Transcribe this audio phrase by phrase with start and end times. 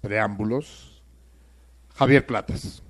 [0.00, 1.02] preámbulos,
[1.94, 2.82] Javier Platas.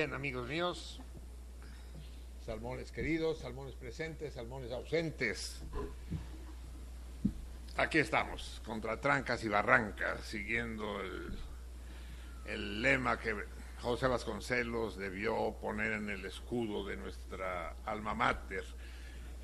[0.00, 0.98] Bien, amigos míos,
[2.46, 5.60] salmones queridos, salmones presentes, salmones ausentes.
[7.76, 11.38] Aquí estamos, contra trancas y barrancas, siguiendo el,
[12.46, 13.44] el lema que
[13.82, 18.64] José Vasconcelos debió poner en el escudo de nuestra alma mater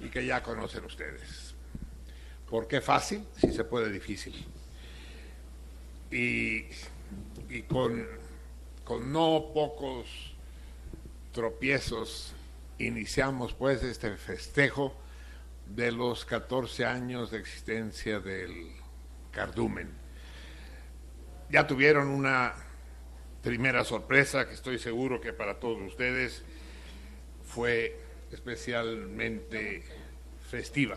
[0.00, 1.54] y que ya conocen ustedes.
[2.48, 3.26] ¿Por qué fácil?
[3.36, 4.34] Si se puede difícil.
[6.10, 6.64] Y,
[7.50, 8.06] y con,
[8.84, 10.32] con no pocos
[11.36, 12.32] tropiezos
[12.78, 14.96] iniciamos pues este festejo
[15.66, 18.72] de los 14 años de existencia del
[19.32, 19.92] cardumen.
[21.50, 22.54] Ya tuvieron una
[23.42, 26.42] primera sorpresa que estoy seguro que para todos ustedes
[27.44, 28.00] fue
[28.32, 29.84] especialmente
[30.40, 30.96] festiva.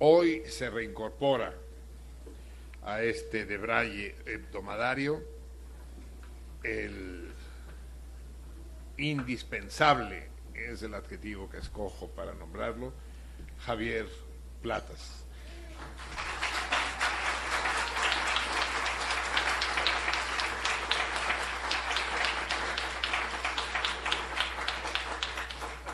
[0.00, 1.54] Hoy se reincorpora
[2.82, 5.22] a este debraye hebdomadario
[6.62, 7.25] el
[8.98, 12.92] indispensable, es el adjetivo que escojo para nombrarlo,
[13.64, 14.08] Javier
[14.62, 15.24] Platas.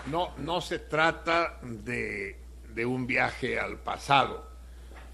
[0.06, 2.38] No, no se trata de,
[2.74, 4.50] de un viaje al pasado,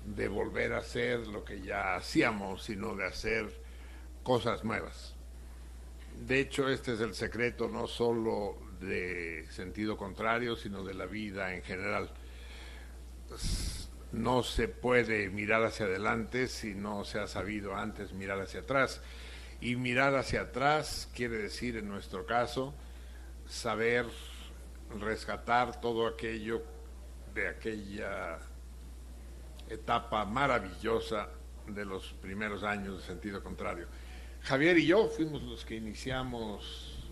[0.05, 3.63] de volver a hacer lo que ya hacíamos, sino de hacer
[4.23, 5.18] cosas nuevas.
[6.27, 11.55] De hecho, este es el secreto no solo de sentido contrario, sino de la vida
[11.55, 12.11] en general.
[14.13, 19.01] No se puede mirar hacia adelante si no se ha sabido antes mirar hacia atrás.
[19.61, 22.75] Y mirar hacia atrás quiere decir, en nuestro caso,
[23.47, 24.07] saber
[24.99, 26.63] rescatar todo aquello
[27.35, 28.39] de aquella
[29.69, 31.29] etapa maravillosa
[31.67, 33.87] de los primeros años de sentido contrario.
[34.43, 37.09] Javier y yo fuimos los que iniciamos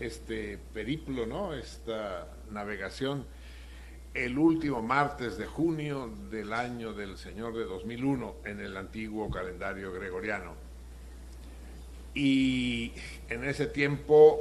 [0.00, 1.54] este periplo, ¿no?
[1.54, 3.24] Esta navegación
[4.14, 9.92] el último martes de junio del año del Señor de 2001 en el antiguo calendario
[9.92, 10.54] gregoriano.
[12.14, 12.92] Y
[13.30, 14.38] en ese tiempo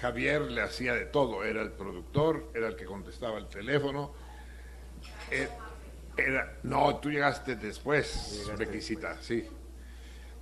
[0.00, 4.12] Javier le hacía de todo, era el productor, era el que contestaba el teléfono.
[5.30, 5.48] eh,
[6.16, 9.46] Era, no, tú llegaste después, Bequisita, sí.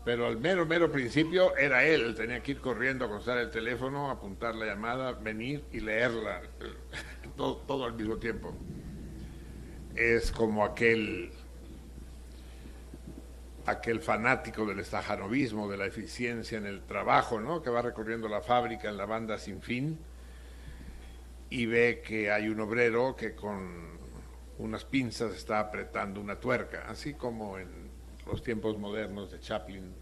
[0.05, 4.11] Pero al mero, mero principio era él, tenía que ir corriendo a contestar el teléfono,
[4.11, 6.43] apuntar la llamada, venir y leerla,
[7.37, 8.55] todo, todo al mismo tiempo.
[9.95, 11.31] Es como aquel,
[13.67, 17.62] aquel fanático del estajanovismo, de la eficiencia en el trabajo, ¿no?
[17.62, 19.99] Que va recorriendo la fábrica en la banda sin fin
[21.50, 23.99] y ve que hay un obrero que con
[24.59, 27.77] unas pinzas está apretando una tuerca, así como en
[28.28, 29.94] los tiempos modernos de Chaplin.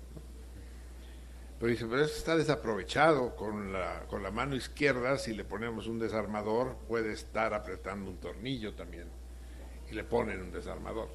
[1.59, 5.87] Pero dice, pero eso está desaprovechado, con la, con la mano izquierda, si le ponemos
[5.87, 9.09] un desarmador, puede estar apretando un tornillo también.
[9.91, 11.09] Y le ponen un desarmador.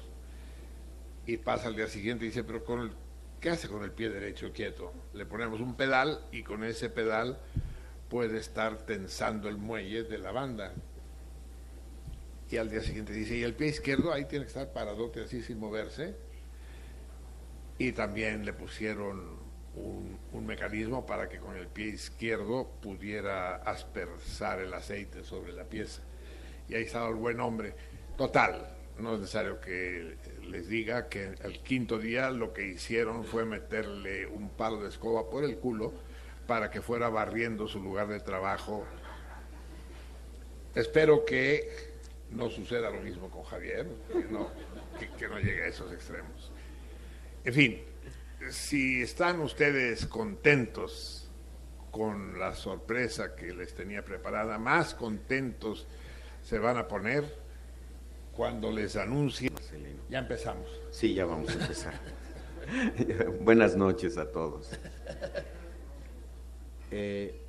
[1.26, 2.92] Y pasa al día siguiente y dice, pero con el,
[3.40, 4.92] ¿qué hace con el pie derecho quieto?
[5.12, 7.38] Le ponemos un pedal y con ese pedal
[8.08, 10.72] puede estar tensando el muelle de la banda.
[12.50, 15.40] Y al día siguiente dice, y el pie izquierdo ahí tiene que estar paradote así
[15.40, 16.16] sin moverse.
[17.82, 19.40] Y también le pusieron
[19.74, 26.00] un, mecanismo para que con el pie izquierdo pudiera aspersar el aceite sobre la pieza.
[26.68, 27.74] Y ahí estaba el buen hombre.
[28.16, 30.16] Total, no es necesario que
[30.48, 35.28] les diga que el quinto día lo que hicieron fue meterle un palo de escoba
[35.28, 35.92] por el culo
[36.46, 38.86] para que fuera barriendo su lugar de trabajo.
[40.76, 41.68] Espero que
[42.30, 44.50] no suceda lo mismo con Javier, que no,
[45.18, 46.52] que no llegue a esos extremos.
[47.44, 47.82] En fin,
[48.50, 51.28] si están ustedes contentos
[51.90, 55.88] con la sorpresa que les tenía preparada, más contentos
[56.42, 57.24] se van a poner
[58.32, 59.50] cuando les anuncie.
[60.08, 60.68] Ya empezamos.
[60.92, 61.94] Sí, ya vamos a empezar.
[63.40, 64.78] Buenas noches a todos.
[66.92, 67.40] Eh,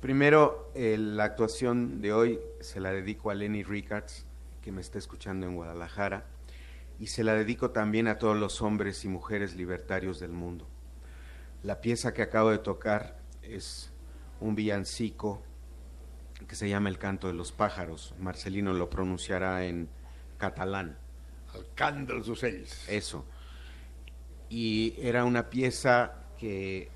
[0.00, 4.24] primero, la actuación de hoy se la dedico a Lenny Rickards,
[4.62, 6.24] que me está escuchando en Guadalajara,
[6.98, 10.68] y se la dedico también a todos los hombres y mujeres libertarios del mundo.
[11.62, 13.90] La pieza que acabo de tocar es
[14.40, 15.42] un villancico
[16.46, 18.14] que se llama El canto de los pájaros.
[18.18, 19.88] Marcelino lo pronunciará en
[20.38, 20.98] catalán.
[21.54, 22.88] El cant dels ocells.
[22.88, 23.24] Eso.
[24.48, 26.90] Y era una pieza que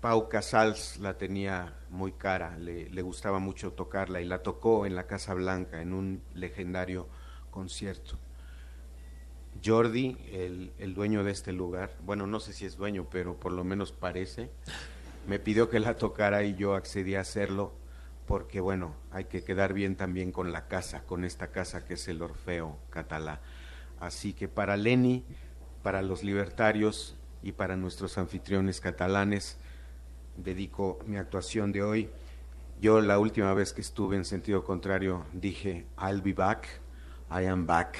[0.00, 4.94] Pau Casals la tenía muy cara, le, le, gustaba mucho tocarla y la tocó en
[4.94, 7.08] la Casa Blanca en un legendario
[7.50, 8.18] concierto.
[9.64, 13.64] Jordi, el, dueño de este lugar, bueno, no sé si es dueño, pero por lo
[13.64, 14.50] menos parece,
[15.26, 17.72] me pidió que la tocara y yo accedí a hacerlo
[18.26, 22.08] porque, bueno, hay que quedar bien también con la casa, con esta casa que es
[22.08, 23.40] el Orfeo Catalá.
[24.00, 25.24] Así que para Leni,
[25.82, 29.56] para los libertarios y para nuestros anfitriones catalanes,
[30.36, 32.10] dedico mi actuación de hoy.
[32.80, 36.68] Yo la última vez que estuve en sentido contrario dije, I'll be back,
[37.30, 37.96] I am back.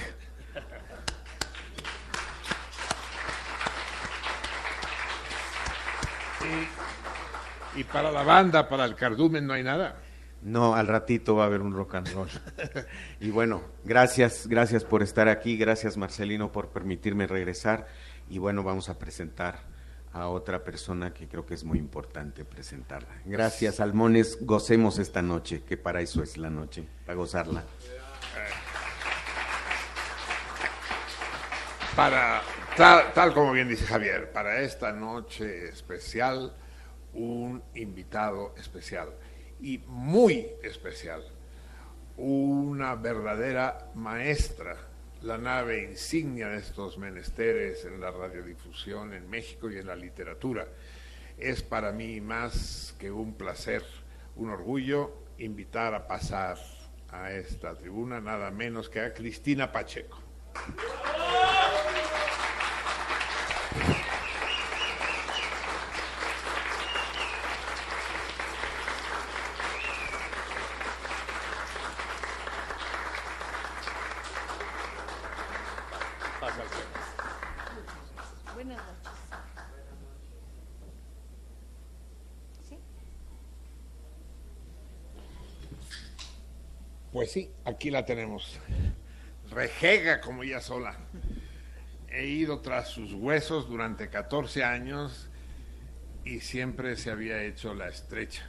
[7.77, 9.97] Y, y para la banda, para el cardumen, no hay nada.
[10.45, 12.29] No, al ratito va a haber un rock and roll.
[13.21, 17.87] y bueno, gracias, gracias por estar aquí, gracias Marcelino por permitirme regresar
[18.29, 19.61] y bueno, vamos a presentar
[20.13, 23.09] a otra persona que creo que es muy importante presentarla.
[23.25, 27.65] Gracias, Almones, gocemos esta noche, que para eso es la noche, para gozarla.
[31.97, 32.43] Para,
[32.77, 36.55] tal, como bien dice Javier, para esta noche especial,
[37.13, 39.11] un invitado especial
[39.61, 41.23] y muy especial,
[42.17, 44.77] una verdadera maestra
[45.23, 50.69] la nave insignia de estos menesteres en la radiodifusión en México y en la literatura.
[51.39, 53.83] Es para mí más que un placer,
[54.37, 56.59] un orgullo invitar a pasar
[57.11, 60.21] a esta tribuna nada menos que a Cristina Pacheco.
[87.15, 88.61] Pues sí, aquí la tenemos.
[89.51, 90.97] Rejega como ella sola.
[92.07, 95.29] He ido tras sus huesos durante 14 años
[96.25, 98.49] y siempre se había hecho la estrecha.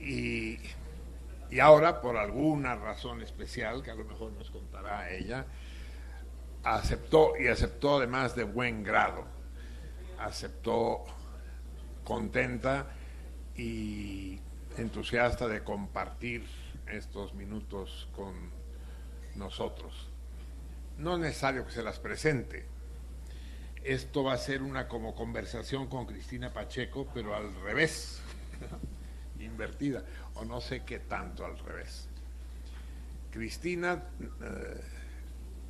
[0.00, 0.58] Y,
[1.48, 5.46] y ahora, por alguna razón especial, que a lo mejor nos contará ella,
[6.64, 9.24] aceptó y aceptó además de buen grado.
[10.18, 11.04] Aceptó
[12.02, 12.88] contenta
[13.54, 14.40] y
[14.76, 16.44] entusiasta de compartir
[16.90, 18.34] estos minutos con
[19.36, 20.08] nosotros.
[20.98, 22.66] No es necesario que se las presente.
[23.82, 28.20] Esto va a ser una como conversación con Cristina Pacheco, pero al revés,
[29.40, 30.04] invertida,
[30.34, 32.08] o no sé qué tanto al revés.
[33.30, 34.02] Cristina
[34.42, 34.80] eh,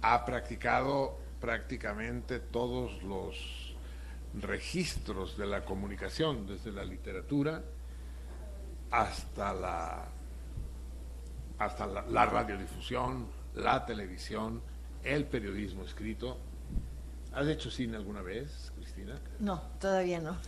[0.02, 3.76] ha practicado prácticamente todos los
[4.34, 7.62] registros de la comunicación, desde la literatura
[8.90, 10.08] hasta la
[11.60, 14.62] hasta la, radiodifusión, la televisión,
[15.04, 16.38] el periodismo escrito.
[17.34, 19.20] ¿Has hecho cine alguna vez, Cristina?
[19.38, 20.38] No, todavía no.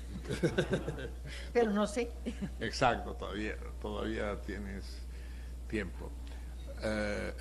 [1.52, 2.10] Pero no sé.
[2.58, 5.02] Exacto, todavía, todavía tienes
[5.68, 6.10] tiempo.
[6.82, 7.34] Eh,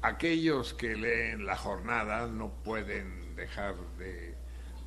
[0.00, 4.34] aquellos que leen la jornada no pueden dejar de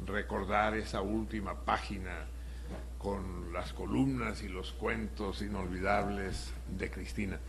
[0.08, 2.25] recordar esa última página
[2.98, 7.39] con las columnas y los cuentos inolvidables de Cristina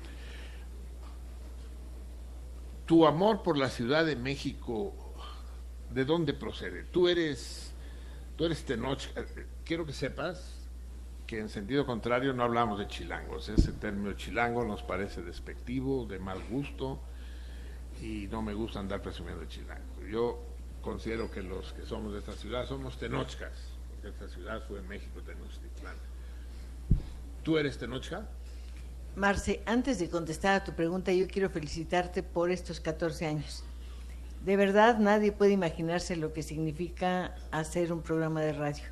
[2.92, 4.92] tu amor por la Ciudad de México,
[5.88, 6.84] ¿de dónde procede?
[6.84, 7.72] Tú eres,
[8.36, 9.24] tú eres Tenochca.
[9.64, 10.68] Quiero que sepas
[11.26, 13.48] que en sentido contrario no hablamos de chilangos.
[13.48, 17.00] Ese término chilango nos parece despectivo, de mal gusto,
[18.02, 20.06] y no me gusta andar presumiendo de chilango.
[20.06, 20.42] Yo
[20.82, 23.54] considero que los que somos de esta ciudad somos tenochcas,
[23.88, 25.96] porque esta ciudad fue en México, Tenochtitlán.
[27.42, 28.28] ¿Tú eres tenochca?
[29.14, 33.62] Marce, antes de contestar a tu pregunta, yo quiero felicitarte por estos 14 años.
[34.42, 38.84] De verdad, nadie puede imaginarse lo que significa hacer un programa de radio.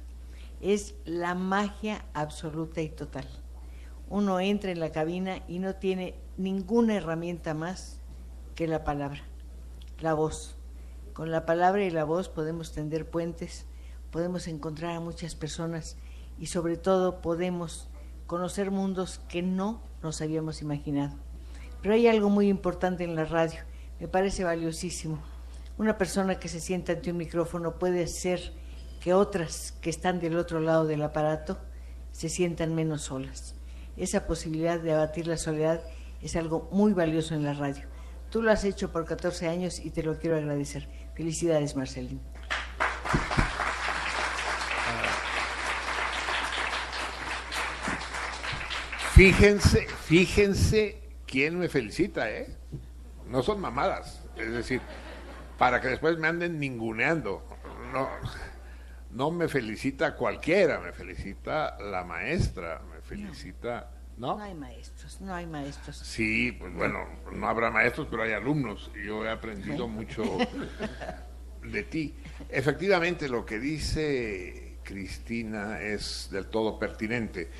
[0.61, 3.27] Es la magia absoluta y total.
[4.11, 7.99] Uno entra en la cabina y no tiene ninguna herramienta más
[8.55, 9.23] que la palabra,
[10.01, 10.55] la voz.
[11.15, 13.65] Con la palabra y la voz podemos tender puentes,
[14.11, 15.97] podemos encontrar a muchas personas
[16.39, 17.89] y sobre todo podemos
[18.27, 21.17] conocer mundos que no nos habíamos imaginado.
[21.83, 23.61] Pero hay algo muy importante en la radio,
[23.99, 25.19] me parece valiosísimo.
[25.79, 28.53] Una persona que se sienta ante un micrófono puede hacer
[29.01, 31.59] que otras que están del otro lado del aparato
[32.13, 33.55] se sientan menos solas.
[33.97, 35.81] Esa posibilidad de abatir la soledad
[36.21, 37.85] es algo muy valioso en la radio.
[38.31, 40.89] Tú lo has hecho por 14 años y te lo quiero agradecer.
[41.15, 42.21] Felicidades, Marcelín.
[49.21, 52.57] Fíjense, fíjense quién me felicita, ¿eh?
[53.29, 54.25] No son mamadas.
[54.35, 54.81] Es decir,
[55.59, 57.45] para que después me anden ninguneando.
[57.93, 58.09] No,
[59.11, 63.91] no me felicita cualquiera, me felicita la maestra, me felicita...
[64.17, 64.39] ¿No?
[64.39, 65.99] No hay maestros, no hay maestros.
[65.99, 68.91] Sí, pues bueno, no habrá maestros, pero hay alumnos.
[69.05, 70.25] Yo he aprendido mucho
[71.63, 72.15] de ti.
[72.49, 77.51] Efectivamente, lo que dice Cristina es del todo pertinente.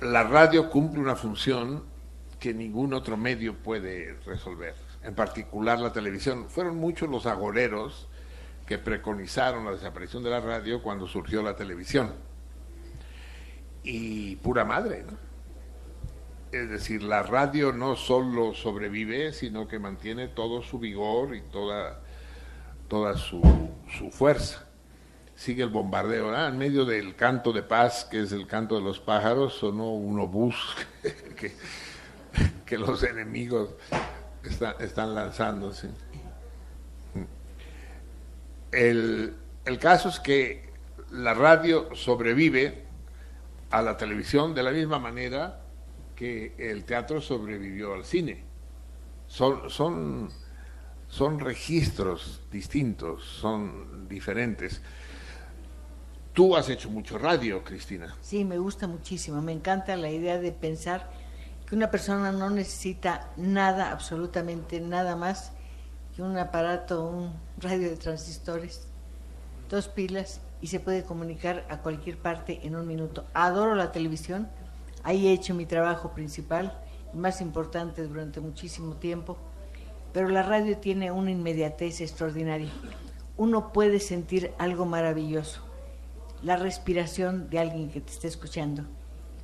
[0.00, 1.84] La radio cumple una función
[2.38, 6.48] que ningún otro medio puede resolver, en particular la televisión.
[6.48, 8.08] Fueron muchos los agoreros
[8.66, 12.12] que preconizaron la desaparición de la radio cuando surgió la televisión.
[13.82, 15.16] Y pura madre, ¿no?
[16.52, 22.00] Es decir, la radio no solo sobrevive, sino que mantiene todo su vigor y toda,
[22.88, 23.42] toda su,
[23.98, 24.63] su fuerza.
[25.36, 26.26] Sigue el bombardeo.
[26.26, 26.48] ¿verdad?
[26.48, 30.18] En medio del canto de paz, que es el canto de los pájaros, sonó un
[30.20, 30.76] obús
[31.36, 31.52] que,
[32.64, 33.70] que los enemigos
[34.42, 35.90] están, están lanzándose.
[38.70, 40.68] El, el caso es que
[41.10, 42.84] la radio sobrevive
[43.70, 45.60] a la televisión de la misma manera
[46.14, 48.44] que el teatro sobrevivió al cine.
[49.26, 50.28] Son, son,
[51.08, 54.80] son registros distintos, son diferentes.
[56.34, 58.16] Tú has hecho mucho radio, Cristina.
[58.20, 59.40] Sí, me gusta muchísimo.
[59.40, 61.08] Me encanta la idea de pensar
[61.64, 65.52] que una persona no necesita nada, absolutamente nada más
[66.16, 68.88] que un aparato, un radio de transistores,
[69.70, 73.26] dos pilas y se puede comunicar a cualquier parte en un minuto.
[73.32, 74.48] Adoro la televisión,
[75.04, 76.76] ahí he hecho mi trabajo principal,
[77.12, 79.36] más importante durante muchísimo tiempo,
[80.12, 82.70] pero la radio tiene una inmediatez extraordinaria.
[83.36, 85.62] Uno puede sentir algo maravilloso,
[86.44, 88.84] la respiración de alguien que te está escuchando,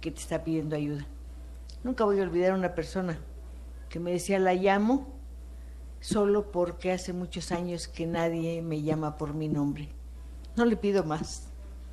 [0.00, 1.06] que te está pidiendo ayuda.
[1.82, 3.18] Nunca voy a olvidar a una persona
[3.88, 5.08] que me decía, la llamo
[6.00, 9.88] solo porque hace muchos años que nadie me llama por mi nombre.
[10.56, 11.48] No le pido más,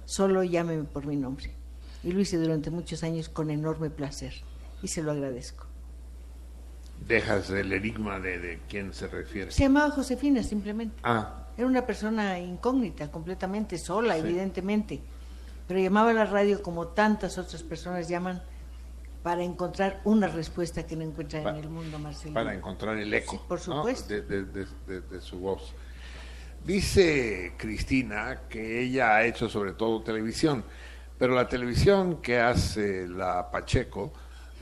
[0.06, 1.52] solo llámeme por mi nombre.
[2.04, 4.34] Y lo hice durante muchos años con enorme placer
[4.84, 5.68] y se lo agradezco.
[7.08, 9.52] Dejas el enigma de, de quién se refiere.
[9.52, 10.98] Se llamaba Josefina simplemente.
[11.04, 14.20] Ah, Era una persona incógnita, completamente sola, Sí.
[14.22, 15.02] evidentemente,
[15.68, 18.42] pero llamaba a la radio como tantas otras personas llaman
[19.24, 22.36] para encontrar una respuesta que no encuentran Pa- en el mundo, Marcelino.
[22.36, 24.14] para encontrar el eco Sí, por supuesto.
[24.14, 25.74] de, de- de- de- de su voz.
[26.64, 30.64] Dice Cristina que ella ha hecho sobre todo televisión,
[31.18, 34.14] pero la televisión que hace la Pacheco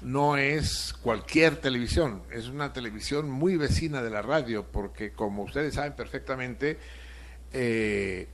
[0.06, 5.74] no es cualquier televisión, es una televisión muy vecina de la radio, porque como ustedes
[5.74, 6.78] saben perfectamente,
[7.52, 8.28] eh,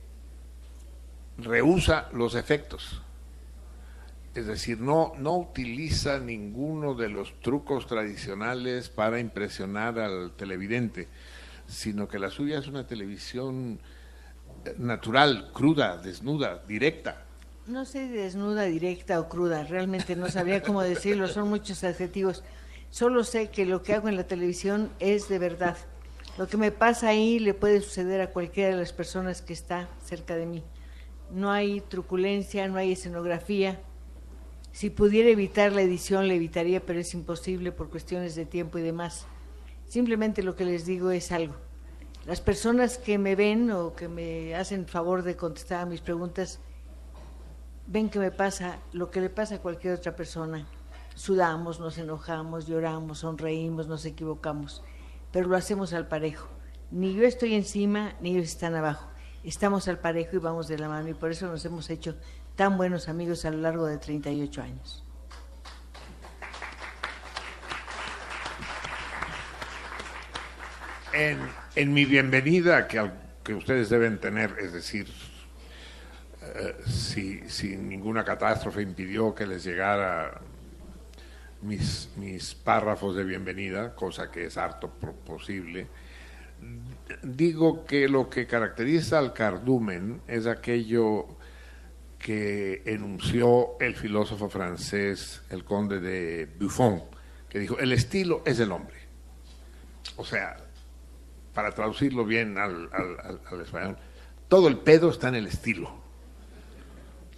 [1.38, 3.00] rehúsa los efectos.
[4.34, 11.08] Es decir, no, no utiliza ninguno de los trucos tradicionales para impresionar al televidente,
[11.66, 13.80] sino que la suya es una televisión
[14.66, 17.24] eh, natural, cruda, desnuda, directa.
[17.68, 22.42] No sé de desnuda, directa o cruda, realmente no sabría cómo decirlo, son muchos adjetivos.
[22.90, 25.76] Solo sé que lo que hago en la televisión es de verdad.
[26.38, 29.88] Lo que me pasa ahí le puede suceder a cualquiera de las personas que está
[30.04, 30.64] cerca de mí.
[31.30, 33.80] No hay truculencia, no hay escenografía.
[34.72, 38.82] Si pudiera evitar la edición, la evitaría, pero es imposible por cuestiones de tiempo y
[38.82, 39.26] demás.
[39.86, 41.54] Simplemente lo que les digo es algo.
[42.26, 46.58] Las personas que me ven o que me hacen favor de contestar a mis preguntas,
[47.86, 50.66] ven que me pasa lo que le pasa a cualquier otra persona.
[51.14, 54.82] Sudamos, nos enojamos, lloramos, sonreímos, nos equivocamos,
[55.30, 56.48] pero lo hacemos al parejo.
[56.90, 59.10] Ni yo estoy encima, ni ellos están abajo.
[59.44, 62.16] Estamos al parejo y vamos de la mano y por eso nos hemos hecho
[62.54, 65.04] tan buenos amigos a lo largo de 38 años.
[71.12, 71.38] En,
[71.74, 73.10] en mi bienvenida, que,
[73.44, 75.08] que ustedes deben tener, es decir,
[76.86, 80.40] si, ninguna catástrofe impidió que les llegara
[81.62, 85.86] mis, mis párrafos de bienvenida, cosa que es harto posible,
[87.22, 91.26] digo que lo que caracteriza al cardumen es aquello
[92.18, 97.02] que enunció el filósofo francés, el conde de Buffon,
[97.48, 98.96] que dijo, el estilo es el hombre.
[100.16, 100.56] O sea,
[101.52, 103.96] para traducirlo bien al, al español,
[104.48, 106.01] todo el pedo está en el estilo.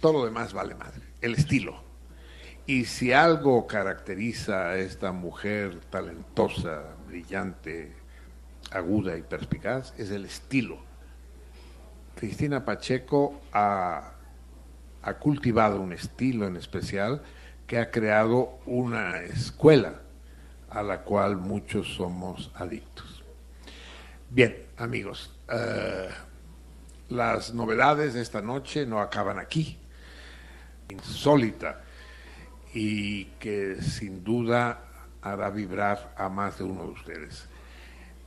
[0.05, 1.01] Todo lo demás vale madre.
[1.19, 1.81] El estilo.
[2.67, 7.91] Y si algo caracteriza a esta mujer talentosa, brillante,
[8.69, 10.77] aguda y perspicaz, es el estilo.
[12.15, 14.13] Cristina Pacheco ha,
[15.19, 17.23] cultivado un estilo en especial
[17.65, 20.01] que ha creado una escuela
[20.69, 23.23] a la cual muchos somos adictos.
[24.29, 26.09] Bien, amigos, eh,
[27.09, 29.79] las novedades de esta noche no acaban aquí.
[30.89, 31.81] Insólita
[32.73, 34.81] y que sin duda
[35.21, 37.47] hará vibrar a más de uno de ustedes.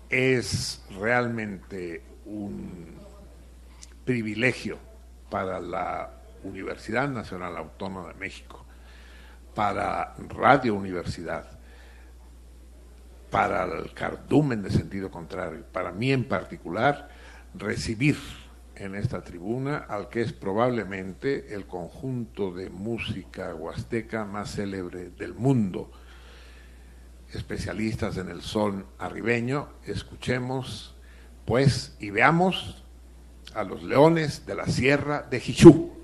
[0.08, 2.96] Es realmente un
[4.04, 4.78] privilegio
[5.30, 6.10] para la
[6.42, 8.64] Universidad Nacional Autónoma de México,
[9.54, 11.58] para Radio Universidad,
[13.30, 17.08] para el cardumen de sentido contrario, para mí en particular,
[17.54, 18.16] recibir
[18.78, 25.34] en esta tribuna al que es probablemente el conjunto de música huasteca más célebre del
[25.34, 25.90] mundo.
[27.32, 30.94] Especialistas en el son arribeño, escuchemos
[31.44, 32.82] pues y veamos
[33.54, 35.97] a los leones de la Sierra de Jichú.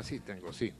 [0.00, 0.72] Ah, sí, tengo, sí.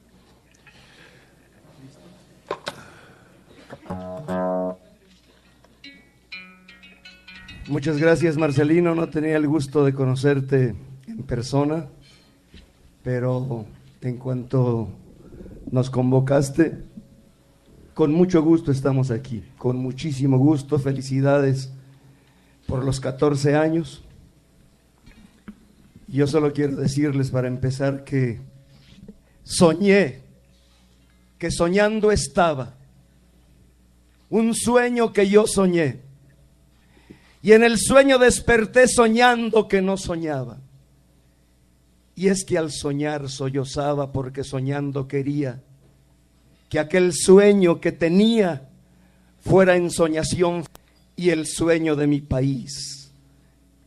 [7.68, 8.94] Muchas gracias, Marcelino.
[8.94, 10.74] No tenía el gusto de conocerte
[11.06, 11.86] en persona,
[13.04, 13.66] pero
[14.00, 14.88] en cuanto
[15.70, 16.78] nos convocaste,
[17.92, 20.78] con mucho gusto estamos aquí, con muchísimo gusto.
[20.78, 21.70] Felicidades
[22.66, 24.02] por los 14 años.
[26.08, 28.48] Yo solo quiero decirles para empezar que
[29.44, 30.22] soñé,
[31.38, 32.74] que soñando estaba,
[34.28, 36.00] un sueño que yo soñé.
[37.42, 40.58] Y en el sueño desperté soñando que no soñaba.
[42.14, 45.62] Y es que al soñar sollozaba porque soñando quería
[46.68, 48.68] que aquel sueño que tenía
[49.40, 50.64] fuera ensoñación
[51.16, 53.12] y el sueño de mi país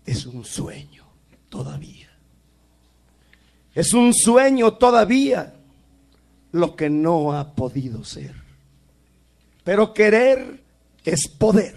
[0.06, 1.06] es un sueño
[1.50, 2.03] todavía.
[3.74, 5.54] Es un sueño todavía
[6.52, 8.36] lo que no ha podido ser.
[9.64, 10.62] Pero querer
[11.04, 11.76] es poder.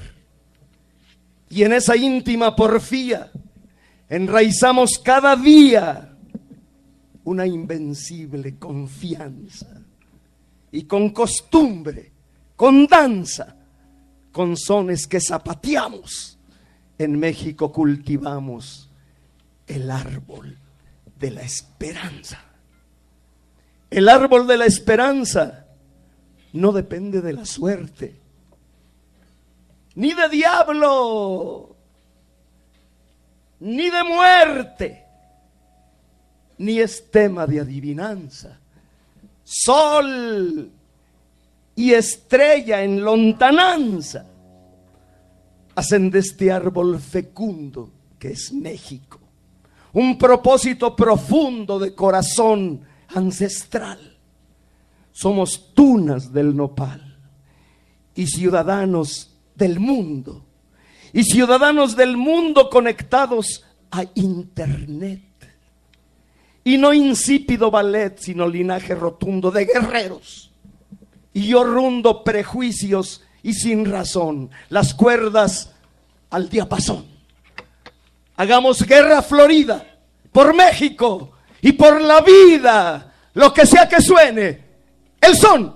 [1.49, 3.31] Y en esa íntima porfía
[4.09, 6.17] enraizamos cada día
[7.25, 9.83] una invencible confianza.
[10.73, 12.13] Y con costumbre,
[12.55, 13.57] con danza,
[14.33, 16.39] con sones que zapateamos,
[16.99, 18.91] en México cultivamos
[19.67, 20.59] el árbol
[21.19, 22.43] de la esperanza.
[23.91, 25.67] El árbol de la esperanza
[26.53, 28.17] no depende de la suerte,
[29.95, 31.77] ni de diablo,
[33.61, 35.05] ni de muerte,
[36.59, 38.59] ni es tema de adivinanza.
[39.45, 40.71] Sol
[41.77, 44.27] y estrella en lontananza
[45.75, 49.26] hacen de este árbol fecundo que es México
[49.97, 54.19] un propósito profundo de corazón ancestral.
[55.11, 57.17] Somos tunas del nopal
[58.15, 60.45] y ciudadanos del mundo.
[61.15, 65.23] Y ciudadanos del mundo conectados a Internet.
[66.63, 70.53] Y no insípido ballet, sino linaje rotundo de guerreros.
[71.33, 75.73] Y yo rundo prejuicios y sin razón las cuerdas
[76.29, 77.16] al diapasón.
[78.37, 79.85] Hagamos guerra florida
[80.33, 84.65] por México y por la vida, lo que sea que suene,
[85.21, 85.76] el son.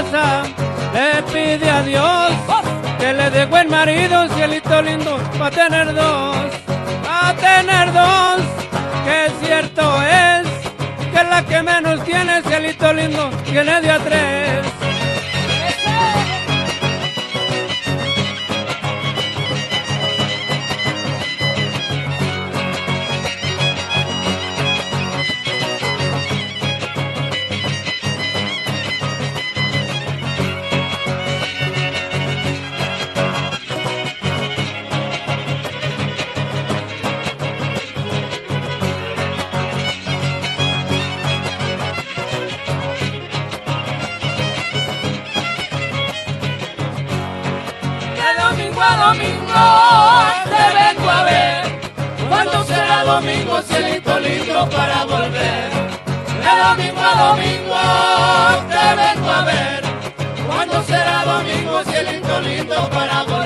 [0.00, 2.32] Le pide a Dios
[2.98, 6.36] que le dé buen marido, cielito lindo, para tener dos.
[7.04, 8.40] Para tener dos,
[9.04, 10.48] que cierto es
[11.12, 14.81] que la que menos tiene, cielito lindo, tiene de a tres.
[53.52, 55.70] Domingo, cielito lindo para volver?
[56.42, 57.74] De domingo a domingo
[58.68, 59.82] te vengo a ver.
[60.46, 63.41] ¿Cuándo será domingo, cielito lindo para volver?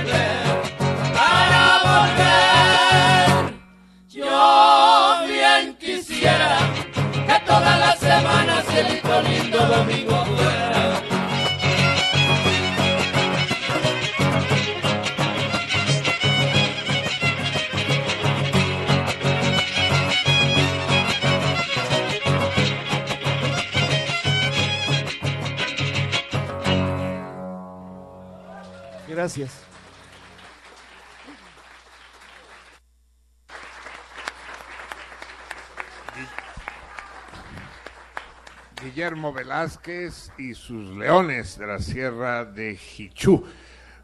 [29.26, 29.60] Gracias.
[38.80, 43.44] Guillermo Velázquez y sus leones de la Sierra de Jichú.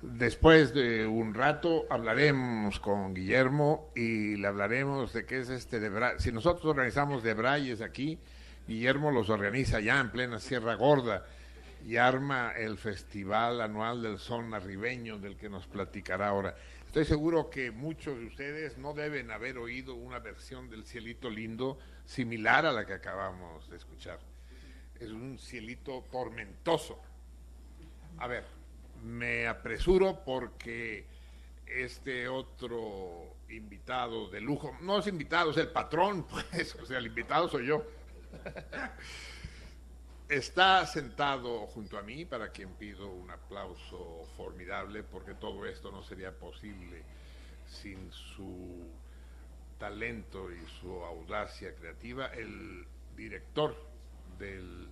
[0.00, 6.18] Después de un rato hablaremos con Guillermo y le hablaremos de qué es este de
[6.18, 8.18] Si nosotros organizamos debrayes aquí,
[8.66, 11.24] Guillermo los organiza ya en plena Sierra Gorda
[11.84, 16.54] y arma el festival anual del son arribeño del que nos platicará ahora.
[16.86, 21.78] Estoy seguro que muchos de ustedes no deben haber oído una versión del cielito lindo
[22.04, 24.18] similar a la que acabamos de escuchar.
[25.00, 27.00] Es un cielito tormentoso.
[28.18, 28.44] A ver,
[29.02, 31.06] me apresuro porque
[31.66, 37.06] este otro invitado de lujo, no es invitado, es el patrón, pues, o sea, el
[37.06, 37.84] invitado soy yo.
[40.32, 46.02] Está sentado junto a mí, para quien pido un aplauso formidable, porque todo esto no
[46.02, 47.02] sería posible
[47.66, 48.88] sin su
[49.78, 53.76] talento y su audacia creativa, el director
[54.38, 54.88] del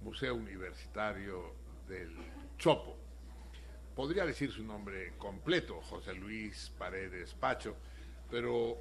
[0.00, 1.52] Museo Universitario
[1.86, 2.16] del
[2.56, 2.96] Chopo.
[3.94, 7.76] Podría decir su nombre completo, José Luis Paredes Pacho,
[8.30, 8.78] pero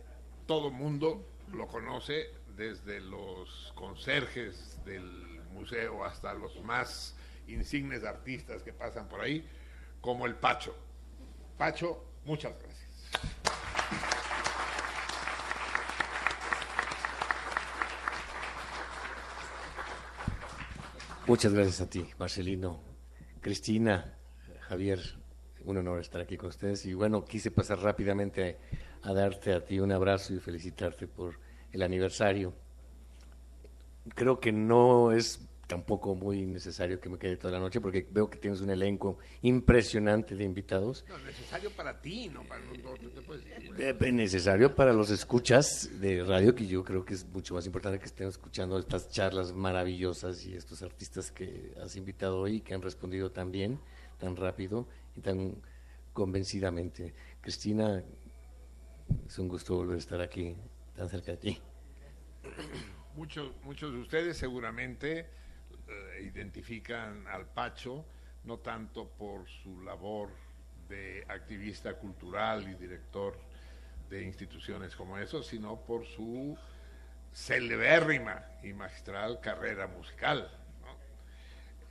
[0.47, 7.15] todo mundo lo conoce desde los conserjes del museo hasta los más
[7.47, 9.47] insignes artistas que pasan por ahí,
[10.01, 10.75] como el Pacho.
[11.57, 12.89] Pacho, muchas gracias.
[21.29, 22.81] Muchas gracias a ti, Marcelino.
[23.39, 24.17] Cristina,
[24.61, 24.99] Javier,
[25.63, 28.57] un honor estar aquí con ustedes y bueno, quise pasar rápidamente
[29.03, 31.39] a, darte a ti un abrazo y felicitarte por
[31.71, 32.55] el aniversario.
[34.15, 38.27] Creo que no es tampoco muy necesario que me quede toda la noche porque veo
[38.27, 41.05] que tienes un elenco impresionante de invitados.
[41.07, 43.43] No, necesario para ti, no para nosotros.
[43.77, 47.99] Eh, necesario para los escuchas de radio, que yo creo que es mucho más importante
[47.99, 52.81] que estén escuchando estas charlas maravillosas y estos artistas que has invitado hoy que han
[52.81, 53.79] respondido tan bien,
[54.17, 55.55] tan rápido y tan
[56.13, 57.13] convencidamente.
[57.41, 58.03] Cristina,
[59.27, 60.55] es un gusto volver a estar aquí,
[60.95, 61.61] tan cerca de ti.
[63.19, 65.27] Muchos, muchos de ustedes seguramente
[65.89, 68.05] eh, identifican al Pacho
[68.45, 70.29] no tanto por su labor
[70.87, 73.37] de activista cultural y director
[74.09, 76.57] de instituciones como eso, sino por su
[77.33, 80.49] celebérrima y magistral carrera musical.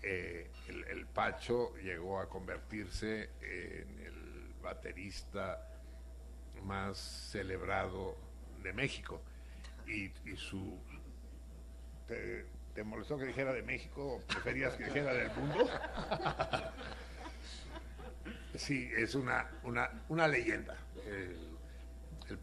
[0.02, 0.50] Eh,
[0.88, 5.62] el, Pacho llegó a convertirse en el baterista
[6.64, 8.16] más celebrado
[8.62, 9.20] de México
[9.88, 10.78] y, su
[12.08, 15.68] ¿Te molestó que dijera de México preferías que dijera del mundo?
[18.58, 19.48] Sí, es una,
[20.08, 20.76] una, leyenda.
[21.06, 21.56] El,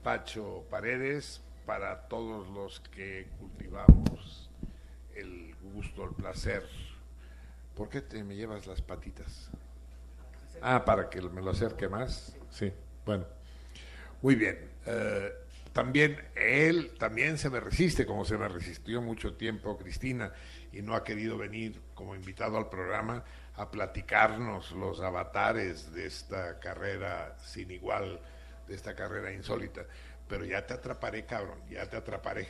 [0.01, 4.49] Pacho Paredes, para todos los que cultivamos
[5.13, 6.63] el gusto, el placer.
[7.75, 9.51] ¿Por qué te me llevas las patitas?
[10.61, 12.35] Ah, para que me lo acerque más.
[12.49, 12.71] Sí,
[13.05, 13.25] bueno.
[14.21, 14.57] Muy bien.
[14.85, 15.33] Eh,
[15.75, 20.31] también él también se me resiste, como se me resistió mucho tiempo Cristina,
[20.71, 26.61] y no ha querido venir como invitado al programa a platicarnos los avatares de esta
[26.61, 28.21] carrera sin igual,
[28.69, 29.85] de esta carrera insólita.
[30.29, 32.47] Pero ya te atraparé, cabrón, ya te atraparé.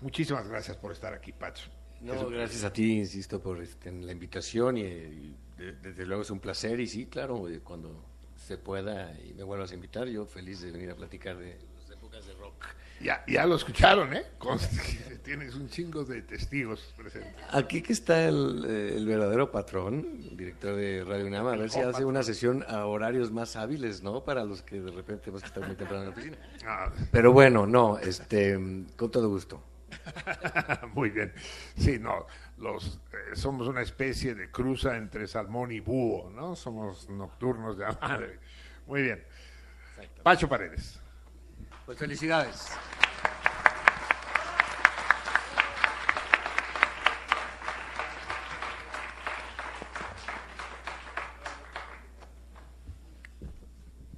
[0.00, 1.68] Muchísimas gracias por estar aquí, Pacho.
[2.00, 5.36] No, gracias a ti, insisto, por este, la invitación y,
[5.82, 9.70] desde luego es un placer y sí, claro, eh, cuando se pueda y me vuelvas
[9.72, 11.58] a invitar, yo feliz de venir a platicar de.
[13.00, 14.24] Ya, ya lo escucharon, ¿eh?
[15.24, 17.34] Tienes un chingo de testigos presentes.
[17.50, 21.80] Aquí que está el, el verdadero patrón, el director de Radio UNAM, a ver si
[21.80, 24.24] hace una sesión a horarios más hábiles, ¿no?
[24.24, 26.38] Para los que de repente tenemos que estar muy temprano en la oficina.
[26.66, 26.90] Ah.
[27.12, 28.54] Pero bueno, no, este,
[28.96, 29.62] con todo gusto.
[30.94, 31.32] muy bien.
[31.76, 32.26] Sí, no,
[32.58, 36.56] los, eh, somos una especie de cruza entre salmón y búho, ¿no?
[36.56, 38.38] Somos nocturnos de madre.
[38.86, 39.22] Muy bien.
[40.22, 41.00] Pacho Paredes.
[41.88, 42.68] Pues felicidades.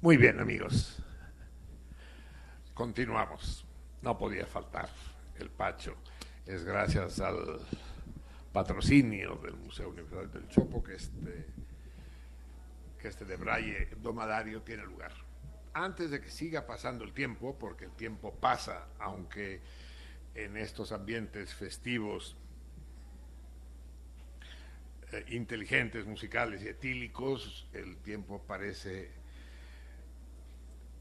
[0.01, 1.01] Muy bien, amigos.
[2.73, 3.65] Continuamos.
[4.01, 4.89] No podía faltar
[5.39, 5.95] el Pacho.
[6.45, 7.61] Es gracias al
[8.51, 11.45] patrocinio del Museo Universal del Chopo que este,
[12.99, 15.30] que este de Braille Domadario tiene lugar
[15.73, 19.61] antes de que siga pasando el tiempo, porque el tiempo pasa, aunque
[20.35, 22.35] en estos ambientes festivos,
[25.11, 29.11] eh, inteligentes, musicales y etílicos, el tiempo parece,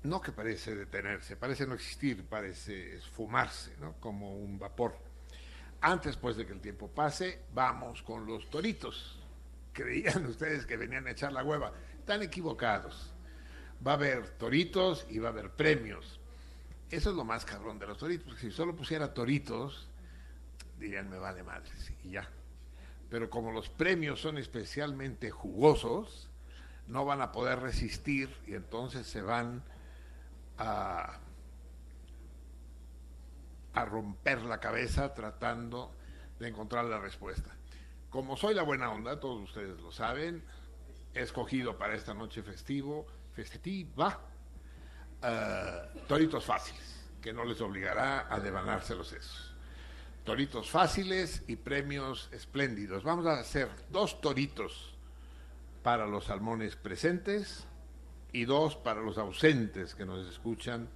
[0.02, 3.94] no que parece detenerse, parece no existir, parece esfumarse, ¿no?
[4.00, 4.98] como un vapor.
[5.80, 9.18] Antes pues de que el tiempo pase, vamos con los toritos.
[9.72, 11.72] Creían ustedes que venían a echar la hueva.
[11.98, 13.09] Están equivocados
[13.86, 16.20] va a haber toritos y va a haber premios.
[16.90, 19.88] Eso es lo más cabrón de los toritos, porque si solo pusiera toritos,
[20.78, 21.70] dirían me vale madre,
[22.04, 22.28] y ya.
[23.08, 26.28] Pero como los premios son especialmente jugosos,
[26.86, 29.62] no van a poder resistir y entonces se van
[30.58, 31.18] a,
[33.74, 35.92] a romper la cabeza tratando
[36.38, 37.54] de encontrar la respuesta.
[38.10, 40.42] Como soy la buena onda, todos ustedes lo saben,
[41.14, 43.06] he escogido para esta noche festivo
[43.44, 44.20] festiva,
[45.22, 49.54] uh, toritos fáciles, que no les obligará a devanarse los sesos.
[50.24, 53.02] Toritos fáciles y premios espléndidos.
[53.02, 54.94] Vamos a hacer dos toritos
[55.82, 57.66] para los salmones presentes
[58.32, 60.88] y dos para los ausentes que nos escuchan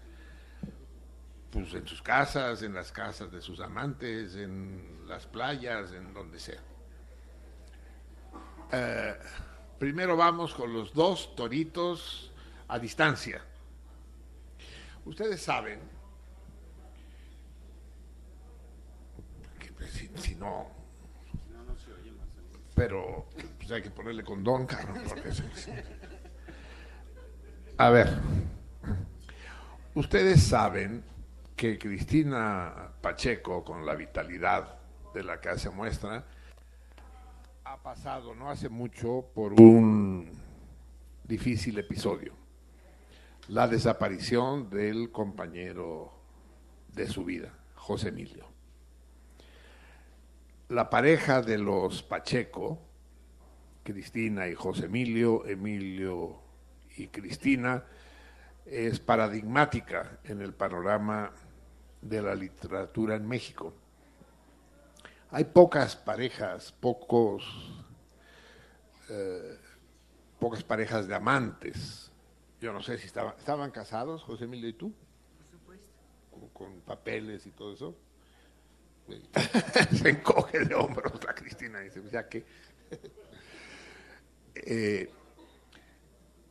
[1.51, 6.39] pues en sus casas, en las casas de sus amantes, en las playas, en donde
[6.39, 6.61] sea.
[8.73, 9.45] Uh,
[9.79, 12.31] Primero vamos con los dos toritos
[12.69, 13.43] a distancia.
[15.05, 15.81] Ustedes saben
[19.59, 20.69] que pues, si, no,
[22.75, 23.27] pero
[23.59, 24.95] pues, hay que ponerle condón, caro.
[27.77, 28.09] A ver,
[29.95, 31.05] ustedes saben
[31.57, 34.79] que Cristina Pacheco, con la vitalidad
[35.13, 36.25] de la que hace muestra,
[37.65, 40.31] ha pasado no hace mucho por un
[41.25, 42.33] difícil episodio,
[43.49, 46.13] la desaparición del compañero
[46.93, 48.49] de su vida, José Emilio.
[50.69, 52.79] La pareja de los Pacheco,
[53.83, 56.41] Cristina y José Emilio, Emilio
[56.97, 57.85] y Cristina,
[58.65, 61.33] es paradigmática en el panorama
[62.01, 63.75] de la literatura en México.
[65.31, 67.45] Hay pocas parejas, pocos,
[69.11, 69.59] eh,
[70.39, 72.04] pocas parejas de amantes.
[72.65, 74.91] Yo no sé si estaban, estaban casados, José Emilio y tú.
[75.37, 75.87] Por supuesto.
[76.31, 77.95] Con, con papeles y todo eso.
[80.03, 82.43] Se encoge de hombros la Cristina y dice, ya que.
[84.55, 85.11] eh,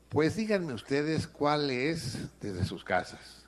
[0.09, 3.47] pues díganme ustedes cuál es, desde sus casas,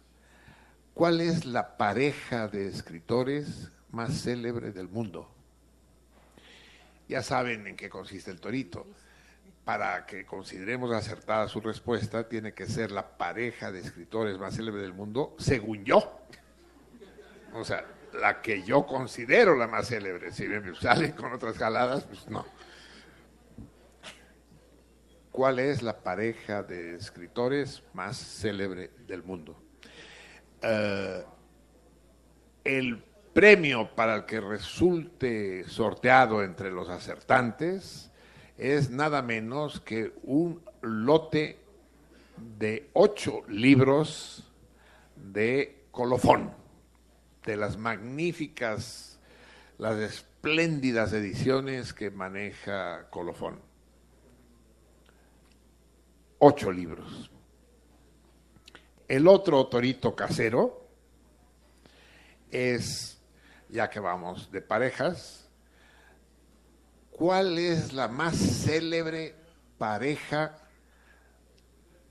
[0.96, 5.30] cuál es la pareja de escritores más célebre del mundo.
[7.08, 8.88] Ya saben en qué consiste el torito.
[9.66, 14.84] Para que consideremos acertada su respuesta, tiene que ser la pareja de escritores más célebre
[14.84, 16.22] del mundo, según yo.
[17.54, 20.32] O sea, la que yo considero la más célebre.
[20.32, 22.46] Si me salen con otras jaladas, pues no.
[25.32, 29.62] ¿Cuál es la pareja de escritores más célebre del mundo?
[30.64, 31.28] Uh,
[32.64, 33.04] el
[33.34, 38.12] premio para el que resulte sorteado entre los acertantes
[38.58, 41.60] es nada menos que un lote
[42.58, 44.44] de ocho libros
[45.16, 46.54] de colofón,
[47.46, 49.20] de las magníficas,
[49.78, 53.60] las espléndidas ediciones que maneja colofón.
[56.40, 57.32] Ocho libros.
[59.08, 60.88] El otro torito casero
[62.52, 63.22] es
[63.70, 65.45] ya que vamos de parejas,
[67.18, 69.36] ¿cuál es la más célebre
[69.78, 70.58] pareja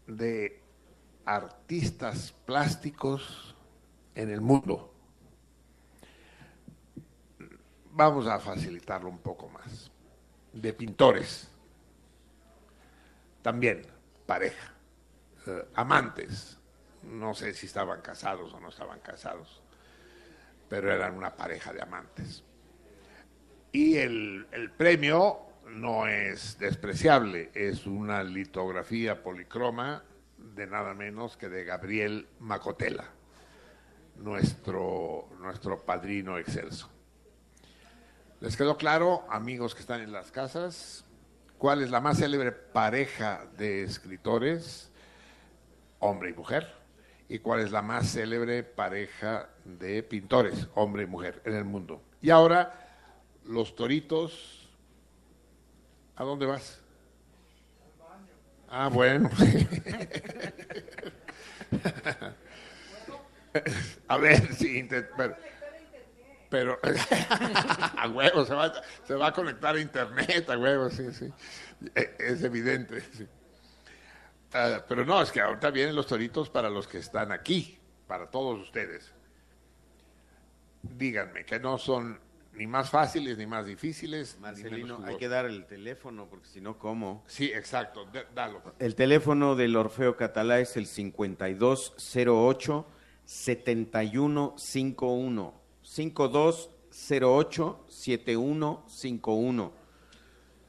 [0.06, 0.62] de
[1.24, 3.54] artistas plásticos
[4.14, 4.92] en el mundo?
[7.92, 9.90] Vamos a facilitarlo un poco más.
[10.52, 11.48] De pintores.
[13.42, 13.86] También
[14.26, 14.72] pareja.
[15.46, 16.58] Eh, amantes.
[17.02, 19.64] No sé si estaban casados o no estaban casados
[20.68, 22.42] pero eran una pareja de amantes.
[23.74, 24.46] Y el,
[24.76, 30.04] premio no es despreciable, es una litografía policroma
[30.38, 33.10] de nada menos que de Gabriel Macotela,
[34.14, 36.88] nuestro, nuestro padrino excelso.
[38.40, 41.04] ¿Les quedó claro, amigos que están en las casas,
[41.58, 44.92] cuál es la más célebre pareja de escritores,
[45.98, 46.72] hombre y mujer?
[47.26, 52.02] y cuál es la más célebre pareja de pintores, hombre y mujer, en el mundo.
[52.20, 52.83] Y ahora,
[53.46, 54.68] los toritos,
[56.16, 56.80] ¿a dónde vas?
[58.68, 59.30] Ah, bueno.
[64.08, 65.36] A ver, sí, pero,
[66.48, 66.78] pero
[67.98, 68.72] a huevo, se va,
[69.06, 71.32] se va, a conectar a internet, a huevo, sí, sí.
[71.94, 73.02] E, es evidente.
[74.52, 78.28] Uh, pero no, es que ahorita vienen los toritos para los que están aquí, para
[78.30, 79.12] todos ustedes.
[80.82, 82.18] Díganme que no son
[82.56, 84.36] ni más fáciles ni más difíciles.
[84.40, 87.22] Marcelino, hay que dar el teléfono porque si no, ¿cómo?
[87.26, 88.60] Sí, exacto, D dalo.
[88.78, 92.86] El teléfono del Orfeo Catalá es el 5208
[93.24, 95.54] 7151.
[95.82, 99.72] 5208 7151.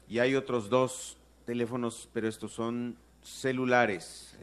[0.08, 4.36] Y hay otros dos teléfonos, pero estos son celulares.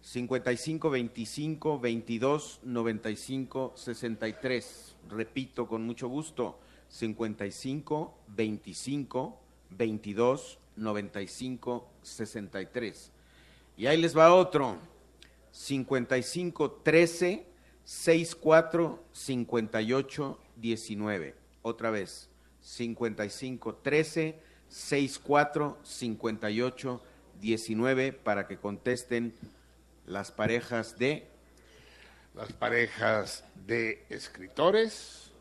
[0.00, 4.85] 55 25 22 95 63.
[5.08, 6.58] Repito con mucho gusto.
[6.88, 9.40] 55 25
[9.70, 13.12] 22 95 63.
[13.76, 14.78] Y ahí les va otro.
[15.50, 17.46] 55 13
[17.84, 21.34] 64 58 19.
[21.62, 22.28] Otra vez.
[22.60, 27.02] 55 13 64 58
[27.40, 29.34] 19 para que contesten
[30.06, 31.28] las parejas de...
[32.36, 35.32] Las parejas de escritores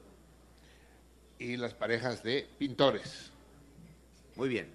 [1.37, 3.31] y las parejas de pintores.
[4.35, 4.73] Muy bien.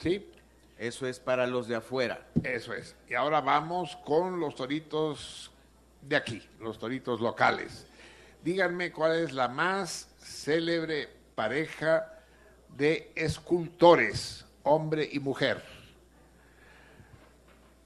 [0.00, 0.30] ¿Sí?
[0.78, 2.26] Eso es para los de afuera.
[2.42, 2.94] Eso es.
[3.08, 5.50] Y ahora vamos con los toritos
[6.02, 7.86] de aquí, los toritos locales.
[8.42, 12.20] Díganme cuál es la más célebre pareja
[12.76, 15.62] de escultores, hombre y mujer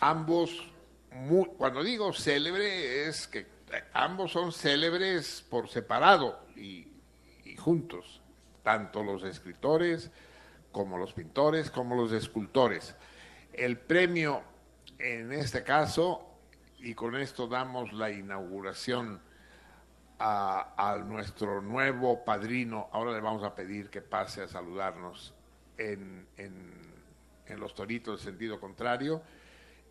[0.00, 0.64] ambos,
[1.56, 3.46] cuando digo célebre, es que
[3.92, 6.88] ambos son célebres por separado y,
[7.58, 8.20] juntos,
[8.62, 10.10] tanto los escritores
[10.72, 12.94] como los pintores, como los escultores.
[13.52, 14.42] El premio,
[14.98, 16.24] en este caso,
[16.78, 19.20] y con esto damos la inauguración
[20.20, 25.34] a, nuestro nuevo padrino, ahora le vamos a pedir que pase a saludarnos
[25.76, 26.72] en, en,
[27.46, 29.22] en los toritos de sentido contrario,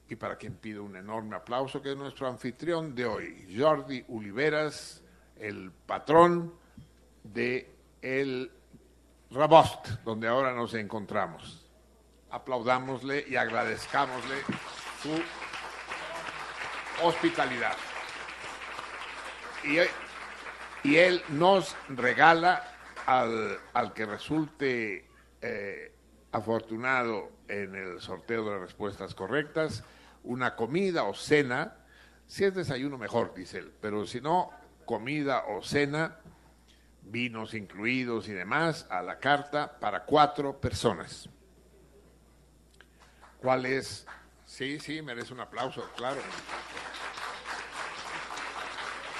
[0.09, 5.03] y para quien pido un enorme aplauso, que es nuestro anfitrión de hoy, Jordi Oliveras,
[5.35, 6.53] el patrón
[7.23, 7.69] de
[8.01, 8.51] el
[9.31, 11.65] Rabost, donde ahora nos encontramos.
[12.29, 14.35] Aplaudámosle y agradezcámosle
[15.01, 15.21] su
[17.03, 17.75] hospitalidad.
[19.63, 22.63] Y, y él nos regala
[23.05, 25.09] al, al que resulte
[25.41, 25.93] eh,
[26.31, 29.83] afortunado en el sorteo de las respuestas correctas
[30.27, 31.75] una comida o cena,
[32.27, 34.51] si es desayuno mejor, dice él, pero si no,
[34.85, 36.17] comida o cena,
[37.01, 41.29] vinos incluidos y demás, a la carta para cuatro personas.
[43.39, 44.05] ¿Cuál es?
[44.45, 46.19] Sí, sí, merece un aplauso, claro.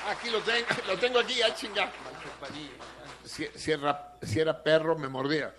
[0.09, 1.91] Aquí lo tengo, lo tengo aquí, a chingar.
[3.23, 5.53] Si, si, era, si era perro, me mordía.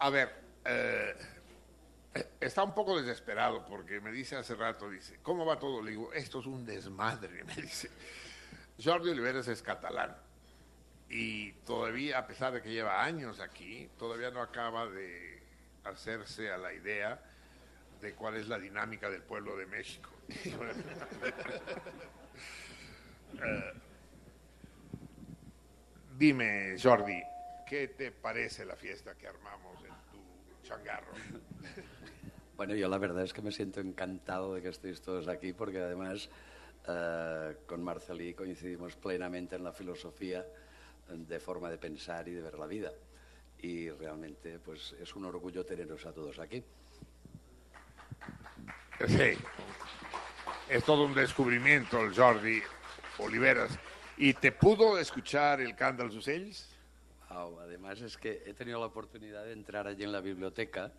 [0.00, 0.34] A ver,
[0.64, 1.16] eh,
[2.40, 5.82] está un poco desesperado porque me dice hace rato, dice, ¿cómo va todo?
[5.82, 7.90] Le digo, esto es un desmadre, me dice.
[8.82, 10.16] Jordi Oliveras es catalán
[11.08, 15.42] y todavía, a pesar de que lleva años aquí, todavía no acaba de
[15.84, 17.20] hacerse a la idea
[18.00, 20.10] de cuál es la dinámica del pueblo de México.
[23.34, 23.42] uh,
[26.18, 27.22] dime, Jordi,
[27.68, 31.12] ¿qué te parece la fiesta que armamos en tu changarro?
[32.56, 35.80] Bueno, yo la verdad es que me siento encantado de que estéis todos aquí porque
[35.80, 36.28] además
[36.86, 40.44] eh, con Marcelí coincidimos plenamente en la filosofía
[41.08, 42.92] de forma de pensar y de ver la vida.
[43.58, 46.62] Y realmente pues es un orgullo teneros a todos aquí.
[49.08, 49.32] Sí,
[50.68, 52.62] es todo un descubrimiento el Jordi
[53.18, 53.78] Oliveras.
[54.16, 56.68] ¿Y te pudo escuchar el Candal Sucells?
[57.30, 60.92] Wow, además es que he tenido la oportunidad de entrar allí en la biblioteca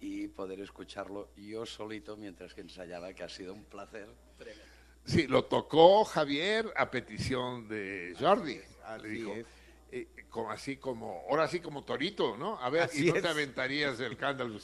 [0.00, 4.64] y poder escucharlo yo solito mientras que ensayaba, que ha sido un placer tremendo.
[5.04, 8.60] Sí, lo tocó Javier a petición de Jordi.
[9.02, 9.34] Le dijo,
[9.90, 12.58] eh, como, así como, ahora sí como Torito, ¿no?
[12.60, 13.22] A ver, Así ¿y no es.
[13.22, 14.58] te aventarías el Candle?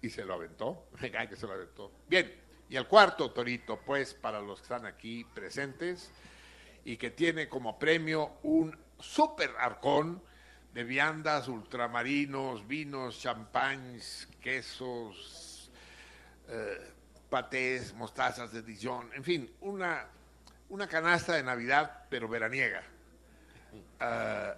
[0.00, 0.86] Y se lo aventó.
[1.00, 1.90] Venga, que se lo aventó.
[2.08, 2.32] Bien,
[2.68, 6.12] y el cuarto Torito, pues, para los que están aquí presentes,
[6.84, 10.22] y que tiene como premio un super arcón
[10.74, 15.70] de viandas, ultramarinos, vinos, champáns, quesos,
[16.48, 16.92] eh,
[17.28, 20.06] patés, mostazas de Dijon, en fin, una,
[20.68, 22.82] una canasta de Navidad, pero veraniega,
[24.00, 24.54] ah,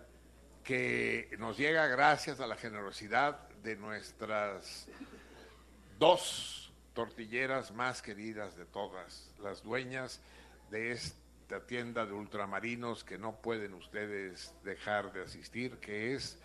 [0.64, 4.88] que nos llega gracias a la generosidad de nuestras
[5.98, 10.20] dos tortilleras más queridas de todas, las dueñas
[10.70, 10.92] de
[11.60, 16.38] tienda de ultramarinos que no pueden ustedes dejar de asistir, que es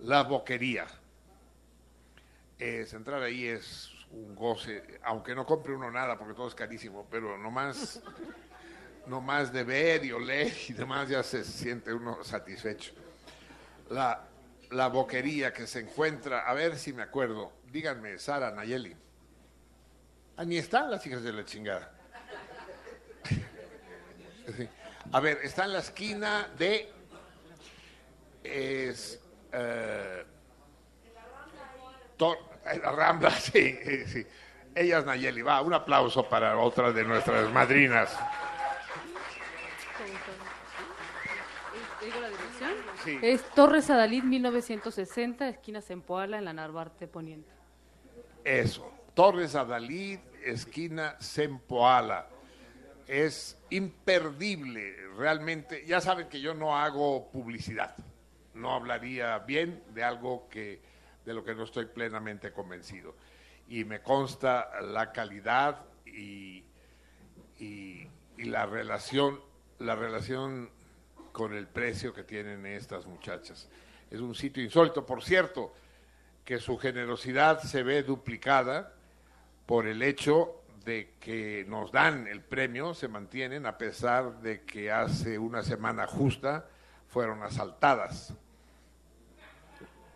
[0.00, 0.86] La Boquería.
[2.58, 7.06] Es, entrar ahí es un goce, aunque no compre uno nada porque todo es carísimo,
[7.10, 8.02] pero nomás,
[9.06, 12.92] nomás de ver y oler y demás ya se siente uno satisfecho.
[13.90, 14.24] La,
[14.70, 18.96] la boquería que se encuentra, a ver si me acuerdo, díganme, Sara Nayeli.
[20.36, 22.01] Ah, ni están las hijas de la chingada.
[24.56, 24.68] Sí.
[25.12, 26.90] A ver, está en la esquina de.
[28.44, 29.20] Es.
[29.52, 30.24] eh,
[32.18, 32.38] Tor-
[32.82, 34.26] la Rambla, sí, eh, sí.
[34.74, 35.42] Ella es Nayeli.
[35.42, 38.16] Va, un aplauso para otra de nuestras madrinas.
[42.00, 42.70] ¿Te digo la dirección?
[43.04, 43.18] Sí.
[43.22, 47.50] Es Torres Adalid 1960, esquina Zempoala, en la Narvarte Poniente.
[48.44, 48.92] Eso.
[49.14, 52.26] Torres Adalid, esquina Sempoala.
[53.12, 55.84] Es imperdible, realmente.
[55.84, 57.94] Ya saben que yo no hago publicidad.
[58.54, 60.80] No hablaría bien de algo que
[61.26, 63.14] de lo que no estoy plenamente convencido.
[63.68, 66.64] Y me consta la calidad y,
[67.58, 68.08] y,
[68.38, 69.42] la relación,
[69.78, 70.70] la relación
[71.32, 73.68] con el precio que tienen estas muchachas.
[74.10, 75.74] Es un sitio insólito, por cierto,
[76.46, 78.94] que su generosidad se ve duplicada
[79.66, 84.90] por el hecho de que nos dan el premio, se mantienen a pesar de que
[84.90, 86.66] hace una semana justa
[87.08, 88.32] fueron asaltadas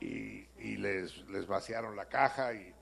[0.00, 2.72] y, y les, les vaciaron la caja y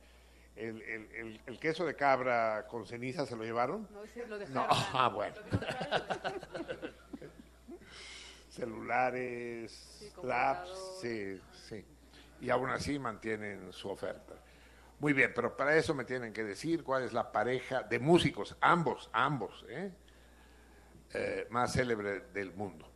[0.57, 3.89] el, el- el- el queso de cabra con ceniza se lo llevaron.
[3.93, 4.69] No, ese lo No, dejaron.
[4.93, 5.35] ah, bueno.
[8.49, 10.71] Celulares, Sí, laps,
[11.01, 11.85] sí, sí.
[12.41, 14.35] y aún así mantienen su oferta.
[15.01, 18.57] Muy bien, pero para eso me tienen que decir cuál es la pareja de músicos,
[18.61, 19.93] ambos, ambos, ¿eh?
[21.13, 22.89] Eh, más célebre del mundo.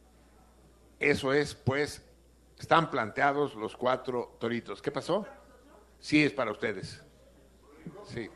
[0.98, 2.04] Eso es, pues,
[2.58, 4.82] están planteados los cuatro toritos.
[4.82, 5.26] ¿Qué pasó?
[6.00, 7.02] Sí, es para ustedes.
[8.06, 8.28] Sí.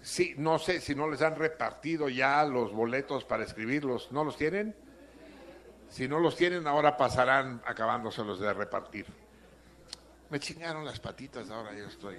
[0.00, 4.10] Sí, no sé si no les han repartido ya los boletos para escribirlos.
[4.10, 4.74] ¿No los tienen?
[5.88, 9.06] Si no los tienen, ahora pasarán acabándoselos de repartir.
[10.32, 12.16] Me chingaron las patitas, ahora yo estoy.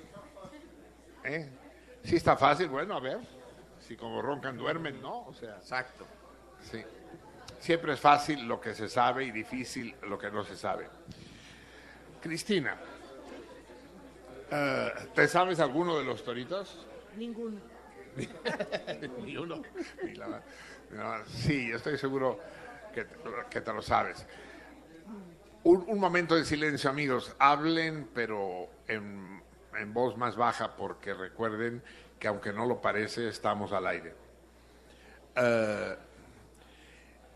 [1.23, 1.49] ¿Eh?
[2.03, 3.17] Sí está fácil, bueno, a ver.
[3.79, 5.21] Si como roncan duermen, ¿no?
[5.25, 5.55] O sea.
[5.57, 6.05] Exacto.
[6.61, 6.83] Sí.
[7.59, 10.87] Siempre es fácil lo que se sabe y difícil lo que no se sabe.
[12.21, 12.77] Cristina,
[14.51, 16.85] eh, ¿te sabes alguno de los toritos?
[17.17, 17.59] Ninguno.
[19.25, 19.59] Ni uno.
[20.03, 20.43] Ni la-
[20.91, 22.39] no, sí, yo estoy seguro
[22.93, 23.07] que,
[23.49, 24.23] que te lo sabes.
[25.65, 27.33] Un, momento de silencio, amigos.
[27.39, 29.41] Hablen, pero en,
[29.79, 31.81] en voz más baja, porque recuerden
[32.19, 34.13] que aunque no lo parece, estamos al aire.
[35.37, 35.95] Eh,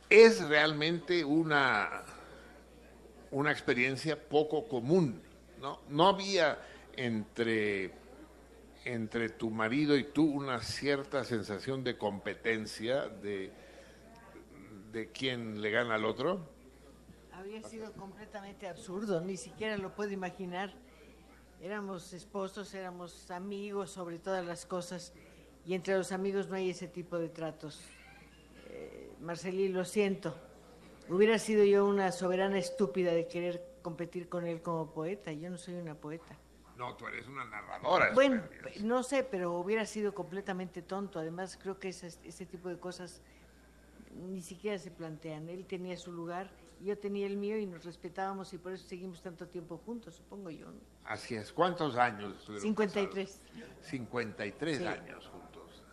[0.09, 2.03] es realmente una,
[3.31, 5.21] una experiencia poco común.
[5.61, 5.79] ¿no?
[5.87, 6.59] no había
[6.97, 7.91] entre,
[8.83, 13.51] entre tu marido y tú una cierta sensación de competencia de,
[14.91, 16.56] de quién le gana al otro.
[17.47, 20.73] Habría sido completamente absurdo, ni siquiera lo puedo imaginar.
[21.61, 25.13] Éramos esposos, éramos amigos sobre todas las cosas
[25.65, 27.81] y entre los amigos no hay ese tipo de tratos.
[28.67, 30.35] Eh, Marcelí, lo siento.
[31.07, 35.31] Hubiera sido yo una soberana estúpida de querer competir con él como poeta.
[35.31, 36.37] Yo no soy una poeta.
[36.75, 38.11] No, tú eres una narradora.
[38.13, 38.43] Bueno,
[38.83, 41.17] no sé, pero hubiera sido completamente tonto.
[41.17, 43.21] Además, creo que esas- ese tipo de cosas
[44.13, 45.47] ni siquiera se plantean.
[45.47, 46.51] Él tenía su lugar,
[46.81, 50.49] yo tenía el mío y nos respetábamos y por eso seguimos tanto tiempo juntos, supongo
[50.49, 50.67] yo.
[50.67, 50.79] ¿no?
[51.05, 51.51] Así es.
[51.51, 53.29] ¿Cuántos años estuvieron 53.
[53.29, 53.87] casados?
[53.87, 54.85] 53 Sí.
[54.85, 55.83] años juntos.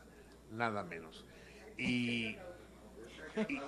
[0.51, 1.25] Nada menos.
[1.79, 2.37] Y...
[3.37, 3.61] Sí,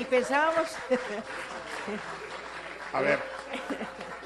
[0.00, 0.68] Y pensábamos...
[2.92, 3.20] A ver,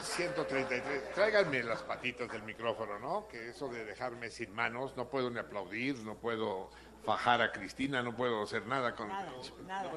[0.01, 1.13] 133.
[1.15, 3.29] Tráiganme las patitas del micrófono, ¿no?
[3.29, 6.71] Que eso de dejarme sin manos, no puedo ni aplaudir, no puedo
[7.07, 9.09] fajar a Cristina, no puedo hacer nada con...
[9.09, 9.33] nada,
[9.67, 9.91] nada.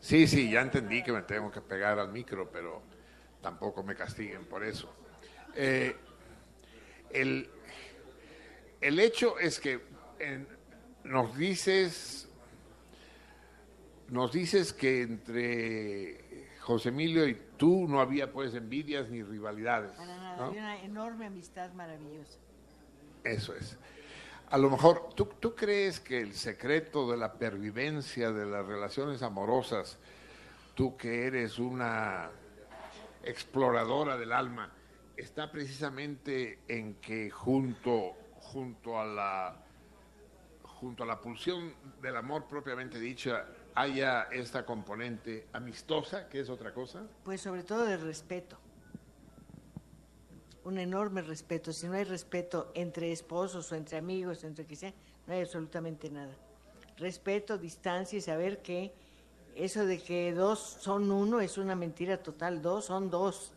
[0.00, 2.82] Sí, sí, ya entendí que me tengo que pegar al micro, pero
[3.42, 4.92] tampoco me castiguen por eso.
[5.54, 5.94] Eh,
[7.10, 7.50] el,
[8.80, 9.80] el hecho es que
[10.18, 10.48] en-
[11.04, 12.28] nos dices,
[14.08, 19.90] nos dices que entre José Emilio y tú no había pues envidias ni rivalidades.
[19.92, 20.44] Para nada, ¿no?
[20.44, 22.38] había una enorme amistad maravillosa.
[23.24, 23.76] Eso es.
[24.50, 29.22] A lo mejor, ¿tú, ¿tú crees que el secreto de la pervivencia de las relaciones
[29.22, 29.98] amorosas,
[30.74, 32.30] tú que eres una
[33.24, 34.72] exploradora del alma,
[35.18, 39.56] está precisamente en que junto, junto, a la,
[40.62, 46.72] junto a la pulsión del amor propiamente dicha haya esta componente amistosa, que es otra
[46.72, 47.06] cosa?
[47.22, 48.58] Pues sobre todo de respeto.
[50.68, 51.72] Un enorme respeto.
[51.72, 54.92] Si no hay respeto entre esposos o entre amigos, entre que sea,
[55.26, 56.34] no hay absolutamente nada.
[56.98, 58.92] Respeto, distancia y saber que
[59.54, 62.60] eso de que dos son uno es una mentira total.
[62.60, 63.52] Dos son dos.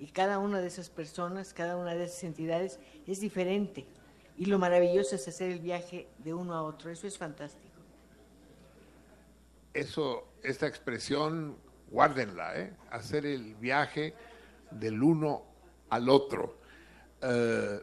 [0.00, 3.86] Y cada una de esas personas, cada una de esas entidades es diferente.
[4.36, 6.90] Y lo maravilloso es hacer el viaje de uno a otro.
[6.90, 7.62] Eso es fantástico.
[9.72, 11.56] eso, esta expresión,
[11.92, 12.72] guárdenla, ¿eh?
[12.90, 14.14] hacer el viaje
[14.72, 15.54] del uno
[15.90, 16.58] al otro.
[17.22, 17.80] Eh,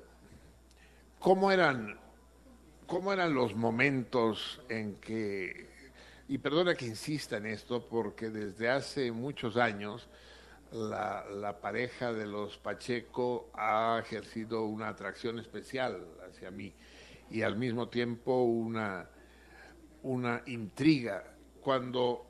[1.20, 2.00] ¿cómo, eran,
[2.88, 5.70] ¿Cómo eran los momentos en que,
[6.28, 10.08] y perdona que insista en esto, porque desde hace muchos años
[10.72, 16.74] la, la pareja de los Pacheco ha ejercido una atracción especial hacia mí
[17.30, 19.10] y al mismo tiempo una,
[20.04, 21.24] una intriga.
[21.62, 22.26] Cuando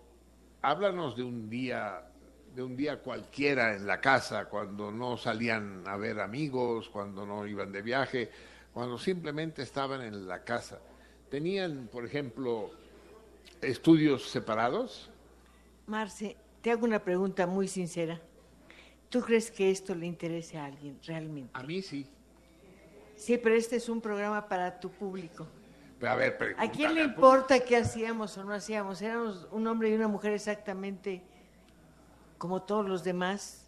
[0.62, 2.13] háblanos de un día,
[2.54, 7.48] de un día cualquiera en la casa, cuando no salían a ver amigos, cuando no
[7.48, 8.30] iban de viaje,
[8.72, 10.80] cuando simplemente estaban en la casa.
[11.30, 12.70] ¿Tenían, por ejemplo,
[13.62, 15.10] estudios separados?
[15.88, 18.22] Marce, te hago una pregunta muy sincera.
[19.10, 21.52] ¿Tú crees que esto le interese a alguien realmente?
[21.54, 22.08] A mí sí.
[23.16, 25.48] Sí, pero este es un programa para tu público.
[26.00, 29.02] Pero a ver, ¿A quién le importa qué hacíamos o no hacíamos?
[29.02, 31.24] Éramos un hombre y una mujer exactamente
[32.44, 33.64] como todos los demás.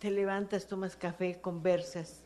[0.00, 2.24] Te levantas, tomas café, conversas,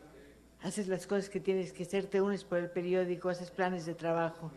[0.60, 3.94] haces las cosas que tienes que hacer, te unes por el periódico, haces planes de
[3.94, 4.50] trabajo.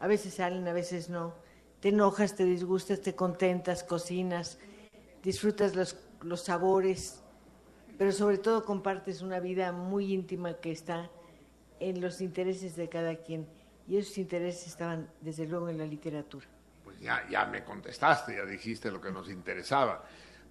[0.00, 1.34] A veces salen, a veces no.
[1.80, 4.58] te enojas, te disgustas, te contentas, cocinas,
[5.22, 7.22] disfrutas los, los sabores,
[7.98, 11.10] pero sobre todo compartes una vida muy íntima que está
[11.78, 13.46] en los intereses de cada quien.
[13.86, 16.46] Y esos intereses estaban desde luego en la literatura.
[16.84, 20.06] Pues ya, ya me contestaste, ya dijiste lo que nos interesaba.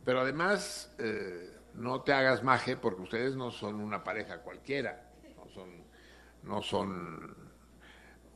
[0.07, 5.03] Pero además, eh, no te hagas maje porque ustedes no son una pareja cualquiera,
[5.35, 5.69] no son,
[6.43, 7.35] no son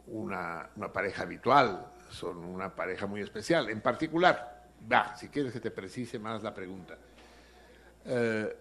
[0.08, 3.70] una, una pareja habitual, son una pareja muy especial.
[3.70, 6.98] En particular, va, si quieres que te precise más la pregunta.
[8.04, 8.54] Eh,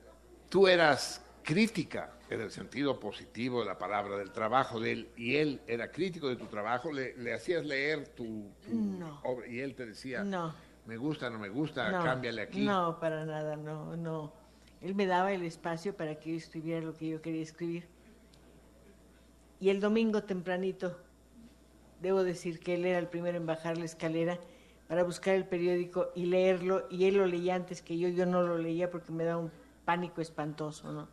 [0.49, 5.35] tú eras crítica en el sentido positivo de la palabra del trabajo de él y
[5.35, 9.21] él era crítico de tu trabajo, le, le hacías leer tu, tu No.
[9.25, 10.55] obra y él te decía, No.
[10.91, 12.65] Me gusta, no me gusta, No, cámbiale aquí.
[12.65, 14.33] No, para nada, no, no.
[14.81, 17.87] Él me daba el espacio para que yo escribiera lo que yo quería escribir.
[19.61, 20.99] Y el domingo tempranito,
[22.01, 24.41] debo decir que él era el primero en bajar la escalera
[24.89, 28.43] para buscar el periódico y leerlo, y él lo leía antes que yo, yo no
[28.43, 29.53] lo leía porque me daba un
[29.85, 31.09] pánico espantoso, ¿no?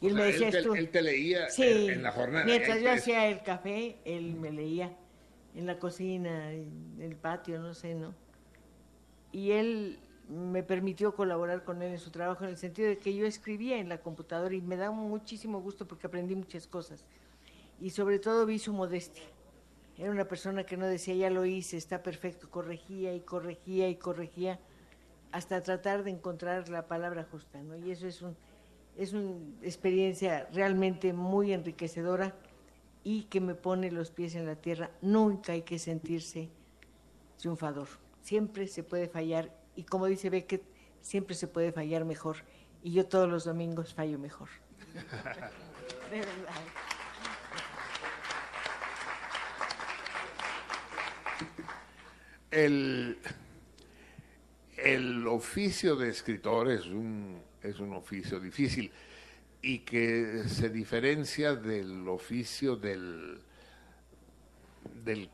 [0.00, 2.12] Y O él sea, me decía, él, te, él te leía Sí, en, en la
[2.12, 2.46] jornada.
[2.46, 4.96] Mientras yo hacía el café, él me leía
[5.54, 8.14] en la cocina, en el patio, no sé, ¿no?
[9.34, 13.14] Y él me permitió colaborar con él en su trabajo en el sentido de que
[13.14, 17.04] yo escribía en la computadora y me da muchísimo gusto porque aprendí muchas cosas.
[17.80, 19.24] Y sobre todo vi su modestia.
[19.98, 23.96] Era una persona que no decía, ya lo hice, está perfecto, corregía y corregía y
[23.96, 24.60] corregía
[25.32, 27.76] hasta tratar de encontrar la palabra justa, ¿no?
[27.76, 28.36] Y eso es un
[28.96, 32.32] es una experiencia realmente muy enriquecedora
[33.02, 34.90] y que me pone los pies en la tierra.
[35.02, 36.48] Nunca hay que sentirse
[37.36, 38.03] triunfador.
[38.24, 40.64] Siempre se puede fallar y como dice Beckett,
[41.02, 42.38] siempre se puede fallar mejor.
[42.82, 44.48] Y yo todos los domingos fallo mejor.
[46.10, 46.54] De verdad.
[52.50, 53.18] el,
[54.78, 58.90] el oficio de escritor es un, es un oficio difícil
[59.60, 63.40] y que se diferencia del oficio del,
[65.04, 65.28] del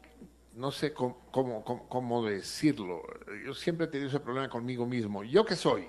[0.55, 3.03] no sé cómo, cómo, cómo- decirlo.
[3.45, 5.23] Yo siempre he tenido ese problema conmigo mismo.
[5.25, 5.89] ¿Yo qué soy?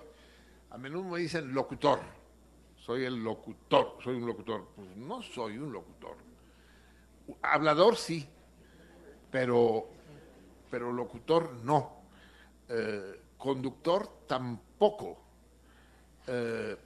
[0.70, 1.99] A menudo me dicen locutor.
[2.78, 4.68] Soy el locutor, soy un locutor.
[4.76, 6.16] Pues no soy un locutor.
[7.41, 8.28] Hablador sí,
[9.30, 9.88] pero
[10.70, 12.01] pero locutor no.
[12.70, 15.20] Eh, conductor tampoco.
[16.28, 16.78] Eh,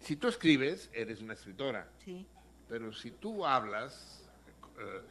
[0.00, 2.26] si tú escribes, eres una escritora, Sí.
[2.68, 4.26] pero si tú hablas,
[4.78, 5.02] eh,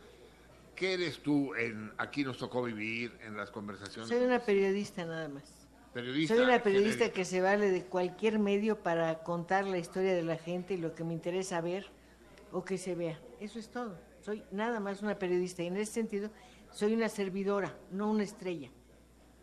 [0.78, 4.08] ¿qué eres tú en Aquí nos tocó vivir, en las conversaciones?
[4.08, 5.68] Soy una periodista nada más.
[5.94, 6.36] periodista.
[6.36, 7.16] Soy una periodista genérica.
[7.16, 10.96] que se vale de cualquier medio para contar la historia de la gente y lo
[10.96, 11.88] que me interesa ver
[12.54, 13.20] o que se vea.
[13.42, 14.00] Eso es todo.
[14.22, 16.30] Soy nada más una periodista y en ese sentido
[16.72, 18.70] soy una servidora, no una estrella.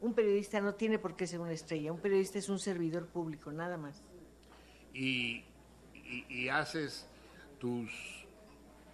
[0.00, 1.92] Un periodista no tiene por qué ser una estrella.
[1.92, 4.02] Un periodista es un servidor público, nada más.
[4.92, 5.44] y,
[5.94, 7.08] y- y haces
[7.58, 7.90] tus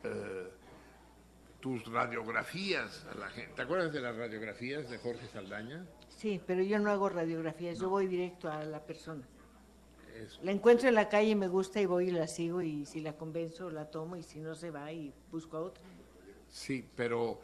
[0.04, 0.48] eh,
[1.60, 3.52] tus radiografías a la gente.
[3.54, 5.84] ¿Te acuerdas de las radiografías de Jorge Saldaña?
[6.08, 9.22] Sí, pero yo no hago radiografías, yo voy directo a la persona.
[10.42, 13.14] La encuentro en la calle, me gusta y voy y la sigo y si la
[13.14, 15.82] convenzo la tomo y si no se va y busco a otra.
[16.48, 17.40] Sí, pero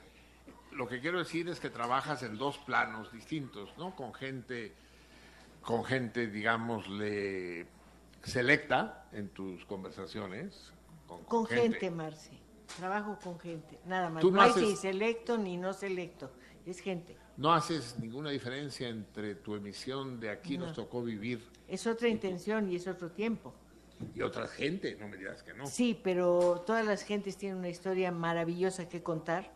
[0.73, 3.97] lo que quiero decir es que trabajas en dos planos distintos, ¿no?
[3.97, 4.75] Con gente,
[5.63, 7.67] con gente, digámosle,
[8.23, 10.73] selecta en tus conversaciones.
[11.07, 12.46] Con, Con gente, Marce.
[12.79, 14.21] Trabajo con gente, nada más.
[14.21, 16.31] Tú No, no hay haces- ni selecto ni no selecto,
[16.67, 17.17] es gente.
[17.37, 20.75] No haces ninguna diferencia entre tu emisión de Aquí nos No.
[20.85, 23.55] tocó vivir Es otra intención y es otro tiempo.
[24.15, 25.67] y otra gente, no me digas que no.
[25.67, 29.51] Sí, pero todas las gentes tienen una historia maravillosa que contar.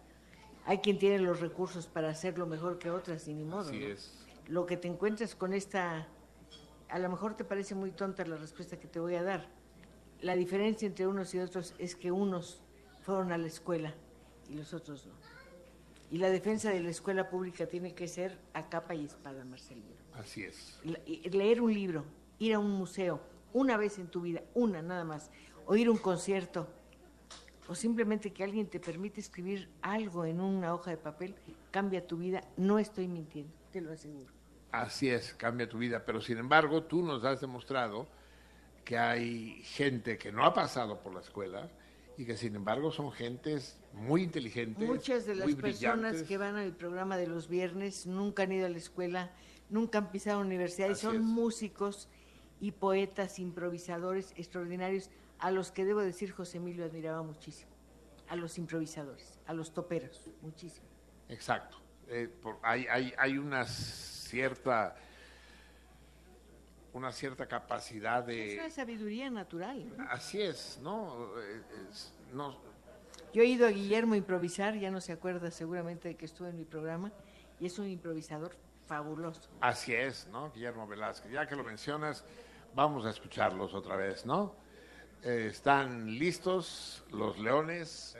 [0.65, 3.69] Hay quien tiene los recursos para hacerlo mejor que otras, y ni modo.
[3.69, 3.87] Así ¿no?
[3.87, 4.27] es.
[4.49, 6.07] Lo que te encuentras con esta,
[6.89, 9.47] a lo mejor te parece muy tonta la respuesta que te voy a dar.
[10.23, 12.63] La diferencia entre unos y otros es que unos
[13.11, 13.95] fueron a la escuela
[14.49, 15.13] y los otros no.
[16.11, 19.95] Y la defensa de la escuela pública tiene que ser a capa y espada, Marcelino.
[20.15, 20.81] Así es.
[20.85, 22.05] Le- leer un libro,
[22.39, 23.21] ir a un museo,
[23.53, 25.31] una vez en tu vida, una nada más,
[25.67, 26.69] oír un concierto,
[27.69, 31.37] o simplemente que alguien te permite escribir algo en una hoja de papel,
[31.71, 32.43] cambia tu vida.
[32.57, 34.33] No estoy mintiendo, te lo aseguro.
[34.73, 36.05] Así es, cambia tu vida.
[36.05, 38.09] Pero sin embargo, tú nos has demostrado
[38.85, 41.69] que hay gente que no ha pasado por la escuela
[42.17, 44.87] y que sin embargo son gentes muy inteligentes.
[44.87, 48.67] Muchas de las muy personas que van al programa de los viernes nunca han ido
[48.67, 49.31] a la escuela,
[49.69, 51.23] nunca han pisado una universidad y Así son es.
[51.23, 52.09] músicos
[52.61, 57.71] y poetas, improvisadores extraordinarios, a los que debo decir José Emilio admiraba muchísimo,
[58.29, 60.87] a los improvisadores, a los toperos, muchísimo.
[61.31, 61.79] Exacto.
[62.09, 64.95] Eh, por- hay, hay, hay una cierta
[66.93, 69.97] una cierta capacidad Es una de sabiduría natural.
[69.97, 70.05] ¿no?
[70.11, 71.29] así es, ¿no?
[71.91, 72.57] Es- no
[73.33, 76.49] Yo he ido a Guillermo a improvisar, ya no se acuerda seguramente de que estuvo
[76.49, 77.13] en mi programa,
[77.61, 79.43] y es un improvisador fabuloso.
[79.61, 80.51] así es, ¿no?
[80.53, 81.31] Guillermo Velázquez.
[81.31, 82.25] Ya que lo mencionas,
[82.75, 84.55] vamos a escucharlos otra vez, ¿no?
[85.23, 88.17] Eh, están listos los leones.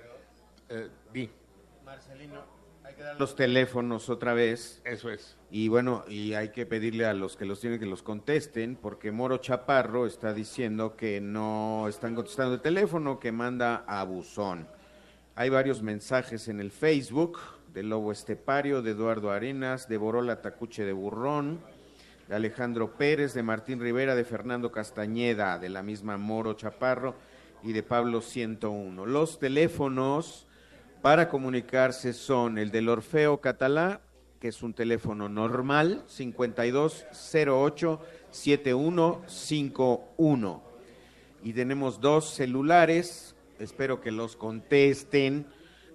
[0.69, 1.29] Eh, di,
[1.85, 2.45] Marcelino,
[2.85, 4.81] hay que dar los teléfonos otra vez.
[4.85, 5.37] eso es.
[5.51, 9.13] Y bueno, y hay que pedirle a los que los tienen que los contesten, porque
[9.13, 14.69] Moro Chaparro está diciendo que no están contestando el teléfono, que manda a buzón.
[15.35, 17.39] Hay varios mensajes en el Facebook
[17.73, 21.61] de Lobo Estepario, de Eduardo Arenas, de Borola Tacuche de Burrón,
[22.29, 27.15] de Alejandro Pérez, de Martín Rivera, de Fernando Castañeda, de la misma Moro Chaparro
[27.63, 29.07] y de Pablo 101.
[29.07, 30.47] Los teléfonos
[31.03, 34.01] para comunicarse son el del Orfeo Catalá,
[34.39, 40.63] que es un teléfono normal, 5208 7151.
[41.43, 45.47] Y tenemos dos celulares, espero que los contesten,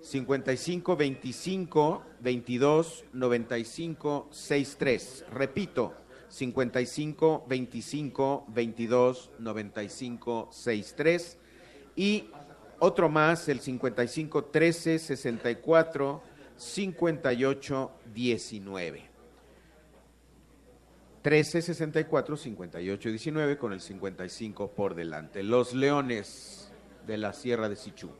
[0.02, 5.26] 55 25 22 95 63.
[5.32, 5.94] Repito,
[6.30, 11.38] 55 25 22 95 63.
[11.96, 12.30] Y
[12.80, 16.24] otro más, el 55 13 64
[16.56, 19.10] 58 19.
[21.22, 25.42] 13 64 58 19 con el 55 por delante.
[25.42, 26.72] Los Leones
[27.08, 28.12] de la Sierra de Sichú.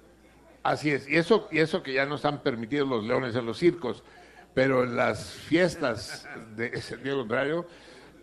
[0.64, 3.60] Así es, y eso, y eso que ya no están permitidos los leones en los
[3.60, 4.04] circos,
[4.56, 7.68] pero en las fiestas de sentido contrario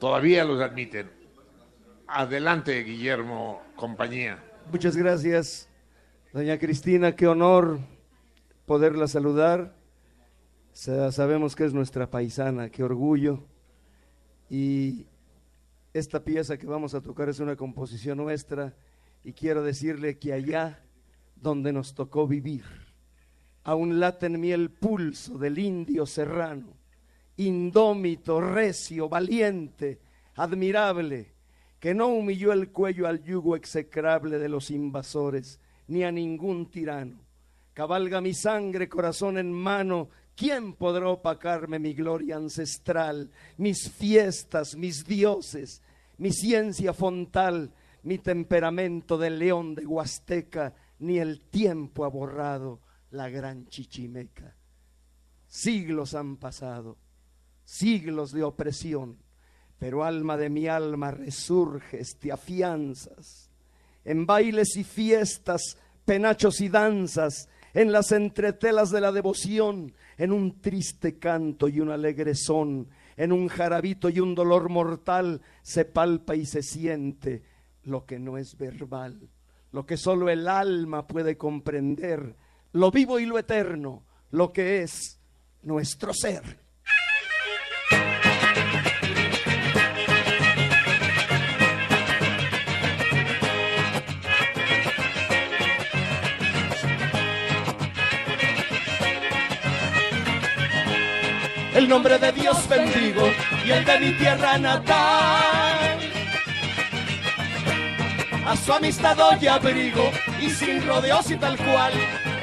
[0.01, 1.09] todavía los admiten.
[2.09, 4.43] Adelante, Guillermo, compañía.
[4.73, 5.69] Muchas gracias,
[6.33, 7.79] doña Cristina, qué honor
[8.67, 9.75] poderla saludar.
[10.73, 13.45] Sa- Sabemos que es nuestra paisana, qué orgullo.
[14.49, 15.07] Y
[15.93, 18.75] esta pieza que vamos a tocar es una composición nuestra
[19.25, 20.81] y quiero decirle que allá
[21.37, 22.65] donde nos tocó vivir,
[23.65, 26.69] aún late en mí el pulso del indio serrano,
[27.37, 30.01] indómito, recio, valiente,
[30.35, 31.33] admirable,
[31.81, 35.59] que no humilló el cuello al yugo execrable de los invasores,
[35.89, 37.19] ni a ningún tirano.
[37.75, 45.07] Cabalga mi sangre, corazón en mano, ¿quién podrá opacarme mi gloria ancestral, mis fiestas, mis
[45.07, 45.83] dioses,
[46.19, 47.73] mi ciencia fontal,
[48.03, 52.81] mi temperamento de león de Huasteca, ni el tiempo ha borrado
[53.11, 54.55] la gran chichimeca?
[55.47, 56.99] Siglos han pasado,
[57.65, 59.19] siglos de opresión,
[59.79, 63.52] pero alma de mi alma resurges, te afianzas.
[64.05, 70.61] En bailes y fiestas, penachos y danzas, en las entretelas de la devoción, en un
[70.61, 76.37] triste canto y un alegre son, en un jarabito y un dolor mortal, se palpa
[76.37, 77.43] y se siente
[77.85, 79.29] lo que no es verbal,
[79.73, 82.37] lo que solo el alma puede comprender,
[82.73, 85.19] lo vivo y lo eterno, lo que es
[85.63, 86.61] nuestro ser.
[101.83, 103.29] El nombre de Dios bendigo
[103.67, 105.99] y el de mi tierra natal.
[108.47, 111.93] A su amistad doy abrigo y sin rodeos y tal cual.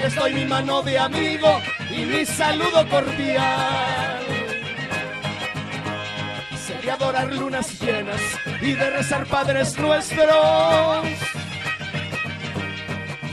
[0.02, 4.20] Les doy mi mano de amigo y mi saludo cordial.
[6.84, 8.22] De adorar lunas llenas
[8.62, 11.06] y de rezar padres nuestros.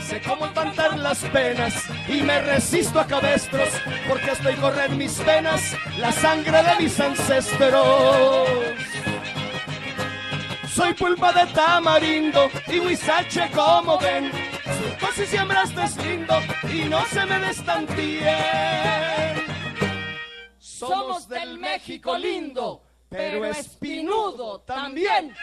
[0.07, 1.73] Sé cómo espantar las penas
[2.07, 3.69] y me resisto a cabestros
[4.07, 8.47] porque estoy correr mis venas la sangre de mis ancestros.
[10.73, 14.31] Soy pulpa de tamarindo y huizache como ven.
[14.77, 16.35] Surcos y siembraste es lindo
[16.71, 18.27] y no se me destantíen.
[20.59, 25.33] Somos del México lindo, pero espinudo también.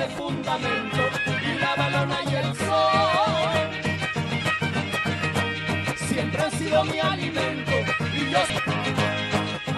[0.00, 1.02] De fundamento
[1.42, 3.68] y la balona y el sol.
[6.08, 7.72] Siempre han sido mi alimento
[8.14, 8.38] y yo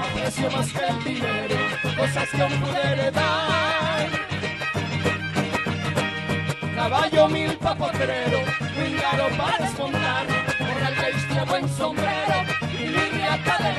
[0.00, 1.56] aprecio más que el dinero,
[1.96, 4.08] cosas que aún pude heredar.
[6.76, 8.40] Caballo mil papotrero,
[8.78, 10.26] mingaro para desmontar,
[10.58, 10.94] corral
[11.34, 12.36] que buen sombrero
[12.72, 13.78] y liriata del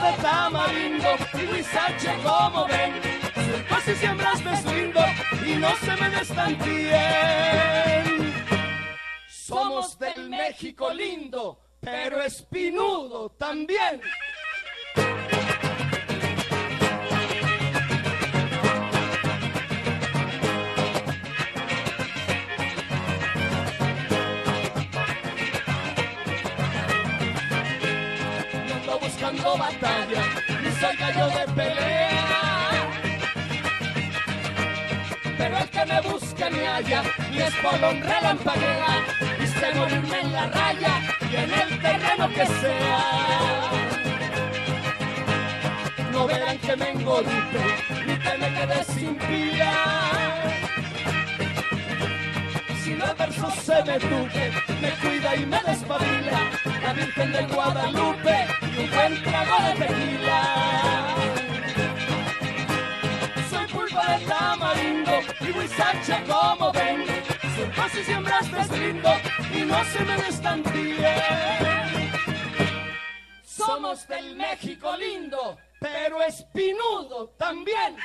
[0.00, 2.94] de tamarindo y guisache como ven.
[3.34, 5.00] Surcos y siembras de lindo
[5.46, 6.92] y no se me destantíen.
[9.28, 14.00] Somos del México lindo, pero espinudo también.
[29.32, 30.22] Ando buscando batalla,
[30.62, 32.90] ni soy gallo de pelea.
[35.38, 39.04] Pero el que me busca ni haya, ni es polón relampaguea,
[39.42, 43.70] y sé morirme en la raya y en el terreno que sea.
[46.12, 47.62] No verán que me engolupe,
[48.06, 49.72] ni que me quede sin pila.
[52.84, 56.50] Si no verso se me tuque, me cuida y me despabila.
[56.82, 61.14] La Virgen de Guadalupe un buen trago de tequila.
[63.50, 67.04] Soy pulpa de tamarindo y huizache como ven.
[67.56, 69.10] Surcos y siembras lindo
[69.54, 71.14] y no se me destantíe.
[73.44, 77.96] Somos del México lindo, pero espinudo también.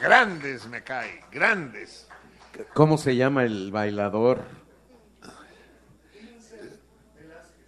[0.00, 2.08] Grandes, me cae, grandes.
[2.74, 4.42] ¿Cómo se llama el bailador?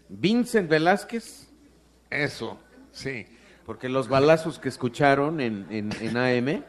[0.08, 1.48] Vincent Velázquez.
[2.10, 2.58] Eso,
[2.90, 3.26] sí.
[3.64, 6.64] Porque los balazos que escucharon en, en, en AM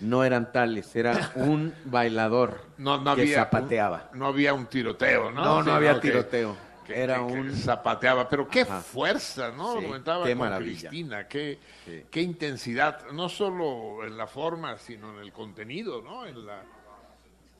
[0.00, 4.10] no eran tales, era un bailador No, no que había zapateaba.
[4.12, 5.42] un- no había un tiroteo, ¿no?
[5.44, 6.56] No, no había tiroteo.
[6.84, 8.80] Que- Era que- un- zapateaba, pero qué Ajá.
[8.80, 9.78] fuerza, ¿no?
[9.80, 10.88] Sí, comentaba qué con maravilla.
[10.88, 12.04] Cristina, qué, Sí.
[12.10, 16.26] qué intensidad, no solo en la forma, sino en el contenido, ¿no?
[16.26, 16.62] En la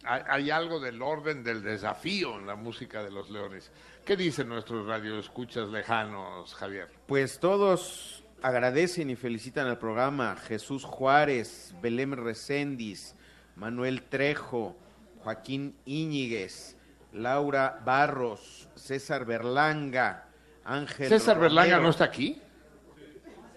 [0.04, 3.70] hay, hay algo del orden del desafío en la música de los Leones.
[4.04, 6.88] ¿Qué dicen nuestros radioescuchas lejanos, Javier?
[7.06, 13.14] Pues todos agradecen y felicitan al programa Jesús Juárez, Belém Recendis,
[13.54, 14.74] Manuel Trejo,
[15.20, 16.76] Joaquín Íñiguez,
[17.12, 20.24] Laura Barros, César Berlanga,
[20.64, 22.42] Ángel César Berlanga no está aquí.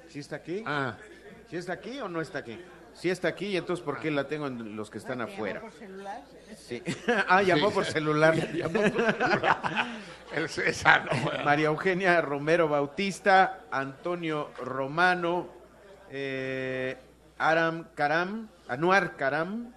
[0.08, 0.64] ¿Sí está aquí?
[0.68, 0.98] Ah,
[1.50, 2.60] ¿Sí está aquí o no está aquí?
[2.94, 5.64] Sí está aquí, y entonces ¿por qué la tengo en los que están afuera?
[6.56, 6.82] Sí.
[7.28, 8.36] ah, llamó por celular.
[10.34, 11.10] el César.
[11.12, 15.50] no, María Eugenia Romero Bautista, Antonio Romano,
[16.12, 16.98] eh,
[17.40, 19.74] Aram Karam, Anuar Karam,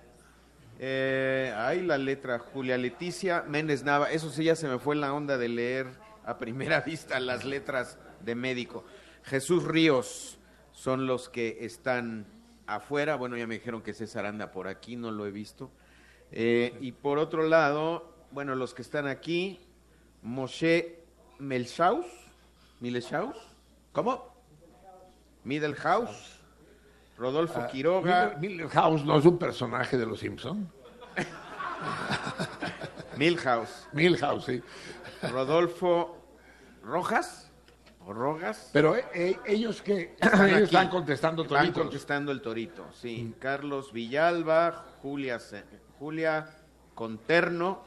[0.78, 5.12] eh, ay, la letra Julia Leticia, Méndez Nava, eso sí ya se me fue la
[5.12, 5.86] onda de leer
[6.24, 8.84] a primera vista las letras de médico.
[9.24, 10.38] Jesús Ríos
[10.72, 12.26] son los que están
[12.66, 15.70] afuera, bueno, ya me dijeron que César anda por aquí, no lo he visto.
[16.30, 19.60] Eh, y por otro lado, bueno, los que están aquí,
[20.22, 20.98] Moshe
[21.38, 22.06] Melshaus,
[22.80, 23.36] Mileshaus,
[23.92, 24.34] ¿cómo?
[25.44, 26.38] Middlehouse,
[27.18, 30.70] Rodolfo Quiroga, Miller- Milhouse no es un personaje de los Simpson.
[33.16, 33.88] Milhouse.
[33.92, 34.62] Milhouse, sí.
[35.30, 36.16] Rodolfo
[36.82, 37.50] Rojas
[38.06, 38.70] o Rogas.
[38.72, 40.64] Pero eh, eh, ellos que Están ellos aquí.
[40.64, 43.34] están contestando contestando el torito, sí.
[43.38, 45.38] Carlos Villalba, Julia,
[45.98, 46.48] Julia
[46.94, 47.82] Conterno,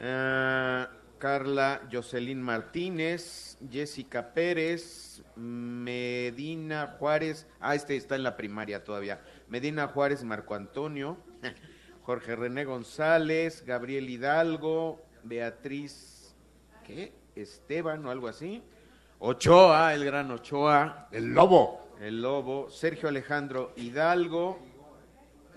[0.00, 0.86] eh,
[1.20, 9.86] Carla Jocelyn Martínez, Jessica Pérez, Medina Juárez, ah, este está en la primaria todavía, Medina
[9.86, 11.18] Juárez, Marco Antonio,
[12.02, 16.34] Jorge René González, Gabriel Hidalgo, Beatriz,
[16.84, 17.12] ¿qué?
[17.36, 18.62] Esteban o algo así.
[19.18, 21.08] Ochoa, el gran Ochoa.
[21.12, 21.94] El lobo.
[22.00, 22.70] El lobo.
[22.70, 24.58] Sergio Alejandro Hidalgo.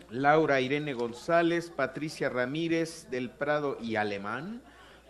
[0.10, 1.72] Laura Irene González.
[1.72, 4.62] Patricia Ramírez del Prado y Alemán.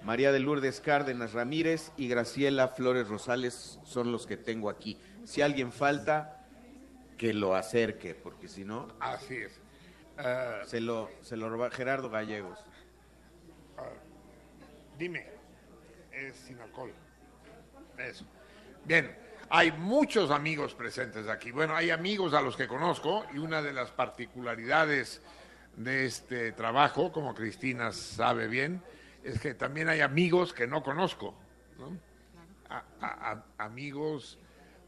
[0.04, 4.98] María de Lourdes Cárdenas Ramírez y Graciela Flores Rosales son los que tengo aquí.
[5.24, 6.46] Si alguien falta,
[7.18, 9.62] que lo acerque, porque si no, Así es.
[10.18, 12.60] Eh, se lo, se lo roba Gerardo Gallegos.
[14.98, 15.26] dime,
[16.12, 16.92] es sin alcohol.
[17.98, 18.26] Eso.
[18.86, 19.16] Bien,
[19.50, 21.52] hay muchos amigos presentes aquí.
[21.52, 25.22] Bueno, hay amigos a los que conozco y una de las particularidades
[25.78, 28.84] de este trabajo, como Cristina sabe bien,
[29.24, 31.36] es que también hay amigos que no conozco.
[33.58, 34.40] amigos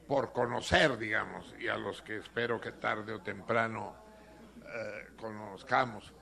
[0.07, 3.95] por conocer, digamos, y a los que espero que tarde o temprano
[4.61, 6.13] eh, conozcamos.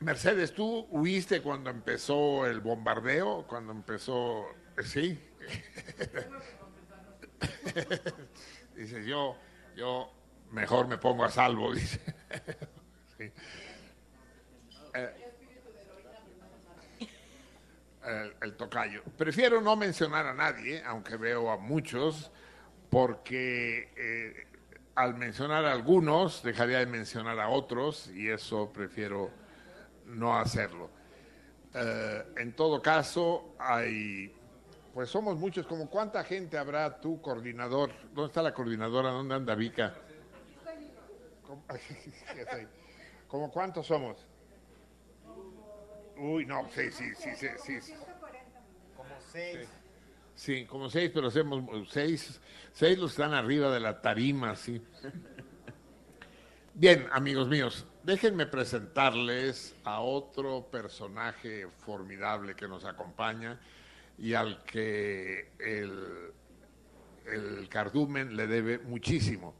[0.00, 3.46] Mercedes, ¿tú huiste cuando empezó el bombardeo?
[3.46, 4.46] Cuando empezó...
[4.82, 5.18] Sí.
[8.74, 9.36] dice, yo,
[9.76, 10.12] yo
[10.50, 12.00] mejor me pongo a salvo, dice.
[13.16, 13.32] Sí.
[14.94, 15.23] Eh,
[18.06, 19.02] el, el tocayo.
[19.16, 22.30] Prefiero no mencionar a nadie, aunque veo a muchos,
[22.90, 24.46] porque eh,
[24.94, 29.30] al mencionar a algunos dejaría de mencionar a otros y eso prefiero
[30.06, 30.90] no hacerlo.
[31.74, 34.32] Eh, en todo caso, hay,
[34.92, 39.10] pues somos muchos, como cuánta gente habrá tú, coordinador, ¿dónde está la coordinadora?
[39.10, 39.94] ¿Dónde anda Vika?
[41.44, 41.64] ¿Cómo,
[43.28, 44.24] ¿Cómo cuántos somos?
[46.16, 47.80] Uy, no, sí, sí, sí, sí, sí.
[47.80, 47.94] sí.
[48.96, 49.68] Como seis.
[50.34, 52.40] Sí, como seis, pero hacemos seis,
[52.72, 54.82] seis los están arriba de la tarima, sí.
[56.74, 63.60] Bien, amigos míos, déjenme presentarles a otro personaje formidable que nos acompaña
[64.18, 66.32] y al que el,
[67.26, 69.54] el cardumen le debe muchísimo.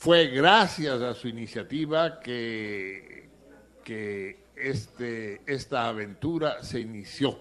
[0.00, 3.28] Fue gracias a su iniciativa que,
[3.84, 7.38] que este, esta aventura se inició.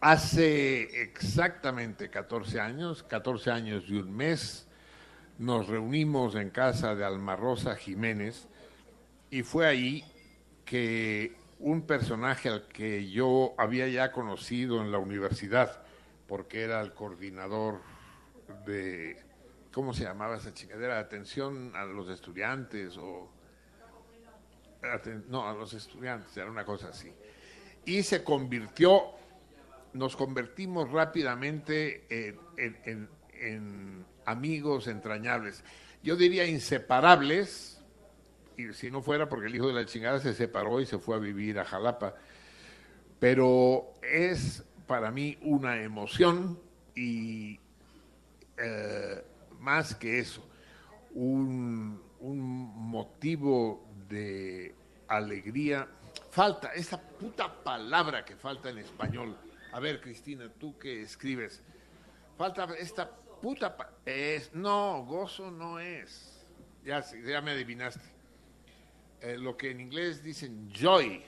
[0.00, 4.68] Hace exactamente 14 años, 14 años y un mes,
[5.38, 8.48] nos reunimos en casa de Alma Rosa Jiménez
[9.30, 10.04] y fue ahí
[10.64, 15.82] que un personaje al que yo había ya conocido en la universidad,
[16.26, 17.80] porque era el coordinador
[18.66, 19.20] de,
[19.72, 20.98] ¿cómo se llamaba esa chingadera?
[20.98, 23.30] Atención a los estudiantes o...
[25.28, 27.12] No, a los estudiantes, era una cosa así.
[27.84, 29.16] Y se convirtió
[29.94, 33.08] nos convertimos rápidamente en, en- en-
[33.40, 35.64] en amigos entrañables.
[36.02, 37.80] Yo diría inseparables,
[38.56, 41.16] y si no fuera porque el hijo de la chingada se separó y se fue
[41.16, 42.14] a vivir a Jalapa.
[43.18, 46.60] Pero es para mí una emoción
[46.94, 47.58] y
[48.58, 49.24] eh,
[49.58, 50.46] más que eso,
[51.14, 52.38] un, un
[52.90, 54.74] motivo de
[55.08, 55.88] alegría.
[56.30, 59.36] Falta esa puta palabra que falta en español.
[59.72, 61.62] A ver, Cristina, tú que escribes.
[62.36, 63.76] Falta esta puta...
[64.04, 66.46] es, no, gozo no es.
[66.84, 68.04] Ya, sí, ya me adivinaste.
[69.20, 71.22] Eh, lo que en inglés dicen joy,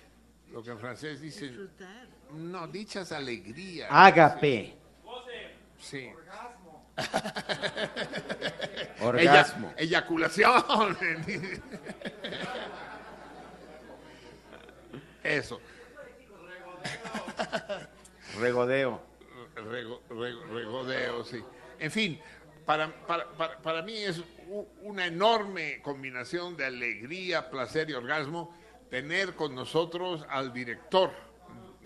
[0.52, 1.48] lo que en francés dicen...
[1.48, 2.09] Disfrutar.
[2.32, 3.89] No, dichas alegría.
[3.90, 4.77] Ágape.
[5.78, 6.11] Sí.
[9.01, 9.72] Orgasmo.
[9.77, 10.97] Eya- eyaculación.
[15.22, 15.60] Eso.
[18.39, 19.02] Regodeo.
[19.56, 21.43] Rego- rego- regodeo, sí.
[21.78, 22.20] En fin,
[22.64, 24.22] para, para, para, para mí es
[24.82, 28.55] una enorme combinación de alegría, placer y orgasmo
[28.90, 31.10] tener con nosotros al director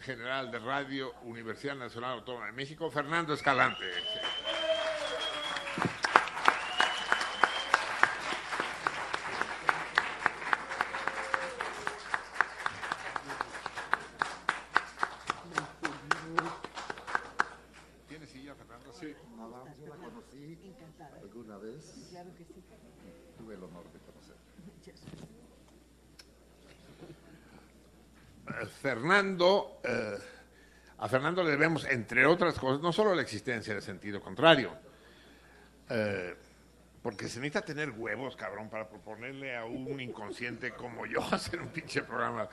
[0.01, 3.85] general de Radio Universidad Nacional Autónoma de México, Fernando Escalante.
[18.09, 18.93] ¿Tienes silla, Fernando?
[18.93, 19.15] Sí.
[19.85, 20.59] Yo la conocí
[21.23, 22.13] alguna vez.
[23.39, 24.37] Tuve el honor de conocer.
[28.47, 30.19] eh, Fernando, eh,
[30.99, 34.77] a Fernando le debemos, entre otras cosas, no solo la existencia de sentido contrario,
[35.89, 36.37] eh,
[37.03, 41.69] porque se necesita tener huevos, cabrón, para proponerle a un inconsciente como yo hacer un
[41.69, 42.47] pinche programa.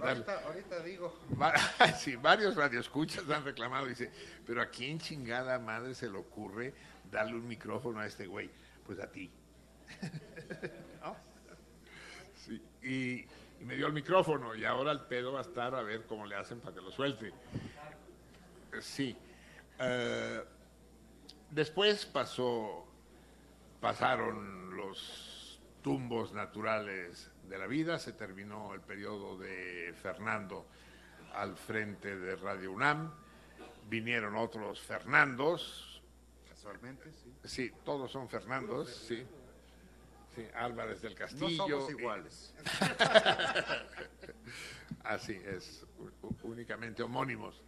[0.00, 1.18] Ahorita, ahorita digo.
[1.98, 4.10] Sí, varios radioescuchas han reclamado, dice,
[4.46, 6.72] pero ¿a quién chingada madre se le ocurre
[7.12, 8.48] darle un micrófono a este güey?
[8.86, 9.30] Pues a ti.
[11.02, 11.14] ¿No?
[12.36, 13.26] Sí, y,
[13.60, 16.26] y me dio el micrófono y ahora el pedo va a estar a ver cómo
[16.26, 17.28] le hacen para que lo suelte.
[17.28, 19.16] Eh, Sí.
[19.78, 20.44] Eh,
[21.50, 22.86] después pasó,
[23.80, 30.66] pasaron los tumbos naturales de la vida, se terminó el periodo de Fernando
[31.34, 33.12] al frente de Radio UNAM,
[33.88, 36.02] vinieron otros Fernandos,
[36.48, 37.34] Casualmente, sí.
[37.44, 39.26] sí, todos son Fernandos, sí.
[40.34, 41.56] Sí, Álvarez del No Castillo.
[41.56, 42.54] somos iguales.
[45.04, 45.84] Así es,
[46.42, 47.62] únicamente homónimos.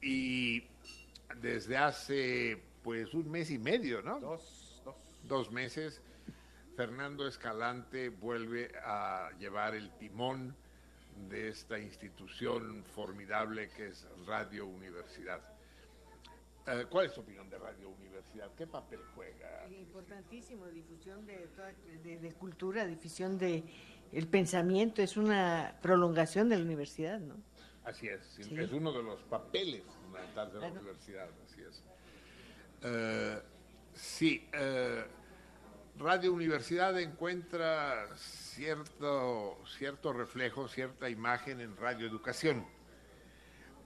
[0.00, 0.64] Y
[1.40, 4.20] desde hace pues un mes y medio, ¿no?
[4.20, 4.96] Dos, dos.
[5.24, 6.00] Dos meses,
[6.76, 10.56] Fernando Escalante vuelve a llevar el timón
[11.28, 15.40] de esta institución formidable que es Radio Universidad.
[16.66, 18.50] Eh, ¿Cuál es tu opinión de Radio Universidad?
[18.56, 19.66] ¿Qué papel juega?
[19.70, 21.72] Importantísimo, difusión de, toda-
[22.04, 23.64] de, de cultura, difusión de
[24.12, 27.36] el pensamiento, es una prolongación de la universidad, ¿no?
[27.84, 30.80] Así es, sí, es uno de los papeles fundamentales de la Claro.
[30.82, 31.82] universidad, así es.
[32.82, 33.42] Eh,
[33.94, 35.04] sí, eh,
[35.98, 42.64] Radio Universidad encuentra cierto, cierto reflejo, cierta imagen en Radio Educación,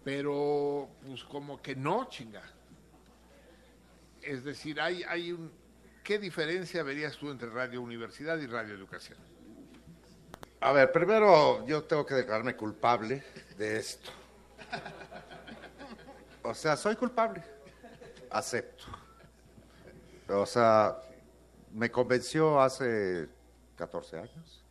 [0.04, 2.42] pero pues como que no, chinga.
[4.26, 5.52] Es decir, hay, hay un...
[6.02, 9.16] ¿Qué diferencia verías tú entre Radio Universidad y Radio Educación?
[10.60, 13.22] A ver, primero yo tengo que declararme culpable
[13.56, 14.10] de esto.
[16.42, 17.42] O sea, soy culpable.
[18.30, 18.84] Acepto.
[20.28, 20.96] O sea,
[21.72, 23.28] me convenció hace
[23.76, 24.64] 14 años.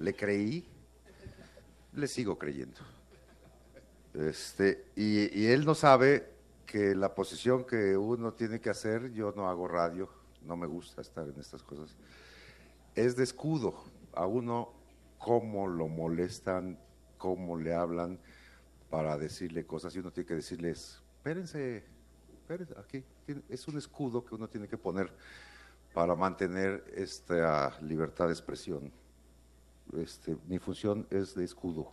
[0.00, 0.68] Le creí.
[1.94, 2.80] Le sigo creyendo.
[4.14, 6.31] Este, y, y él no sabe
[6.72, 10.08] que la posición que uno tiene que hacer, yo no hago radio,
[10.40, 11.94] no me gusta estar en estas cosas,
[12.94, 13.74] es de escudo.
[14.14, 14.72] A uno
[15.18, 16.78] cómo lo molestan,
[17.18, 18.18] cómo le hablan
[18.88, 21.84] para decirle cosas y uno tiene que decirles, espérense,
[22.40, 23.04] espérense, aquí
[23.50, 25.12] es un escudo que uno tiene que poner
[25.92, 28.90] para mantener esta libertad de expresión.
[29.98, 31.92] Este, mi función es de escudo,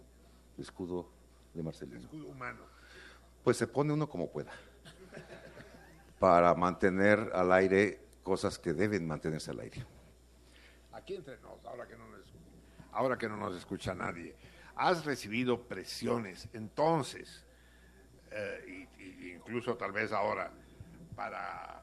[0.55, 1.09] de escudo
[1.53, 1.99] de Marcelino.
[1.99, 2.61] Escudo humano.
[3.43, 4.53] Pues se pone uno como pueda
[6.19, 9.85] para mantener al aire cosas que deben mantenerse al aire.
[10.93, 12.21] Aquí entre nos, ahora que no nos,
[12.91, 14.35] ahora que no nos escucha nadie,
[14.75, 17.43] has recibido presiones entonces,
[18.31, 20.51] eh, y- y incluso tal vez ahora,
[21.15, 21.81] para...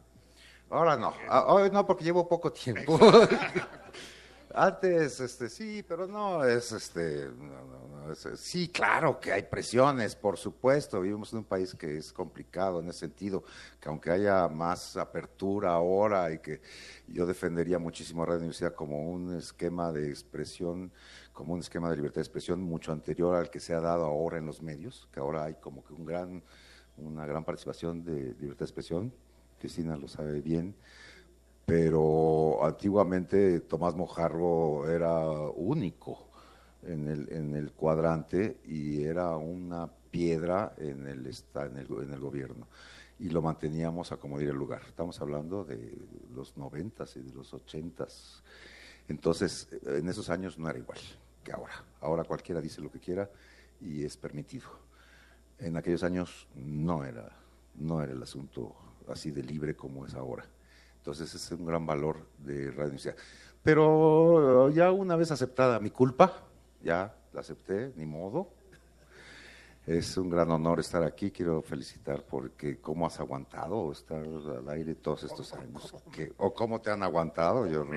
[0.71, 2.99] Ahora no, a- hoy no porque llevo poco tiempo.
[4.55, 10.37] Antes, este, sí, pero no es, este, no, no, sí, claro que hay presiones, por
[10.37, 11.01] supuesto.
[11.01, 13.43] Vivimos en un país que es complicado en ese sentido,
[13.81, 16.61] que aunque haya más apertura ahora y que
[17.09, 20.93] yo defendería muchísimo a Radio Universidad como un esquema de expresión,
[21.33, 24.39] como un esquema de libertad de expresión mucho anterior al que se ha dado ahora
[24.39, 26.43] en los medios, que ahora hay como que un gran,
[26.97, 29.12] una gran participación de libertad de expresión.
[29.59, 30.74] Cristina lo sabe bien
[31.66, 36.26] pero antiguamente Tomás Mojarro era único
[36.87, 42.21] en el, en el cuadrante y era una piedra en el, en el, en el
[42.21, 42.67] gobierno.
[43.19, 44.83] Y lo manteníamos a como diría el lugar.
[44.87, 45.97] Estamos hablando de
[46.35, 48.43] los noventas y de los ochentas.
[49.09, 50.99] Entonces, eh, en esos años no era igual
[51.43, 51.75] que ahora.
[52.01, 53.31] Ahora cualquiera dice lo que quiera
[53.81, 54.69] y es permitido.
[55.59, 57.31] En aquellos años no era,
[57.75, 58.75] no era el asunto
[59.09, 60.45] así de libre como es ahora.
[60.99, 63.17] Entonces es un gran valor de Radio Universidad.
[63.63, 66.47] Pero ya una vez aceptada mi culpa,
[66.87, 68.49] ya la acepté, ni modo.
[69.87, 71.31] Es un gran honor estar aquí.
[71.31, 75.95] Quiero felicitar porque cómo has aguantado estar al aire todos estos años.
[76.13, 77.95] Que- o cómo te han aguantado, yo no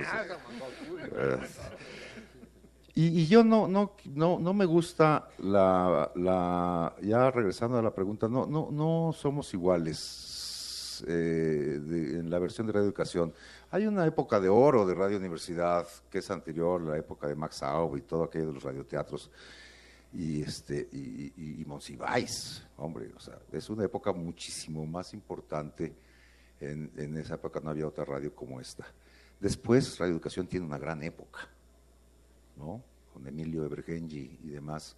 [2.95, 7.93] Y, y yo no, no, no, no me gusta la, la, ya regresando a la
[7.93, 9.95] pregunta, no, no, no somos iguales
[11.07, 11.79] eh,
[12.19, 13.33] en la versión de Radio Educación.
[13.71, 17.63] Hay una época de oro de Radio Universidad que es anterior, la época de Max
[17.63, 19.31] Aub y todo aquello de los radioteatros
[20.13, 21.65] y este y, y,
[22.77, 25.93] hombre, o sea, es una época muchísimo más importante.
[26.59, 28.85] En, esa época no había otra radio como esta.
[29.39, 31.47] Después, Radio Educación tiene una gran época.
[32.57, 32.83] ¿no?
[33.13, 34.95] Con Emilio Evergenji y demás,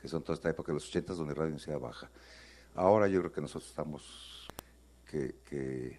[0.00, 2.08] que son toda esta época de los 80 donde Radio Universidad baja.
[2.74, 4.39] Ahora yo creo que nosotros estamos,
[5.10, 5.96] que, que,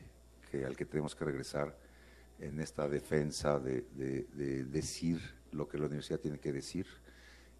[0.49, 1.77] que al que tenemos que regresar
[2.39, 5.19] en esta defensa de, de, de decir
[5.51, 6.87] lo que la universidad tiene que decir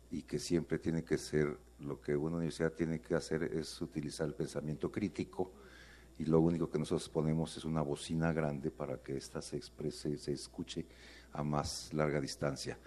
[0.10, 4.28] y que siempre tiene que ser, lo que una universidad tiene que hacer es utilizar
[4.28, 5.52] el pensamiento crítico
[6.18, 10.18] y lo único que nosotros ponemos es una bocina grande para que ésta se exprese,
[10.18, 10.86] se escuche
[11.34, 12.78] a más larga distancia.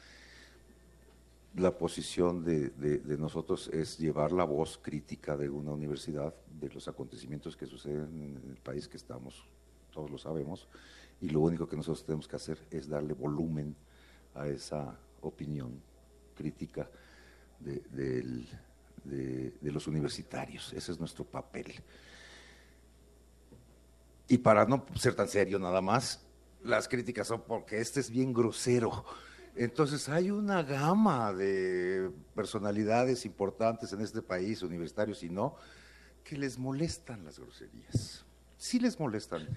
[1.56, 7.56] La posición de, nosotros es llevar la voz crítica de una universidad, de los acontecimientos
[7.56, 9.44] que suceden en el país que estamos,
[9.92, 10.68] todos lo sabemos,
[11.20, 13.76] y lo único que nosotros tenemos que hacer es darle volumen
[14.34, 15.80] a esa opinión
[16.34, 16.90] crítica
[17.60, 17.80] de,
[19.04, 20.72] de, los universitarios.
[20.72, 21.72] Ese es nuestro papel.
[24.26, 26.26] Y para no ser tan serio nada más,
[26.64, 29.04] las críticas son porque este es bien grosero.
[29.56, 35.56] Entonces hay una gama de personalidades importantes en este país, universitarios y no,
[36.24, 38.24] que les molestan las groserías.
[38.56, 39.48] Sí les molestan.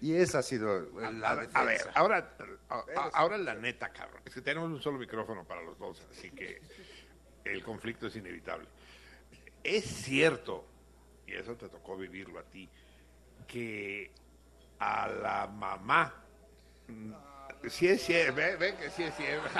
[0.00, 2.36] Y esa ha sido la a, a ver, ahora,
[2.68, 4.20] a, ahora la neta, cabrón.
[4.24, 6.60] Es que tenemos un solo micrófono para los dos, así que
[7.44, 8.68] el conflicto es inevitable.
[9.64, 10.64] Es cierto,
[11.26, 12.68] y eso te tocó vivirlo a ti,
[13.48, 14.10] que
[14.78, 16.14] a la mamá,
[17.68, 19.48] sí es cierto, ve, ve que sí es cierto.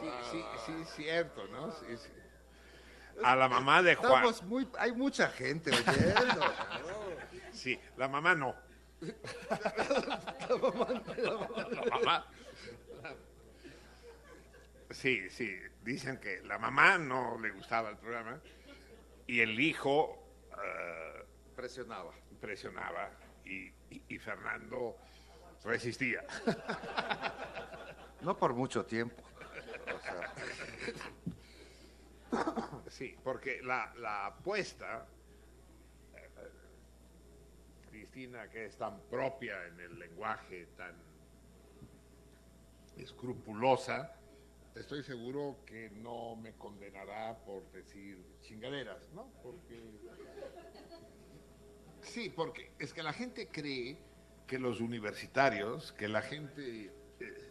[0.00, 1.72] Sí, sí, sí, es cierto, ¿no?
[1.72, 2.08] Sí, sí.
[3.24, 4.12] A la mamá de Juan.
[4.12, 6.40] Estamos muy, hay mucha gente oyendo.
[7.52, 8.54] Sí, la mamá no.
[9.00, 12.26] la mamá, la mamá, la mamá.
[14.90, 18.40] Sí, sí, dicen que la mamá no le gustaba el programa
[19.26, 20.22] y el hijo
[20.52, 22.12] uh, presionaba.
[22.40, 23.10] Presionaba
[23.44, 24.96] y, y, y Fernando
[25.64, 26.24] resistía.
[28.20, 29.22] No por mucho tiempo.
[29.94, 30.34] O sea.
[32.88, 35.06] Sí, porque la, la apuesta
[37.88, 40.94] Cristina, que es tan propia en el lenguaje, tan
[42.96, 44.14] escrupulosa,
[44.74, 49.30] estoy seguro que no me condenará por decir chingaderas, ¿no?
[49.42, 49.80] Porque.
[52.02, 53.98] Sí, porque es que la gente cree
[54.48, 57.48] que los universitarios, que la gente eh,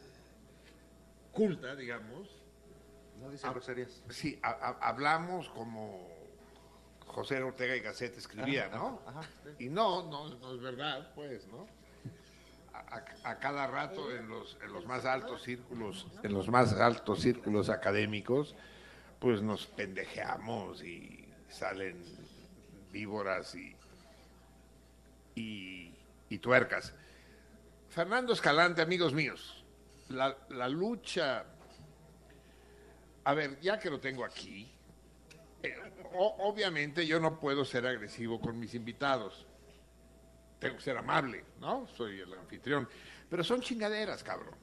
[1.31, 2.29] culta, digamos.
[3.21, 4.03] No groserías.
[4.09, 6.07] Sí, a, a, hablamos como
[7.05, 9.01] José Ortega y Gasset escribía, ajá, ¿no?
[9.07, 9.65] Ajá, sí.
[9.65, 11.65] Y no, no, no, es verdad, pues, ¿no?
[13.23, 17.69] A, cada rato en los, en los más altos círculos, en los más altos círculos
[17.69, 18.55] académicos,
[19.19, 22.03] pues nos pendejeamos y salen
[22.91, 23.75] víboras y,
[25.35, 25.96] y,
[26.29, 26.93] y tuercas.
[27.89, 29.63] Fernando Escalante, amigos míos,
[30.09, 31.45] la, la lucha,
[33.23, 34.71] a ver, ya que lo tengo aquí,
[35.63, 35.75] eh,
[36.13, 39.45] obviamente yo no puedo ser agresivo con mis invitados.
[40.59, 41.87] Tengo que ser amable, ¿no?
[41.95, 42.87] Soy el anfitrión.
[43.29, 44.55] Pero son chingaderas, cabrón.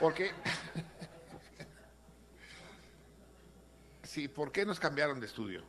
[0.00, 0.32] Porque.
[4.02, 5.62] sí, ¿por qué nos cambiaron de estudio?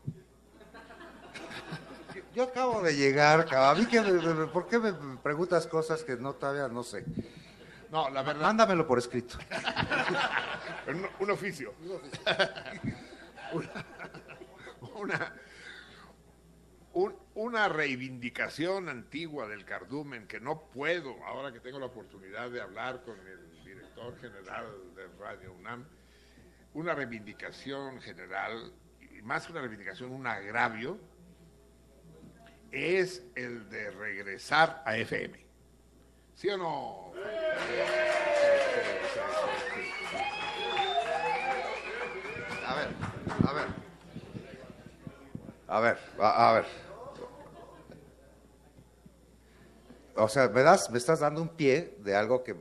[2.38, 3.78] Yo, acabo de llegar, cabrón.
[3.78, 4.94] A mí que me, ¿Por qué me
[5.24, 7.04] preguntas cosas que no todavía no sé?
[7.90, 8.44] No, la verdad.
[8.44, 9.40] Mándamelo por escrito.
[10.88, 11.74] un, un oficio.
[11.82, 12.22] Un oficio.
[14.98, 15.34] una,
[16.94, 22.62] un, una reivindicación antigua del cardumen que no puedo, ahora que tengo la oportunidad de
[22.62, 25.88] hablar con el director general de Radio UNAM,
[26.76, 31.00] una reivindicación general, y más que una reivindicación, un agravio,
[32.72, 35.46] es el de regresar a FM.
[36.36, 37.12] ¿Sí o no?
[42.66, 42.88] A ver,
[43.48, 43.68] a ver.
[45.70, 46.66] A ver, a, a, ver.
[50.16, 52.56] O sea, me, das, me estás dando un pie de algo que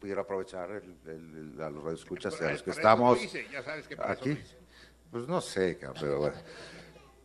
[0.00, 3.18] pudiera aprovechar el, el, el, a los radioescuchas y a los que estamos
[3.50, 4.38] ya sabes que aquí.
[5.10, 6.36] Pues no sé, pero bueno.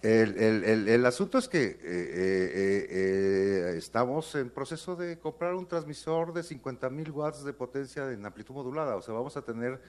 [0.03, 5.65] El, el, el, asunto es que eh, eh, eh, estamos en proceso de comprar un
[5.65, 8.97] transmisor de 50 mil watts de potencia en amplitud modulada.
[8.97, 9.81] O sea, vamos a tener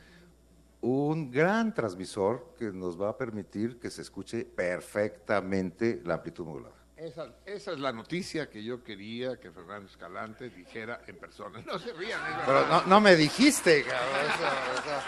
[0.82, 6.76] un gran transmisor que nos va a permitir que se escuche perfectamente la amplitud modulada.
[6.96, 11.60] Esa, esa, es la noticia que yo quería que Fernando Escalante dijera en persona.
[11.66, 12.20] No se rían.
[12.46, 14.30] Pero no, no, me dijiste, cabrón.
[14.30, 14.44] Eso,
[14.78, 15.00] eso.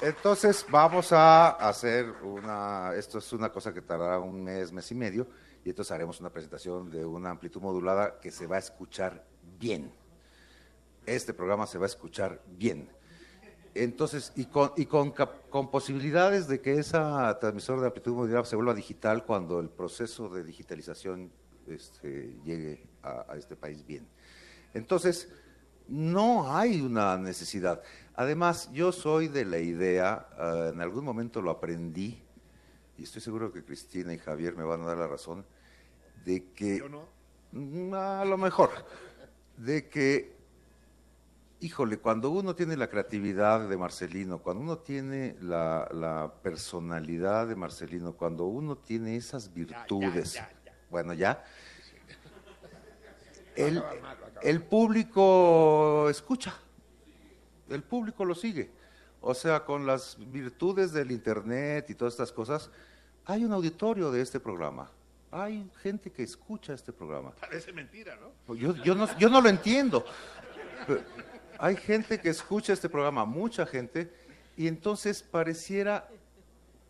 [0.00, 4.94] Entonces vamos a hacer una, esto es una cosa que tardará un mes, mes y
[4.94, 5.26] medio,
[5.64, 9.24] y entonces haremos una presentación de una amplitud modulada que se va a escuchar
[9.58, 9.92] bien.
[11.06, 12.90] Este programa se va a escuchar bien.
[13.74, 18.56] Entonces, y con, y con, con posibilidades de que esa transmisor de amplitud modulada se
[18.56, 21.32] vuelva digital cuando el proceso de digitalización
[21.66, 24.06] este, llegue a este país bien.
[24.74, 25.28] Entonces,
[25.88, 27.82] no hay una necesidad.
[28.14, 32.22] Además, yo soy de la idea, ah, en algún momento lo aprendí,
[32.96, 35.44] y estoy seguro que Cristina y Javier me van a dar la razón,
[36.24, 36.82] de que...
[37.52, 38.70] Mm, A lo mejor.
[39.56, 40.34] De que
[41.64, 47.56] Híjole, cuando uno tiene la creatividad de Marcelino, cuando uno tiene la, la personalidad de
[47.56, 50.38] Marcelino, cuando uno tiene esas virtudes,
[50.90, 51.42] bueno, ya,
[53.56, 53.82] el,
[54.42, 56.54] el público escucha,
[57.68, 58.70] el público lo sigue.
[59.20, 62.70] O sea, con las virtudes del Internet y todas estas cosas,
[63.24, 64.90] hay un auditorio de este programa.
[65.30, 67.32] Hay gente que escucha este programa.
[67.40, 68.54] Parece mentira, ¿no?
[68.54, 70.04] Yo, yo, no, yo no lo entiendo.
[71.58, 74.12] Hay gente que escucha este programa, mucha gente,
[74.56, 76.08] y entonces pareciera,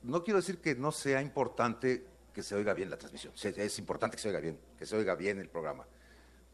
[0.02, 4.16] no quiero decir que no sea importante que se oiga bien la transmisión, es importante
[4.16, 5.86] que se oiga bien, que se oiga bien el programa,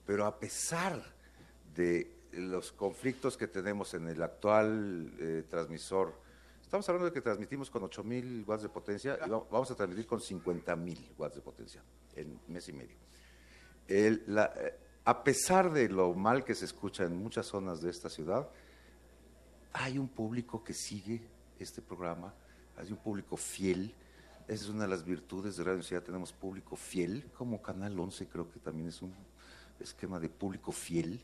[0.05, 1.03] pero a pesar
[1.75, 6.15] de los conflictos que tenemos en el actual eh, transmisor,
[6.63, 10.07] estamos hablando de que transmitimos con 8.000 watts de potencia y va- vamos a transmitir
[10.07, 11.83] con 50.000 watts de potencia
[12.15, 12.97] en mes y medio.
[13.89, 17.91] El- la- eh, a pesar de lo mal que se escucha en muchas zonas de
[17.91, 18.49] esta ciudad,
[19.73, 21.23] hay un público que sigue
[21.59, 22.35] este programa,
[22.77, 23.95] hay un público fiel.
[24.49, 28.27] Esa es una de las virtudes de Radio Universidad, tenemos público fiel, como Canal 11
[28.29, 29.15] creo que también es un
[29.79, 31.21] esquema de público fiel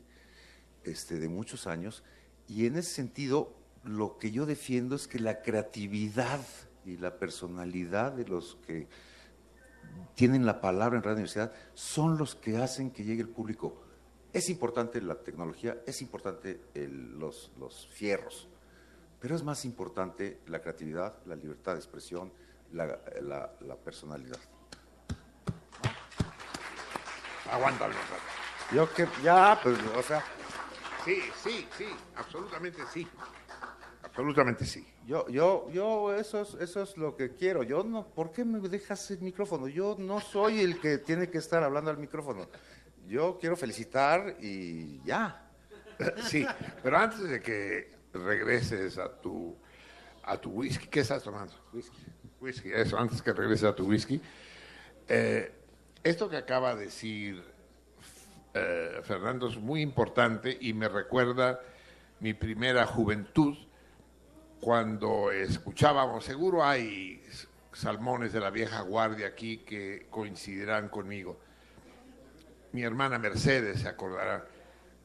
[0.87, 2.03] este, de muchos años.
[2.47, 3.53] Y en ese sentido,
[3.83, 6.39] lo que yo defiendo es que la creatividad
[6.85, 8.87] y la personalidad de los que
[10.15, 13.81] tienen la palabra en Radio Universidad son los que hacen que llegue el público.
[14.33, 18.47] Es importante la tecnología, es importante los, los fierros,
[19.19, 22.31] pero es más importante la creatividad, la libertad de expresión,
[22.73, 24.39] la, la- la personalidad.
[27.51, 27.93] Aguántalo.
[28.73, 30.23] Yo que, ya, pues, o sea,
[31.07, 31.85] Sí, sí, sí,
[32.17, 33.07] absolutamente sí.
[34.03, 34.85] Absolutamente sí.
[35.05, 37.63] Yo, yo, yo, eso es, eso es lo que quiero.
[37.63, 39.69] Yo no, ¿por qué me dejas el micrófono?
[39.69, 42.49] Yo no soy el que tiene que estar hablando al micrófono.
[43.07, 45.43] Yo quiero felicitar y ya.
[46.23, 46.45] Sí,
[46.83, 49.55] pero antes de que regreses a tu
[50.23, 51.53] a tu whisky, ¿qué estás tomando?
[51.71, 51.97] Whisky.
[52.41, 54.21] Whisky, eso, antes que regreses a tu whisky.
[55.07, 55.53] eh,
[56.03, 57.43] esto que acaba de decir
[58.57, 61.59] eh, Fernando es muy importante y me recuerda
[62.19, 63.55] mi primera juventud
[64.59, 67.23] cuando escuchábamos, seguro hay
[67.73, 71.39] salmones de la vieja guardia aquí que coincidirán conmigo.
[72.71, 74.45] Mi hermana Mercedes se acordará.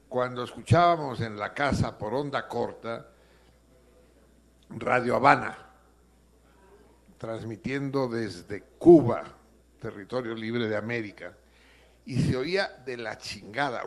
[0.08, 3.08] Cuando escuchábamos en la casa por onda corta
[4.70, 5.58] Radio Habana,
[7.18, 9.22] transmitiendo desde Cuba,
[9.78, 11.36] territorio libre de América,
[12.04, 13.82] y se oía de la chingada.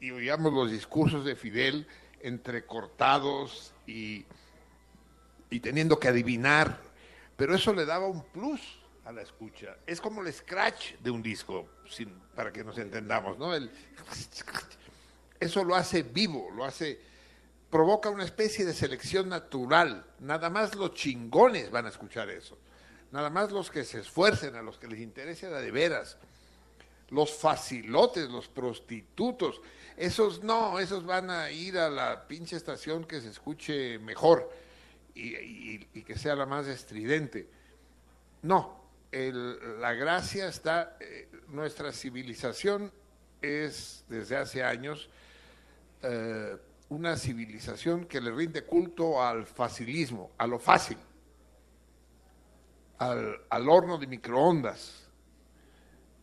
[0.00, 1.86] Y, oíamos los discursos de Fidel
[2.20, 4.24] entrecortados y,
[5.50, 6.78] y teniendo que adivinar,
[7.36, 8.60] pero eso le daba un plus
[9.04, 9.76] a la escucha.
[9.86, 11.68] Es como el scratch de un disco,
[12.34, 13.54] para que nos entendamos, ¿no?
[13.54, 13.70] El-
[15.40, 17.00] eso lo hace vivo, lo hace,
[17.70, 20.04] provoca una especie de selección natural.
[20.20, 22.58] Nada más los chingones van a escuchar eso.
[23.10, 26.18] Nada más los que se esfuercen, a los que les interese la de veras.
[27.10, 29.62] Los facilotes, los prostitutos,
[29.96, 34.52] esos no, esos van a ir a la pinche estación que se escuche mejor
[35.14, 37.48] y, que sea la más estridente.
[38.42, 42.92] No, la gracia está, eh, nuestra civilización
[43.40, 45.08] es desde hace años
[46.02, 46.56] eh,
[46.90, 50.98] una civilización que le rinde culto al facilismo, a lo fácil,
[52.98, 55.08] al, al horno de microondas,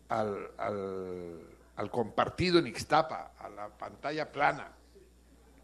[0.10, 1.42] al, al-
[1.76, 4.72] al compartido en Ixtapa, a la pantalla plana.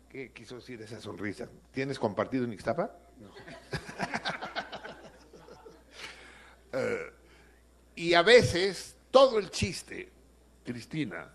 [0.10, 1.48] ¿Qué quiso decir esa sonrisa?
[1.72, 2.92] ¿Tienes compartido en Ixtapa?
[6.74, 7.14] Eh,
[7.96, 10.10] y a veces todo el chiste,
[10.64, 11.30] Cristina,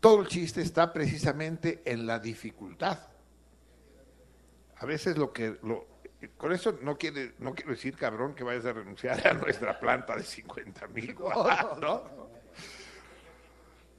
[0.00, 2.98] todo el chiste está precisamente en la dificultad.
[4.78, 5.86] A veces lo que lo,
[6.30, 10.16] con eso no quiere no quiero decir cabrón que vayas a renunciar a nuestra planta
[10.16, 11.14] de 50 mil
[11.80, 12.30] ¿no?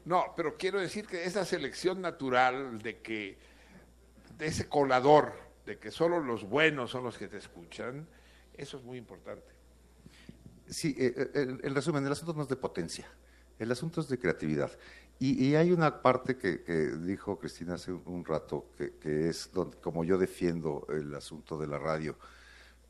[0.05, 3.37] No, pero quiero decir que esa selección natural de que
[4.37, 5.33] de ese colador,
[5.65, 8.07] de que solo los buenos son los que te escuchan,
[8.53, 9.47] eso es muy importante.
[10.67, 13.07] Sí, eh, eh, el, el resumen, el asunto no es de potencia.
[13.64, 14.72] El asunto es de creatividad.
[15.19, 16.57] Y, hay una parte que,
[16.98, 21.80] dijo Cristina hace un, rato, que, es donde, como yo defiendo el asunto de la
[21.80, 22.18] radio.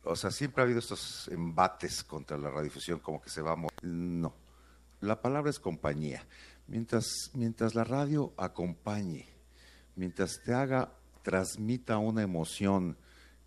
[0.03, 3.55] O sea, siempre ha habido estos embates contra la radiodifusión, como que se va a
[3.55, 4.33] mo- No.
[5.01, 6.25] La palabra es compañía.
[6.67, 9.27] Mientras, mientras la radio acompañe,
[9.95, 10.91] mientras te haga,
[11.21, 12.97] transmita una emoción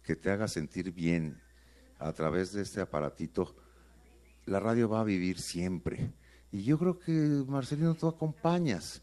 [0.05, 1.43] que te haga sentir bien
[1.99, 3.57] a través de este aparatito,
[4.45, 6.13] la radio va a vivir siempre.
[6.53, 7.13] Y yo creo que,
[7.47, 9.03] Marcelino, tú acompañas.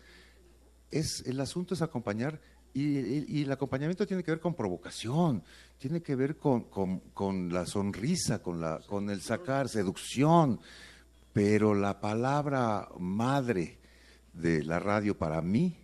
[0.91, 2.39] Es, el asunto es acompañar
[2.73, 5.43] y, y- y el acompañamiento tiene que ver con provocación,
[5.77, 10.59] tiene que ver con, con- con la sonrisa, con, la, con el sacar, seducción.
[11.33, 13.79] Pero la palabra madre
[14.33, 15.75] de la radio para mí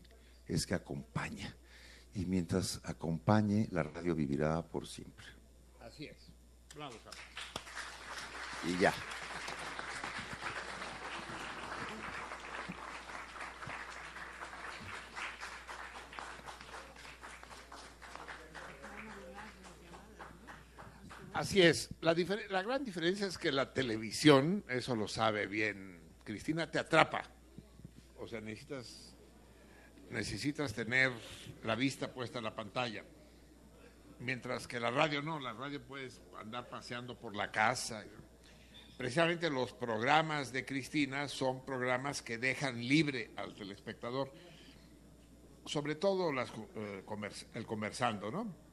[0.48, 1.56] es que acompaña.
[2.16, 5.26] Y mientras acompañe, la radio vivirá por siempre.
[5.82, 6.18] Así es.
[6.76, 6.96] Bravo.
[8.68, 8.94] Y ya.
[21.40, 21.90] Así es.
[22.02, 22.14] La,
[22.50, 27.24] la gran diferencia es que la televisión, eso lo sabe bien Cristina, te atrapa.
[28.18, 29.16] O sea, necesitas,
[30.10, 31.14] necesitas tener
[31.64, 33.06] la vista puesta en la pantalla.
[34.20, 38.04] Mientras que la radio no, la radio puedes andar paseando por la casa.
[38.98, 44.30] Precisamente los programas de Cristina son programas que dejan libre al telespectador,
[45.66, 48.69] sobre todo las, eh, convers- el conversando, ¿no?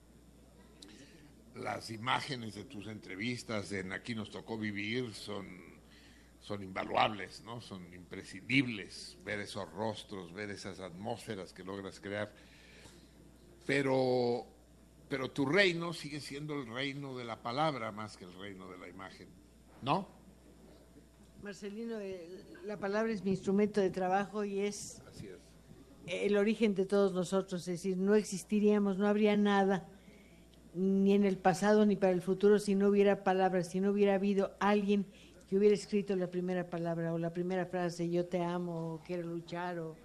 [1.58, 5.46] Las imágenes de tus entrevistas en Aquí nos tocó vivir son,
[6.40, 7.60] son invaluables, ¿no?
[7.60, 12.32] Son imprescindibles ver esos rostros, ver esas atmósferas que logras crear.
[13.66, 14.46] Pero,
[15.08, 18.78] pero tu reino sigue siendo el reino de la palabra más que el reino de
[18.78, 19.28] la imagen,
[19.82, 20.08] ¿no?
[21.42, 25.38] Marcelino, eh, la palabra es mi instrumento de trabajo y es Así es.
[26.06, 29.88] el origen de todos nosotros, es decir, no existiríamos, no habría nada,
[30.76, 34.14] ni en el pasado ni para el futuro, si no hubiera palabras, si no hubiera
[34.14, 35.06] habido alguien
[35.48, 39.22] que hubiera escrito la primera palabra o la primera frase, yo te amo, o quiero
[39.22, 39.96] luchar, o,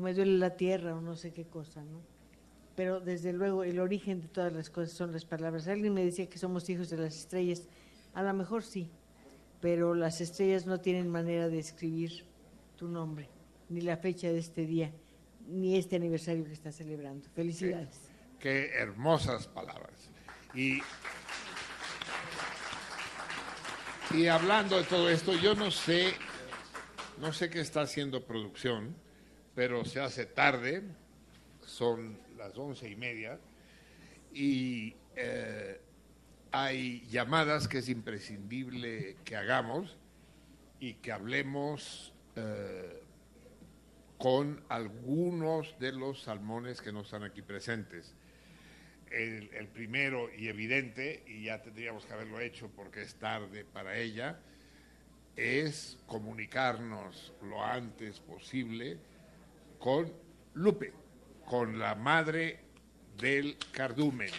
[0.00, 2.00] me duele la tierra, o no sé qué cosa, ¿no?
[2.74, 5.68] Pero desde luego el origen de todas las cosas son las palabras.
[5.68, 7.68] Alguien me decía que somos hijos de las estrellas,
[8.14, 8.90] a lo mejor sí,
[9.60, 12.24] pero las estrellas no tienen manera de escribir
[12.76, 13.28] tu nombre,
[13.68, 14.90] ni la fecha de este día,
[15.46, 17.28] ni este aniversario que estás celebrando.
[17.32, 18.13] Felicidades.
[18.44, 20.10] Qué hermosas palabras.
[20.52, 20.82] Y,
[24.10, 26.12] y hablando de todo esto, yo no sé,
[27.22, 28.94] no sé qué está haciendo producción,
[29.54, 30.82] pero se hace tarde,
[31.64, 33.38] son las once y media,
[34.34, 35.80] y eh,
[36.52, 39.96] hay llamadas que es imprescindible que hagamos
[40.80, 43.02] y que hablemos eh,
[44.18, 48.14] con algunos de los salmones que no están aquí presentes.
[49.14, 53.96] El, el primero y evidente, y ya tendríamos que haberlo hecho porque es tarde para
[53.96, 54.40] ella,
[55.36, 58.98] es comunicarnos lo antes posible
[59.78, 60.12] con
[60.54, 60.92] Lupe,
[61.44, 62.60] con la madre
[63.18, 64.30] del cardumen.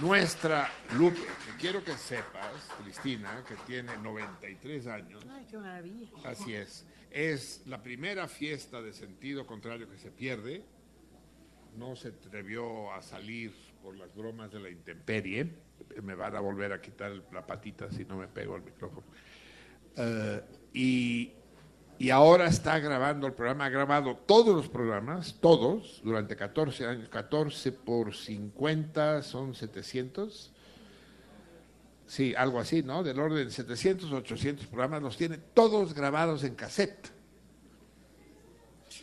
[0.00, 6.08] Nuestra Lupe, que quiero que sepas, Cristina, que tiene 93 años, Ay, qué maravilla.
[6.24, 6.86] Así es.
[7.10, 10.62] Es la primera fiesta de sentido contrario que se pierde.
[11.78, 15.48] No se atrevió a salir por las bromas de la intemperie.
[16.02, 19.06] Me van a volver a quitar la patita si no me pego al micrófono.
[19.96, 20.42] Eh,
[20.72, 21.32] y,
[21.98, 23.66] y ahora está grabando el programa.
[23.66, 27.08] Ha grabado todos los programas, todos, durante 14 años.
[27.08, 30.52] 14 por 50 son 700.
[32.08, 33.02] Sí, algo así, ¿no?
[33.04, 37.12] Del orden de 700, 800 programas, los tiene todos grabados en cassette.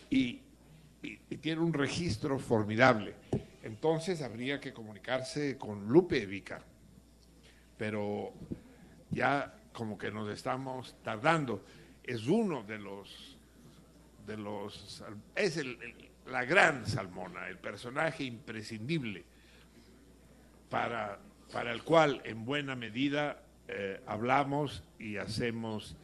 [0.09, 0.41] Y,
[1.29, 3.13] y- tiene un registro formidable.
[3.63, 6.61] Entonces habría que comunicarse con Lupe Vica.
[7.77, 8.33] Pero
[9.11, 11.63] ya como que nos estamos tardando.
[12.03, 13.31] Es uno de los
[14.27, 15.03] de los
[15.35, 15.77] es el-
[16.27, 19.23] la gran Salmona, el personaje imprescindible
[20.69, 21.19] para,
[21.51, 25.95] para el cual en buena medida eh, hablamos y hacemos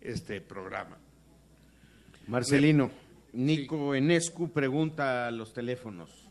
[0.00, 0.96] este programa.
[2.28, 2.90] Marcelino,
[3.36, 6.30] Nico Enescu pregunta a los teléfonos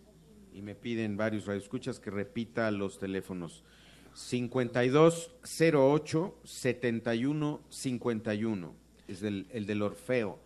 [0.51, 3.63] y me piden varios radioescuchas que repita los teléfonos.
[4.15, 8.73] 5208 7151
[9.07, 10.39] es el, el del Orfeo.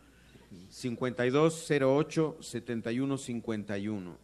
[0.68, 4.18] 5208 7151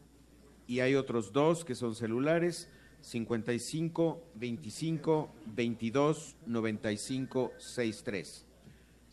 [0.68, 2.68] y hay otros dos que son celulares
[3.00, 8.45] 55 25 22 95 63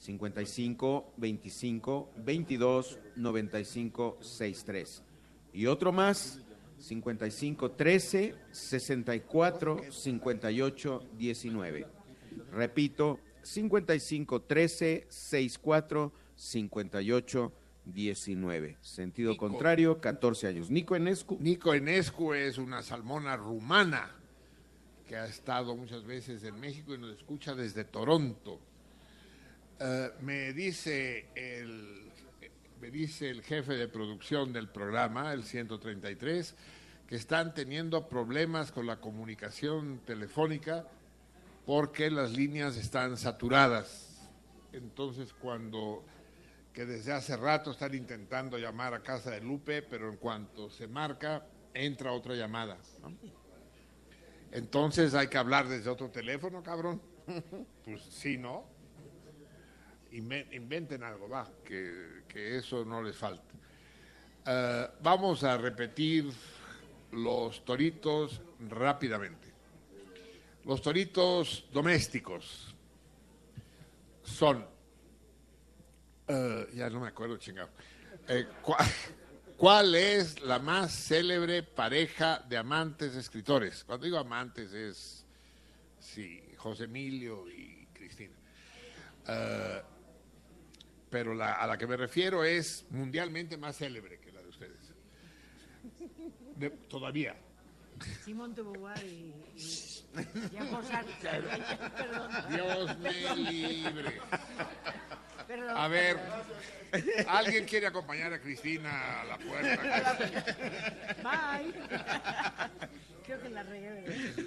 [0.02, 5.02] 55 25 22 95 63.
[5.52, 6.40] Y otro más
[6.78, 11.86] 55 13 64 58 19.
[12.50, 17.52] Repito, 55 13 64 58
[17.84, 18.78] 19.
[18.80, 20.68] Sentido contrario, 14 años.
[20.68, 21.38] Nico Enescu.
[21.38, 24.10] Nico Enescu es una salmona rumana
[25.06, 28.58] que ha estado muchas veces en México y nos escucha desde Toronto.
[29.84, 32.12] Eh, me dice el
[32.80, 36.54] me dice el jefe de producción del programa, el 133,
[37.06, 40.86] que están teniendo problemas con la comunicación telefónica
[41.64, 44.28] porque las líneas están saturadas.
[44.72, 46.04] Entonces, cuando
[46.72, 50.88] que desde hace rato están intentando llamar a casa de Lupe, pero en cuanto se
[50.88, 51.44] marca,
[51.74, 52.78] entra otra llamada.
[53.00, 53.12] ¿no?
[54.52, 57.02] Entonces hay que hablar desde otro teléfono, cabrón.
[57.84, 58.81] Pues sí, ¿no?
[60.12, 63.54] Inven- Inventen algo, va, que, que eso no les falta.
[64.46, 66.30] Eh, vamos a repetir
[67.12, 69.48] los toritos rápidamente.
[70.64, 72.74] Los toritos domésticos
[74.22, 74.66] son,
[76.28, 77.70] eh, ya no me acuerdo, chingado.
[78.28, 78.46] Eh,
[79.56, 83.82] ¿cuál, es la más célebre pareja de amantes escritores?
[83.84, 85.24] Cuando digo amantes es,
[85.98, 88.34] sí, José Emilio y Cristina.
[91.12, 94.92] Pero la, a la que me refiero es mundialmente más célebre que la de ustedes.
[96.56, 97.36] De- todavía.
[98.24, 100.04] Simón de Beauvoir y, y.
[101.22, 102.30] Perdón.
[102.50, 104.20] Dios me libre.
[105.46, 105.76] Perdón.
[105.76, 106.18] A ver,
[107.28, 110.16] ¿alguien quiere acompañar a Cristina a la puerta?
[111.22, 111.74] Bye.
[113.26, 114.40] Creo que la regué.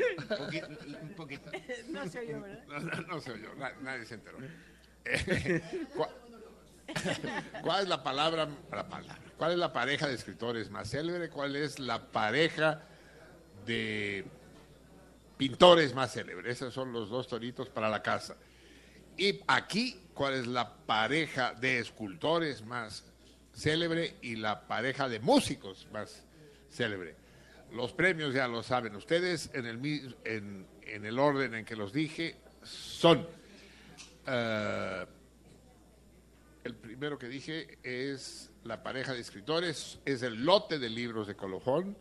[1.01, 1.51] un poquito.
[1.89, 2.63] No se oyó, ¿verdad?
[2.67, 4.37] No, no, no se oyó, na- nadie se enteró.
[5.05, 5.61] Eh,
[7.63, 9.19] ¿cuál, es la palabra, la palabra?
[9.37, 11.29] ¿Cuál es la pareja de escritores más célebre?
[11.29, 12.81] ¿Cuál es la pareja
[13.65, 14.25] de
[15.37, 16.51] pintores más célebre?
[16.51, 18.35] Esos son los dos toritos para la casa.
[19.17, 23.03] Y aquí, ¿cuál es la pareja de escultores más
[23.53, 26.23] célebre y la pareja de músicos más
[26.69, 27.15] célebre?
[27.71, 32.35] Los premios ya lo saben ustedes, en el, en el orden en que los dije,
[32.63, 33.27] son...
[34.27, 35.05] eh,
[36.65, 41.35] el primero que dije es la pareja de escritores, es el lote de libros de
[41.35, 41.95] Colofón.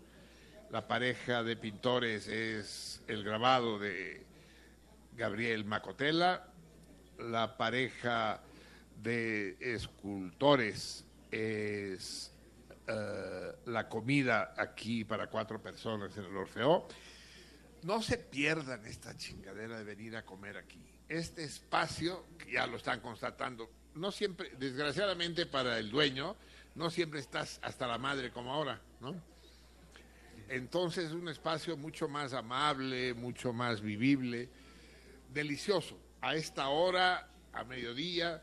[0.70, 4.24] La pareja de pintores es el grabado de
[5.16, 6.48] Gabriel Macotela.
[7.18, 8.40] La pareja
[9.02, 12.32] de escultores es
[12.86, 16.88] eh, la comida aquí para cuatro personas en el Orfeo.
[17.82, 20.82] No se pierdan esta chingadera de venir a comer aquí.
[21.06, 26.36] Este espacio, que ya lo están constatando, no siempre, desgraciadamente para el dueño,
[26.74, 29.14] no siempre estás hasta la madre como ahora, ¿no?
[30.48, 34.48] Entonces es un espacio mucho más amable, mucho más vivible,
[35.32, 35.98] delicioso.
[36.20, 38.42] A esta hora, a mediodía,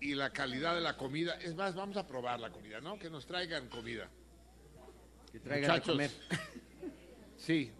[0.00, 1.34] y la calidad de la comida.
[1.34, 2.98] Es más, vamos a probar la comida, ¿no?
[2.98, 4.08] Que nos traigan comida.
[5.30, 6.10] Que traigan a comer.
[7.36, 7.72] Sí.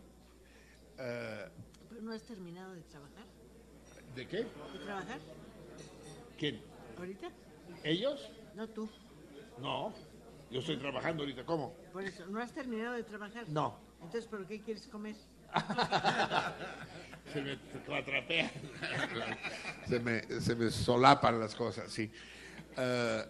[0.98, 1.48] Eh,
[1.90, 3.27] ¿Pero no has terminado de trabajar?
[4.15, 4.39] ¿De qué?
[4.39, 5.19] ¿De trabajar?
[6.39, 6.62] ¿Quién?
[7.01, 7.31] ¿Ahorita?
[7.82, 8.31] ¿Ellos?
[8.55, 8.86] No tú.
[9.59, 9.94] No.
[10.51, 11.47] Yo estoy trabajando ahorita.
[11.47, 11.74] ¿Cómo?
[11.94, 13.48] Por eso, ¿no has terminado de trabajar?
[13.48, 13.78] No.
[14.02, 15.16] Entonces, ¿por qué quieres comer?
[17.32, 17.59] Se me
[17.97, 18.51] atrapea.
[19.89, 22.10] se, me, se me solapan las cosas, sí.
[22.77, 23.24] Eh,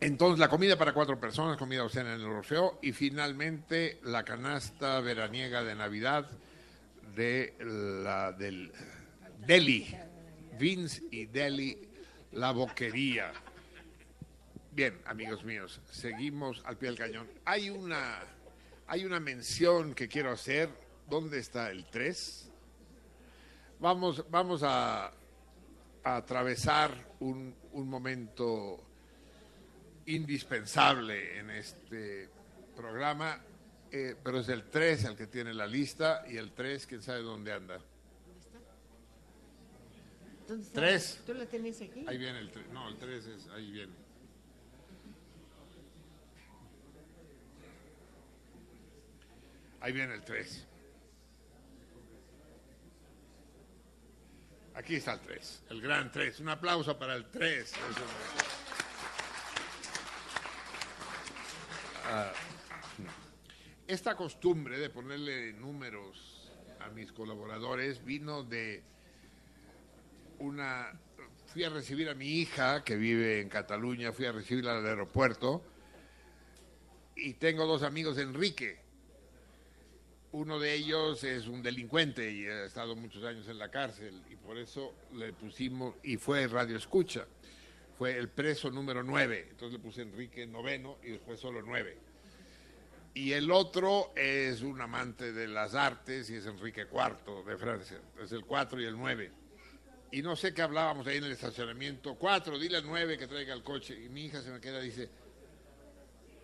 [0.00, 4.22] entonces, la comida para cuatro personas, comida o cena en el Orfeo, y finalmente la
[4.22, 6.30] canasta veraniega de Navidad
[7.16, 7.54] de
[8.04, 8.70] la, del
[9.46, 9.96] Deli,
[10.60, 11.88] Vince y Deli,
[12.32, 13.32] la boquería.
[14.72, 17.26] Bien, amigos míos, seguimos al pie del cañón.
[17.46, 18.18] Hay una,
[18.86, 20.68] hay una mención que quiero hacer.
[21.08, 22.50] ¿Dónde está el 3?
[23.78, 25.10] Vamos, vamos a,
[26.04, 28.84] atravesar un, un momento
[30.06, 32.28] indispensable en este
[32.76, 33.40] programa,
[33.90, 37.22] eh, pero es el 3 el que tiene la lista y el 3 quién sabe
[37.22, 37.80] dónde anda.
[40.72, 41.22] Tres.
[41.26, 42.04] ¿Tú la tienes aquí?
[42.08, 43.92] Ahí viene el 3, no, el 3 es, ahí viene.
[49.80, 50.66] Ahí viene el 3.
[54.74, 56.40] Aquí está el 3, el gran 3.
[56.40, 57.72] Un aplauso para el 3.
[62.06, 62.32] Ah,
[63.86, 66.50] esta costumbre de ponerle números
[66.80, 68.82] a mis colaboradores vino de
[70.40, 70.92] una
[71.52, 75.64] fui a recibir a mi hija, que vive en Cataluña, fui a recibirla al aeropuerto,
[77.16, 78.78] y tengo dos amigos, Enrique.
[80.32, 84.36] Uno de ellos es un delincuente y ha estado muchos años en la cárcel, y
[84.36, 87.26] por eso le pusimos, y fue Radio Escucha,
[87.98, 91.98] fue el preso número 9, entonces le puse Enrique noveno y después solo 9.
[93.12, 97.98] Y el otro es un amante de las artes y es Enrique IV de Francia,
[98.22, 99.39] es el 4 y el 9
[100.12, 102.16] y no sé qué hablábamos ahí en el estacionamiento.
[102.16, 103.98] Cuatro, dile al nueve que traiga el coche.
[104.02, 105.08] Y mi hija se me queda y dice,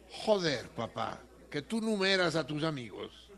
[0.09, 1.21] joder, papá,
[1.51, 3.29] que tú numeras a tus amigos.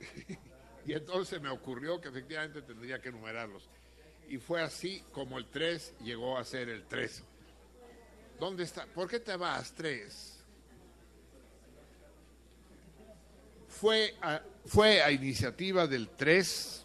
[0.86, 3.68] y entonces me ocurrió que efectivamente tendría que numerarlos.
[4.28, 7.24] Y fue así como el 3 llegó a ser el 3.
[8.38, 8.86] ¿Dónde está?
[8.86, 10.44] ¿Por qué te vas, 3?
[13.68, 16.79] Fue a, fue a iniciativa del 3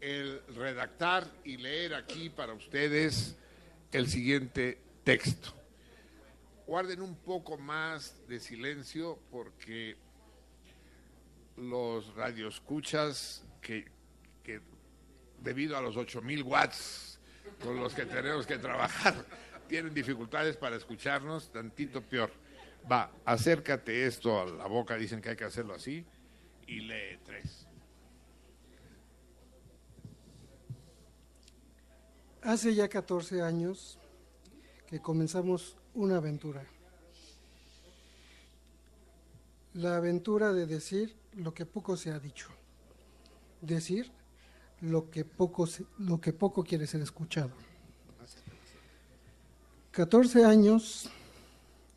[0.00, 3.36] el redactar y leer aquí para ustedes
[3.92, 5.54] el siguiente texto.
[6.66, 9.96] Guarden un poco más de silencio porque
[11.56, 13.86] los radioescuchas que,
[14.42, 14.60] que
[15.40, 17.18] debido a los 8000 watts
[17.62, 19.14] con los que tenemos que trabajar
[19.68, 22.30] tienen dificultades para escucharnos, tantito peor.
[22.90, 26.04] Va, acércate esto a la boca, dicen que hay que hacerlo así,
[26.66, 27.67] y lee tres.
[32.48, 33.98] Hace ya 14 años
[34.86, 36.64] que comenzamos una aventura.
[39.74, 42.48] La aventura de decir lo que poco se ha dicho.
[43.60, 44.10] Decir
[44.80, 45.68] lo que poco,
[45.98, 47.50] lo que poco quiere ser escuchado.
[49.90, 51.10] 14 años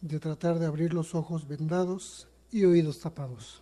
[0.01, 3.61] de tratar de abrir los ojos vendados y oídos tapados,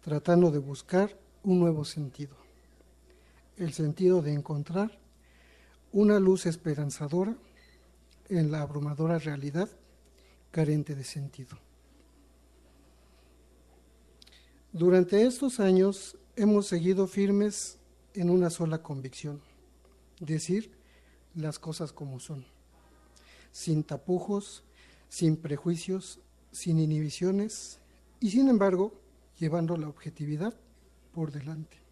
[0.00, 2.34] tratando de buscar un nuevo sentido,
[3.58, 5.03] el sentido de encontrar
[5.94, 7.36] una luz esperanzadora
[8.28, 9.68] en la abrumadora realidad
[10.50, 11.56] carente de sentido.
[14.72, 17.78] Durante estos años hemos seguido firmes
[18.12, 19.40] en una sola convicción,
[20.18, 20.72] decir
[21.36, 22.44] las cosas como son,
[23.52, 24.64] sin tapujos,
[25.08, 26.18] sin prejuicios,
[26.50, 27.78] sin inhibiciones
[28.18, 29.00] y sin embargo
[29.38, 30.54] llevando la objetividad
[31.12, 31.83] por delante.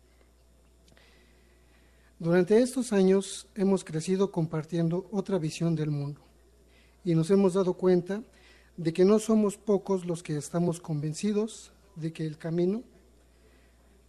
[2.23, 6.21] Durante estos años hemos crecido compartiendo otra visión del mundo
[7.05, 8.23] y nos hemos dado cuenta
[8.77, 12.85] de que no somos pocos los que estamos convencidos de que el camino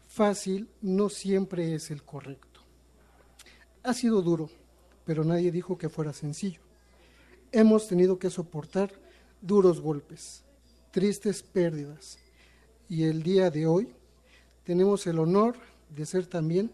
[0.08, 2.60] fácil no siempre es el correcto.
[3.82, 4.48] Ha sido duro,
[5.06, 6.62] pero nadie dijo que fuera sencillo.
[7.52, 8.92] Hemos tenido que soportar
[9.42, 10.44] duros golpes,
[10.92, 12.20] tristes pérdidas
[12.88, 13.92] y el día de hoy
[14.64, 15.56] tenemos el honor
[15.90, 16.70] de ser también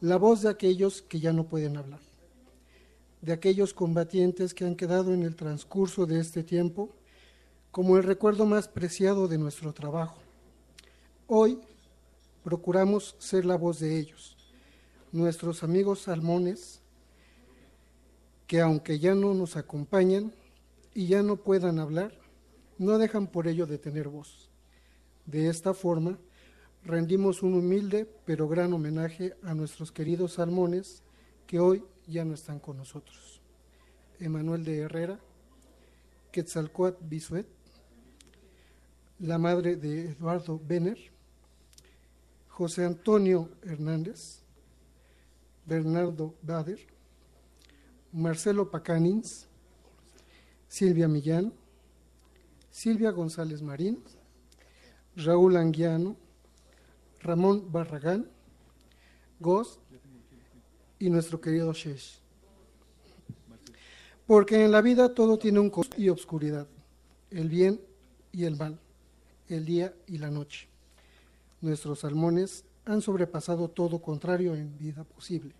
[0.00, 2.00] la voz de aquellos que ya no pueden hablar,
[3.20, 6.90] de aquellos combatientes que han quedado en el transcurso de este tiempo
[7.70, 10.18] como el recuerdo más preciado de nuestro trabajo.
[11.26, 11.60] Hoy
[12.44, 14.36] procuramos ser la voz de ellos,
[15.12, 16.80] nuestros amigos salmones,
[18.46, 20.32] que aunque ya no nos acompañan
[20.94, 22.12] y ya no puedan hablar,
[22.78, 24.48] no dejan por ello de tener voz.
[25.26, 26.18] De esta forma,
[26.88, 31.02] rendimos un humilde pero gran homenaje a nuestros queridos salmones
[31.46, 33.42] que hoy ya no están con nosotros.
[34.18, 35.20] Emanuel de Herrera,
[36.32, 37.46] Quetzalcoatl Bisuet,
[39.18, 40.98] la madre de Eduardo Benner,
[42.48, 44.40] José Antonio Hernández,
[45.66, 46.80] Bernardo Bader,
[48.12, 49.46] Marcelo Pacanins,
[50.68, 51.52] Silvia Millán,
[52.70, 54.02] Silvia González Marín,
[55.16, 56.16] Raúl Anguiano,
[57.20, 58.28] Ramón Barragán,
[59.40, 59.78] Goz
[60.98, 62.20] y nuestro querido Shesh.
[64.26, 66.66] Porque en la vida todo tiene un costo y obscuridad,
[67.30, 67.80] el bien
[68.32, 68.78] y el mal,
[69.48, 70.68] el día y la noche.
[71.60, 75.54] Nuestros salmones han sobrepasado todo contrario en vida posible,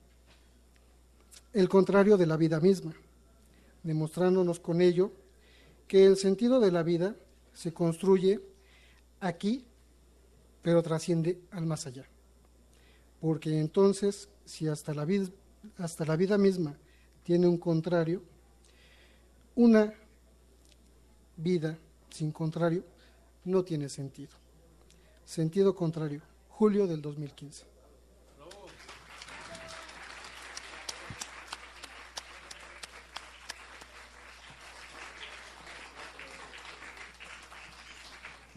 [1.53, 2.95] el contrario de la vida misma,
[3.83, 5.13] demostrándonos con ello
[5.87, 7.17] que el sentido de la vida
[7.53, 8.41] se construye
[9.21, 9.65] aquí,
[10.63, 12.07] pero trasciende al más allá.
[13.21, 15.07] Porque entonces, si hasta la,
[15.77, 16.77] hasta la vida misma
[17.25, 18.23] tiene un contrario,
[19.55, 19.93] una
[21.37, 21.79] vida
[22.11, 22.85] sin contrario
[23.45, 24.31] no tiene sentido.
[25.25, 27.78] Sentido contrario, julio del 2015.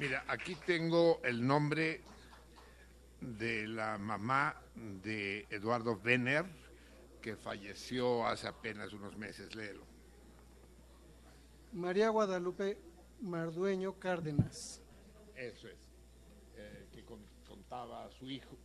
[0.02, 2.02] Mira, aquí tengo el nombre
[3.22, 6.44] de la mamá de Eduardo Benner,
[7.22, 9.54] que falleció hace apenas unos meses.
[9.56, 9.84] Léelo.
[11.74, 12.80] María Guadalupe
[13.22, 14.82] Mardueño Cárdenas.
[15.36, 15.78] Eso es.
[16.58, 18.58] Eh, que con- contaba a su hijo,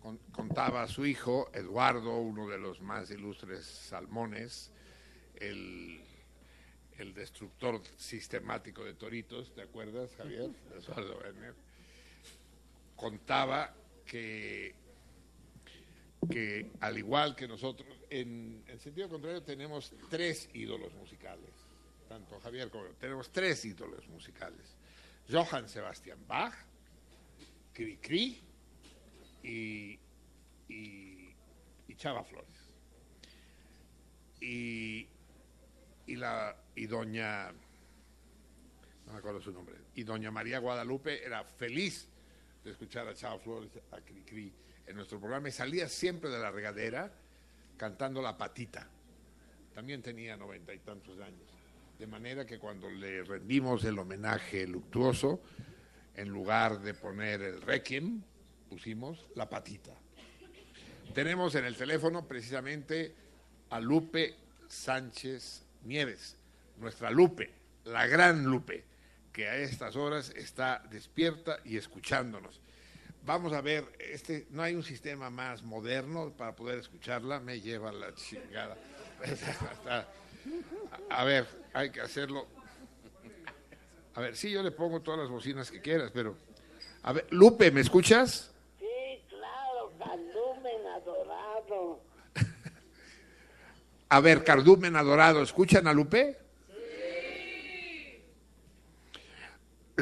[0.00, 4.70] con- contaba a su hijo Eduardo, uno de los más ilustres salmones,
[5.34, 6.00] el,
[6.98, 10.50] el destructor sistemático de toritos, ¿te acuerdas, Javier?
[10.76, 11.54] Eduardo Werner.
[12.96, 13.74] Contaba
[14.06, 14.74] que,
[16.30, 21.50] que al igual que nosotros, en, en sentido contrario tenemos tres ídolos musicales,
[22.08, 24.76] tanto Javier como yo, tenemos tres ídolos musicales.
[25.30, 26.54] Johann Sebastian Bach,
[27.72, 28.40] Cri Cri
[29.42, 29.98] y,
[30.68, 31.34] y,
[31.88, 32.54] y Chava Flores.
[34.40, 35.08] Y,
[36.06, 37.52] y, la, y doña,
[39.06, 42.08] no me acuerdo su nombre, y doña María Guadalupe era feliz
[42.64, 44.52] de escuchar a Chava Flores, a Cri Cri
[44.86, 47.12] en nuestro programa y salía siempre de la regadera
[47.76, 48.88] cantando La Patita.
[49.74, 51.42] También tenía noventa y tantos años.
[51.98, 55.40] De manera que cuando le rendimos el homenaje luctuoso,
[56.14, 58.22] en lugar de poner el requiem,
[58.68, 59.92] pusimos la patita.
[61.12, 63.14] Tenemos en el teléfono precisamente
[63.70, 64.34] a Lupe
[64.68, 66.36] Sánchez Nieves,
[66.78, 67.50] nuestra Lupe,
[67.84, 68.84] la gran Lupe,
[69.32, 72.60] que a estas horas está despierta y escuchándonos.
[73.26, 77.90] Vamos a ver, este, no hay un sistema más moderno para poder escucharla, me lleva
[77.90, 78.76] la chingada.
[81.08, 82.46] A ver, hay que hacerlo.
[84.14, 86.36] A ver, sí, yo le pongo todas las bocinas que quieras, pero...
[87.02, 88.52] A ver, Lupe, ¿me escuchas?
[88.78, 92.00] Sí, claro, Cardumen adorado.
[94.10, 96.43] A ver, Cardumen adorado, ¿escuchan a Lupe?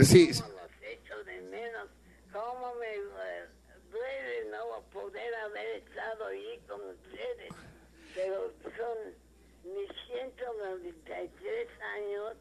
[0.01, 0.29] Sí.
[0.29, 0.41] Los
[0.83, 1.89] echo de menos.
[2.33, 2.97] ¿Cómo me
[3.91, 7.53] duele no poder haber estado ahí con ustedes?
[8.15, 12.35] Pero son mis 193 años,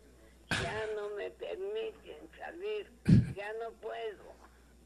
[0.50, 2.90] ya no me permiten salir,
[3.36, 4.32] ya no puedo.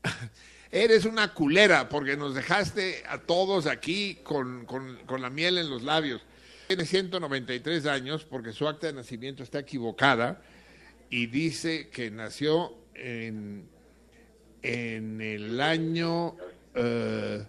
[0.72, 5.70] Eres una culera porque nos dejaste a todos aquí con, con- con la miel en
[5.70, 6.22] los labios.
[6.68, 10.42] Tiene 193 años porque su acta de nacimiento está equivocada
[11.16, 13.70] y dice que nació en,
[14.62, 16.36] en el año
[16.74, 17.42] eh,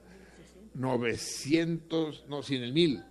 [0.75, 3.05] 900, no, sí, en el 1000.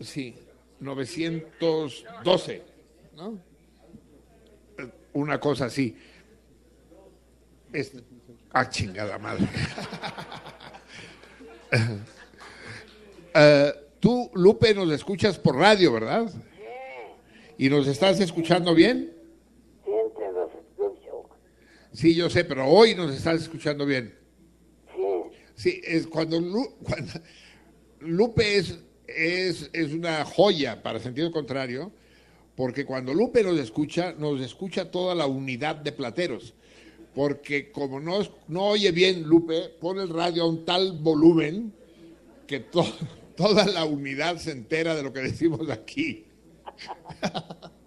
[0.00, 0.34] Sí,
[0.80, 2.62] 912,
[3.14, 3.38] ¿no?
[5.12, 5.94] Una cosa así.
[7.74, 7.92] Es,
[8.54, 9.46] ah, chingada madre.
[13.32, 16.28] Eh, tú, Lupe, nos escuchas por radio, ¿verdad?
[17.60, 19.12] ¿Y nos estás escuchando bien?
[19.84, 21.28] Siempre los escucho.
[21.92, 24.14] Sí, yo sé, pero hoy nos estás escuchando bien.
[24.96, 25.02] Sí.
[25.56, 27.12] Sí, es cuando, Lu- cuando
[28.00, 31.92] Lupe es, es, es una joya para sentido contrario,
[32.56, 36.54] porque cuando Lupe nos escucha, nos escucha toda la unidad de plateros.
[37.14, 41.74] Porque como no, no oye bien Lupe, pone el radio a un tal volumen
[42.46, 42.86] que to-
[43.36, 46.24] toda la unidad se entera de lo que decimos aquí.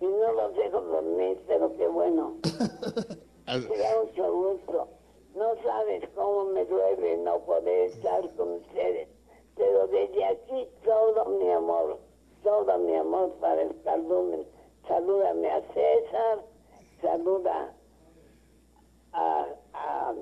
[0.00, 2.36] Y no los dejo dormir, pero qué bueno.
[2.44, 4.88] Me da mucho gusto.
[5.34, 9.08] No sabes cómo me duele no poder estar con ustedes.
[9.56, 11.98] Pero desde aquí todo mi amor,
[12.42, 14.46] todo mi amor para el cardumen.
[14.88, 16.44] Salúdame a César,
[17.00, 17.72] saluda
[19.12, 20.14] a, a,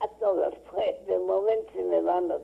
[0.00, 0.54] a todos.
[0.72, 2.42] Pues, de momento se me van los,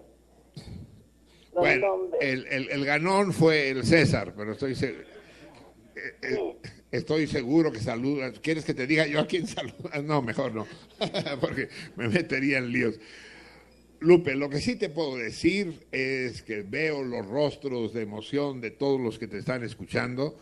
[1.55, 2.21] los Bueno, nombres.
[2.23, 6.57] el, el- el ganón fue el César, pero estoy, se- eh, eh,
[6.91, 8.39] estoy seguro que saludas.
[8.41, 10.03] ¿Quieres que te diga yo a quién saludas?
[10.05, 10.67] No, mejor no,
[11.41, 12.99] porque me metería en líos.
[14.01, 18.71] Lupe, lo que sí te puedo decir es que veo los rostros de emoción de
[18.71, 20.39] todos los que te están escuchando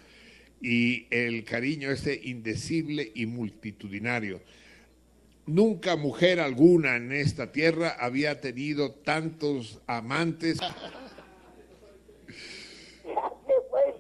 [0.60, 4.40] y el cariño este indecible y multitudinario.
[5.47, 10.59] Nunca mujer alguna en esta tierra había tenido tantos amantes.
[13.05, 13.97] Ya te puedes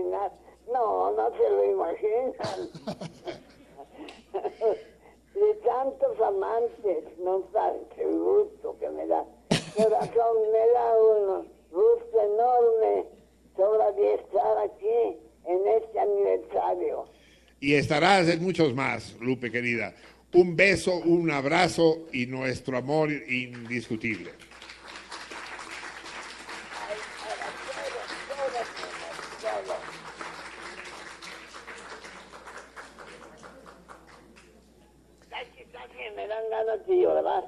[0.00, 0.32] imaginar.
[0.72, 2.70] No, no se lo imaginan.
[5.34, 9.24] De tantos amantes, no sabes el gusto que me da.
[9.76, 13.06] Corazón, me da un gusto enorme
[13.56, 17.06] todavía estar aquí en este aniversario.
[17.60, 19.94] Y estarás en muchos más, Lupe querida.
[20.32, 24.30] Un beso, un abrazo y nuestro amor indiscutible.
[36.90, 37.44] Ganas de llorar.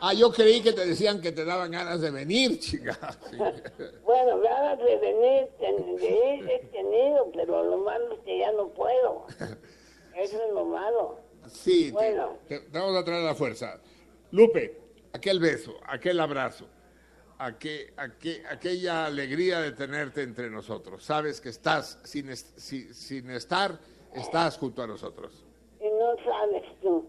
[0.00, 2.96] Ah, yo creí que te decían que te daban ganas de venir, chica.
[3.30, 3.36] Sí.
[4.04, 8.68] Bueno, ganas de venir, de ir he tenido, pero lo malo es que ya no
[8.68, 9.26] puedo.
[10.16, 11.18] Eso es lo malo.
[11.46, 12.38] Sí, Bueno.
[12.48, 13.80] te, te vamos a traer la fuerza.
[14.30, 14.78] Lupe,
[15.12, 16.66] aquel beso, aquel abrazo,
[17.38, 21.04] aquel, aquel- aquella alegría de tenerte entre nosotros.
[21.04, 23.78] Sabes que estás, sin, sin estar,
[24.14, 25.44] estás junto a nosotros.
[25.80, 27.08] Y no sabes tú,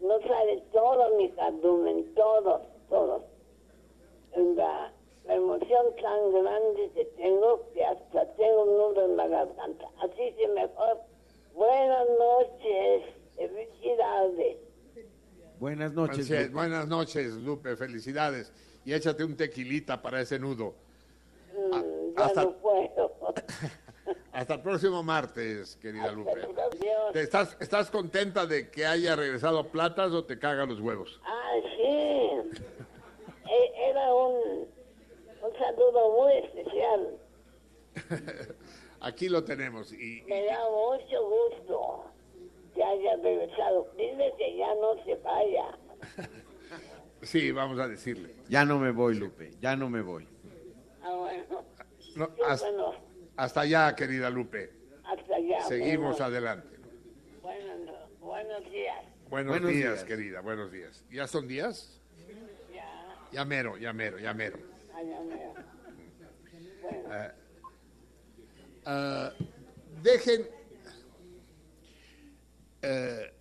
[0.00, 3.24] no sabes todo mi cardumen, todo, todo.
[4.36, 4.92] La,
[5.24, 9.86] la emoción tan grande que tengo que hasta tengo un nudo en la garganta.
[10.02, 11.00] Así que mejor,
[11.54, 13.02] buenas noches,
[13.36, 14.58] felicidades.
[15.58, 16.30] Buenas noches.
[16.30, 16.48] Lupe.
[16.50, 18.52] buenas noches, Lupe, felicidades.
[18.84, 20.74] Y échate un tequilita para ese nudo.
[21.52, 23.12] Mm, ya hasta- no puedo.
[24.38, 26.30] Hasta el próximo martes, querida Lupe.
[27.12, 31.20] ¿Te estás, ¿Estás contenta de que haya regresado Platas o te cagan los huevos?
[31.24, 32.62] Ah, sí.
[33.50, 34.68] E- Era un,
[35.42, 37.18] un saludo muy especial.
[39.00, 39.92] Aquí lo tenemos.
[39.92, 42.04] Y, Me da mucho gusto
[42.76, 43.88] que haya regresado.
[43.96, 45.78] Dile que ya no se vaya.
[47.22, 48.36] sí, vamos a decirle.
[48.48, 50.28] Ya no me voy, Lupe, ya no me voy.
[51.02, 51.64] Ah, bueno.
[52.14, 53.07] No, hasta, bueno.
[53.38, 54.70] Hasta allá, querida Lupe.
[55.04, 55.60] Hasta allá.
[55.62, 56.24] Seguimos bueno.
[56.26, 56.76] adelante.
[57.40, 57.78] Buenos,
[58.20, 59.04] buenos días.
[59.30, 60.04] Buenos, Buenos días, días.
[60.04, 61.04] querida, buenos días.
[61.10, 62.00] ¿Ya son días?
[62.74, 64.58] Ya, Ya mero, ya mero, ya mero.
[64.94, 65.36] allá me.
[66.82, 67.30] Bueno, Eh,
[68.86, 69.32] ah,
[70.02, 70.48] dejen.
[72.82, 73.32] eh,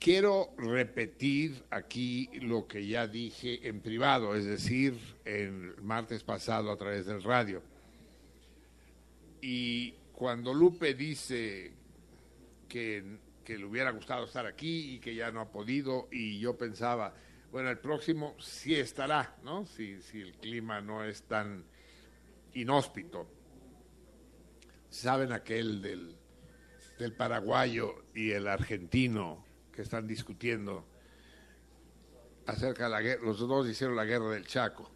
[0.00, 6.76] quiero repetir aquí lo que ya dije en privado, es decir, el martes pasado a
[6.76, 7.62] través del radio.
[9.46, 11.70] Y cuando Lupe dice
[12.66, 17.12] que, le hubiera gustado estar aquí y que ya no ha podido, y yo pensaba,
[17.52, 19.66] bueno, el próximo sí estará, ¿no?
[19.66, 21.66] Si, si el clima no es tan
[22.54, 23.28] inhóspito.
[24.88, 26.16] ¿Saben aquel del,
[26.98, 30.86] del paraguayo y el argentino que están discutiendo
[32.46, 33.22] acerca de la guerra?
[33.22, 34.90] Los dos hicieron la guerra del Chaco.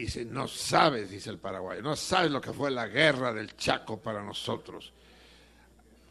[0.00, 4.00] Dice, no sabes, dice el paraguayo, no sabes lo que fue la guerra del Chaco
[4.00, 4.92] para nosotros.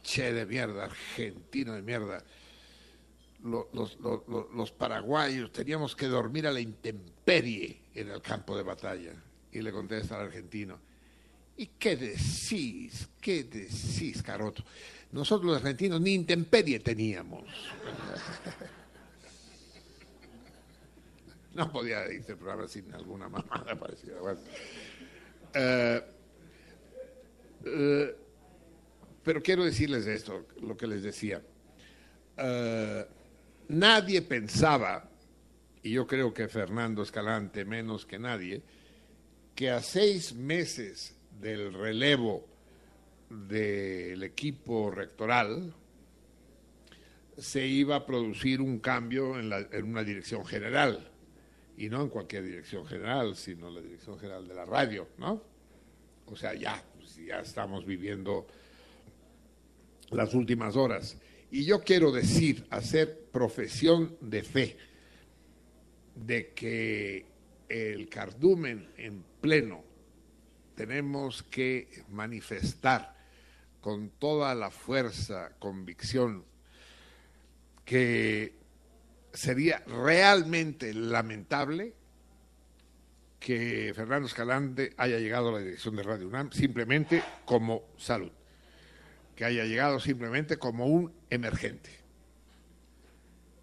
[0.03, 2.23] Che de mierda, argentino de mierda.
[3.45, 8.55] Lo- Los, los- los- los paraguayos teníamos que dormir a la intemperie en el campo
[8.55, 9.13] de batalla.
[9.51, 10.77] Y le contesta al argentino,
[11.57, 13.09] ¿y qué decís?
[13.19, 14.63] ¿Qué decís, Caroto?
[15.13, 17.43] Nosotros los argentinos ni intemperie teníamos.
[21.53, 24.19] No podía irse el programa sin alguna mamada parecida.
[24.21, 24.39] Bueno.
[25.53, 26.01] Eh,
[27.65, 28.15] eh,
[29.23, 31.41] pero quiero decirles esto, lo que les decía.
[32.37, 33.05] Eh,
[33.69, 35.09] nadie pensaba,
[35.83, 38.61] y yo creo que Fernando Escalante menos que nadie,
[39.55, 42.47] que a seis meses del relevo
[43.29, 45.73] del equipo rectoral
[47.37, 51.09] se iba a producir un cambio en, la- en una dirección general,
[51.79, 55.41] y no en cualquier dirección general, sino la dirección general de la radio, ¿no?
[56.25, 58.45] O sea, ya, pues, ya estamos viviendo
[60.11, 61.17] las últimas horas.
[61.49, 64.77] Y yo quiero decir, hacer profesión de fe,
[66.15, 67.25] de que
[67.69, 69.81] el cardumen en pleno
[70.75, 73.15] tenemos que manifestar
[73.79, 76.43] con toda la fuerza, convicción,
[77.85, 78.58] que
[79.33, 81.93] sería realmente lamentable
[83.39, 88.31] que Fernando Escalante haya llegado a la dirección de Radio UNAM simplemente como salud,
[89.35, 91.89] que haya llegado simplemente como un emergente.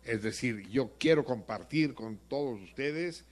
[0.02, 3.24] Es decir, yo quiero compartir con todos ustedes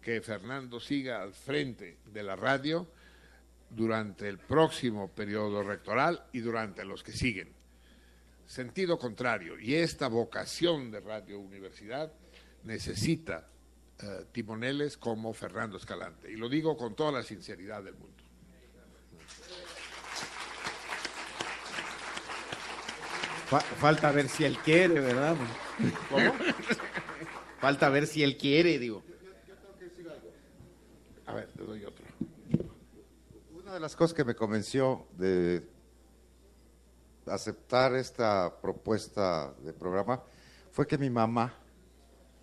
[0.00, 2.88] que Fernando siga al frente de la radio
[3.70, 7.61] durante el próximo periodo rectoral y durante los que siguen.
[8.46, 12.12] Sentido contrario, y esta vocación de Radio Universidad
[12.64, 13.48] necesita
[14.02, 18.22] eh, timoneles como Fernando Escalante, y lo digo con toda la sinceridad del mundo.
[23.46, 25.36] Fa- falta ver si él quiere, ¿verdad?
[26.10, 26.32] ¿Cómo?
[27.60, 29.02] Falta ver si él quiere, digo.
[31.26, 32.04] A ver, te doy otro.
[33.52, 35.62] Una de las cosas que me convenció de
[37.26, 40.22] aceptar esta propuesta de programa
[40.70, 41.54] fue que mi mamá,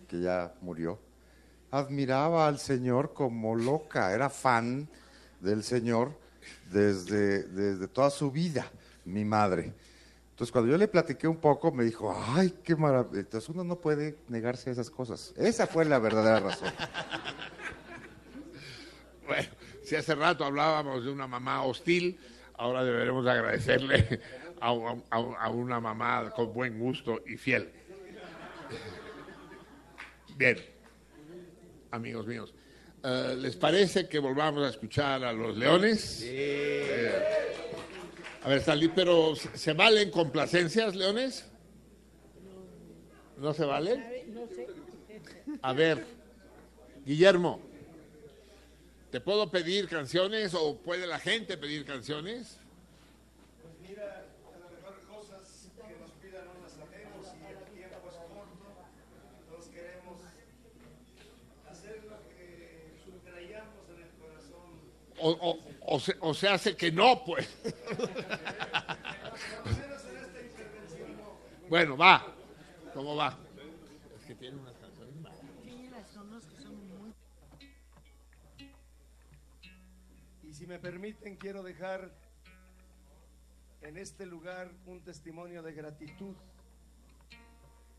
[0.08, 0.98] que ya murió,
[1.70, 4.88] admiraba al Señor como loca, era fan
[5.40, 6.12] del Señor
[6.70, 8.70] desde, desde toda su vida,
[9.04, 9.72] mi madre.
[10.30, 13.20] Entonces, cuando yo le platiqué un poco, me dijo, ay, qué maravilla.
[13.20, 15.34] Entonces, uno no puede negarse a esas cosas.
[15.36, 16.72] Esa fue la verdadera razón.
[19.26, 19.48] Bueno,
[19.84, 22.18] si hace rato hablábamos de una mamá hostil,
[22.54, 24.20] ahora deberemos agradecerle
[24.60, 24.68] a,
[25.10, 27.70] a- a una mamá con buen gusto y fiel.
[30.36, 30.56] Bien,
[31.90, 32.54] amigos míos,
[33.02, 36.20] eh, ¿les parece que volvamos a escuchar a los leones?
[36.24, 37.12] Eh,
[38.42, 41.46] a ver, Stanley, pero ¿se se valen complacencias, leones?
[43.36, 44.02] ¿No se valen?
[45.62, 46.06] A ver,
[47.04, 47.60] Guillermo,
[49.10, 52.56] ¿te puedo pedir canciones o puede la gente pedir canciones?
[53.62, 58.08] Pues mira, a lo mejor cosas que nos pidan no las sabemos y el tiempo
[58.08, 58.68] es corto.
[59.50, 60.20] Todos queremos
[61.70, 64.70] hacer lo que traíamos en el corazón.
[65.22, 67.48] O, o- o se, hace que no, pues.
[71.68, 72.34] bueno, va.
[72.94, 73.38] ¿Cómo va?
[74.18, 75.10] Es que tiene unas canciones.
[80.42, 82.10] Y si me permiten, quiero dejar
[83.82, 86.34] en este lugar un testimonio de gratitud,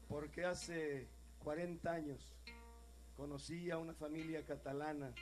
[0.10, 1.08] porque hace
[1.44, 2.34] 40 años
[3.16, 5.14] conocí a una familia catalana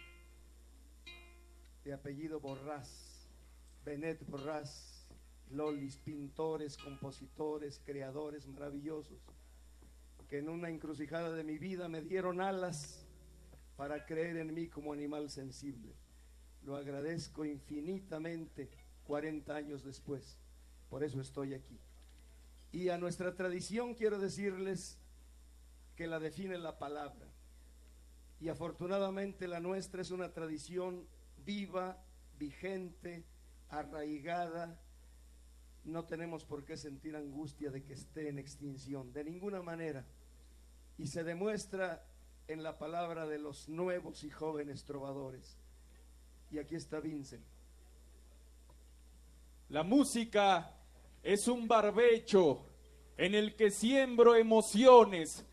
[1.84, 3.28] de apellido Borrás,
[3.84, 5.08] Benet Borrás,
[5.50, 9.20] Lolis, pintores, compositores, creadores maravillosos,
[10.28, 13.06] que en una encrucijada de mi vida me dieron alas
[13.76, 15.96] para creer en mí como animal sensible.
[16.64, 18.70] Lo agradezco infinitamente
[19.06, 20.38] 40 años después.
[20.90, 21.80] Por eso estoy aquí.
[22.72, 25.00] Y a nuestra tradición quiero decirles
[25.96, 27.28] que la define la palabra.
[28.40, 31.08] Y afortunadamente la nuestra es una tradición
[31.46, 32.04] viva,
[32.38, 33.26] vigente,
[33.70, 34.80] arraigada.
[35.84, 40.06] No tenemos por qué sentir angustia de que esté en extinción, de ninguna manera.
[40.98, 42.06] Y se demuestra
[42.48, 45.58] en la palabra de los nuevos y jóvenes trovadores.
[46.52, 47.46] Y aquí está Vincent.
[49.70, 50.76] La música
[51.22, 52.66] es un barbecho
[53.18, 55.46] en el que siembro emociones.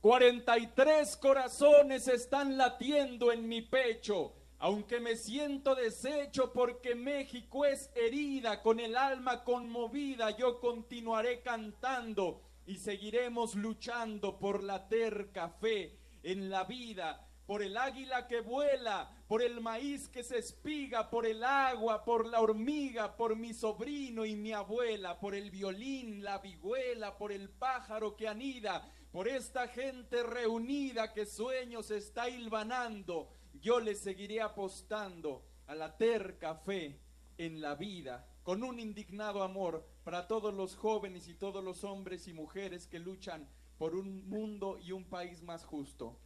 [0.00, 8.60] 43 corazones están latiendo en mi pecho, aunque me siento deshecho porque México es herida,
[8.62, 16.50] con el alma conmovida, yo continuaré cantando y seguiremos luchando por la terca fe en
[16.50, 21.44] la vida, por el águila que vuela, por el maíz que se espiga, por el
[21.44, 27.16] agua, por la hormiga, por mi sobrino y mi abuela, por el violín, la vihuela,
[27.16, 33.37] por el pájaro que anida, por esta gente reunida que sueños está hilvanando.
[33.54, 37.00] Yo le seguiré apostando a la terca fe
[37.36, 42.28] en la vida, con un indignado amor para todos los jóvenes y todos los hombres
[42.28, 43.48] y mujeres que luchan
[43.78, 46.18] por un mundo y un país más justo.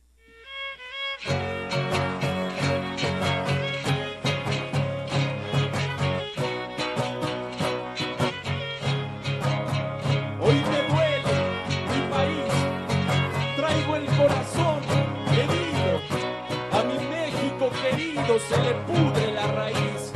[18.32, 20.12] Querido se le pudre la raíz,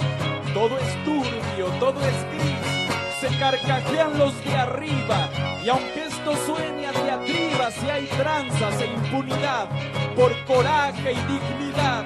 [0.54, 5.28] todo es turbio, todo es gris, se carcajean los de arriba,
[5.64, 9.68] y aunque esto suene a diatriba, si hay tranzas e impunidad,
[10.14, 12.04] por coraje y dignidad,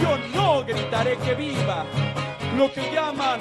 [0.00, 1.84] yo no gritaré que viva
[2.56, 3.40] lo que llaman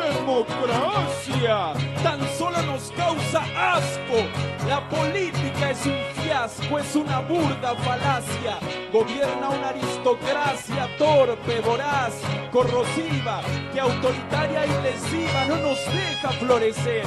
[0.00, 1.72] democracia.
[2.02, 4.26] Tan solo nos causa asco.
[4.68, 8.58] La política es un fiasco, es una burda falacia.
[8.92, 12.14] Gobierna una aristocracia torpe, voraz,
[12.50, 17.04] corrosiva, que autoritaria y lesiva no nos deja florecer.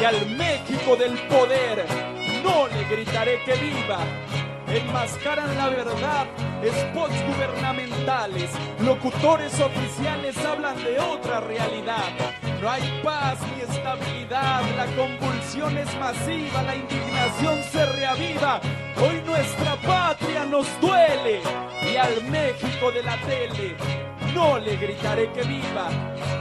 [0.00, 1.86] Y al México del poder
[2.42, 3.98] no le gritaré que viva
[4.76, 6.26] enmascaran la verdad,
[6.64, 8.50] spots gubernamentales,
[8.80, 12.33] locutores oficiales hablan de otra realidad.
[12.64, 18.58] No hay paz ni estabilidad, la convulsión es masiva, la indignación se reaviva.
[18.96, 21.42] Hoy nuestra patria nos duele
[21.82, 23.76] y al México de la tele
[24.34, 25.90] no le gritaré que viva.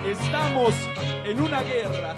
[0.08, 0.74] Estamos
[1.26, 2.16] en una guerra,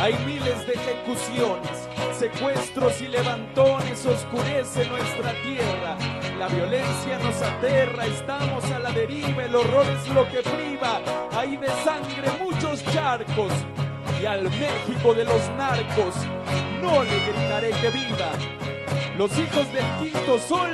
[0.00, 6.23] hay miles de ejecuciones, secuestros y levantones, oscurece nuestra tierra.
[6.38, 11.00] La violencia nos aterra, estamos a la deriva, el horror es lo que priva.
[11.32, 13.52] Hay de sangre muchos charcos
[14.20, 16.14] y al México de los narcos
[16.82, 18.32] no le gritaré que viva.
[19.16, 20.70] Los hijos del quinto sol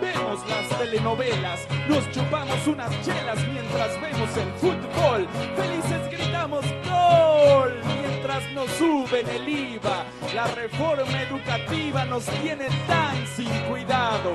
[0.00, 8.01] vemos las telenovelas, nos chupamos unas chelas mientras vemos el fútbol, felices gritamos gol
[8.54, 10.04] nos suben el IVA.
[10.34, 14.34] La reforma educativa nos tiene tan sin cuidado.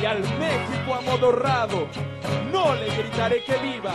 [0.00, 1.88] Y al México amodorrado,
[2.52, 3.92] no le gritaré que viva.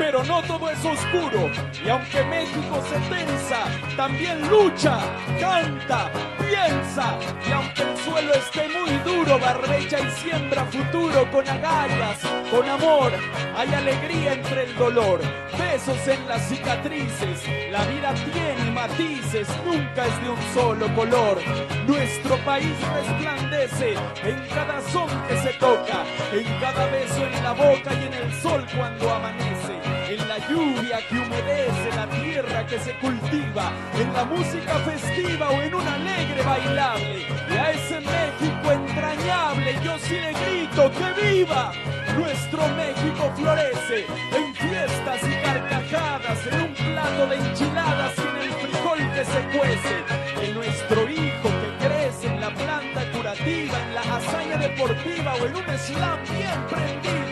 [0.00, 1.50] Pero no todo es oscuro.
[1.84, 3.66] Y aunque México se tensa,
[3.98, 4.98] también lucha,
[5.38, 7.18] canta, piensa.
[7.46, 12.18] Y aunque el suelo esté muy duro, barbecha y siembra futuro con agallas,
[12.50, 13.12] con amor.
[13.54, 15.20] Hay alegría entre el dolor,
[15.58, 17.70] besos en las cicatrices.
[17.70, 21.38] La vida tiene matices, nunca es de un solo color.
[21.86, 27.92] Nuestro país resplandece en cada son que se toca, en cada beso en la boca
[27.92, 32.92] y en el sol cuando amanece en la lluvia que humedece la tierra que se
[32.98, 37.26] cultiva, en la música festiva o en un alegre bailable.
[37.48, 41.72] Y a ese México entrañable yo sí le grito que viva.
[42.18, 44.06] Nuestro México florece
[44.36, 49.58] en fiestas y carcajadas, en un plato de enchiladas y en el frijol que se
[49.58, 55.46] cuece, en nuestro hijo que crece en la planta curativa, en la hazaña deportiva o
[55.46, 57.29] en un slam bien prendido.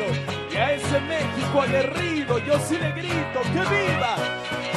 [0.58, 4.16] A ese México aguerrido yo sí le grito que viva.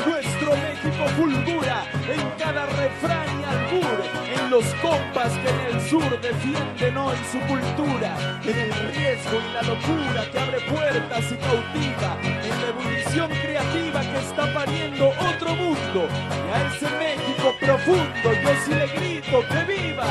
[0.05, 6.21] Nuestro México fulgura en cada refrán y albur, en los compas que en el sur
[6.21, 12.17] defienden hoy su cultura, en el riesgo y la locura que abre puertas y cautiva,
[12.21, 16.07] en la ebullición creativa que está pariendo otro mundo.
[16.45, 20.05] Y a ese México profundo yo sí le grito que viva.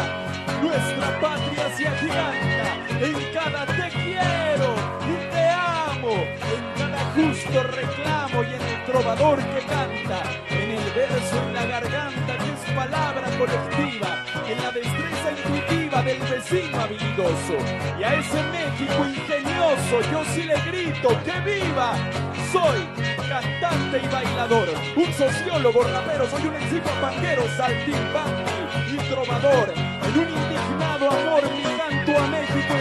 [0.62, 4.99] Nuestra patria se agiganta en cada te quiero
[6.14, 11.66] en cada justo reclamo y en el trovador que canta, en el verso en la
[11.66, 17.56] garganta que es palabra colectiva, en la destreza intuitiva del vecino habilidoso.
[17.98, 21.94] Y a ese México ingenioso yo sí le grito que viva.
[22.52, 22.80] Soy
[23.28, 29.72] cantante y bailador, un sociólogo, rapero, soy un enciclopanguero, saltimbanqui y trovador.
[30.02, 32.79] En un indignado amor mi canto a México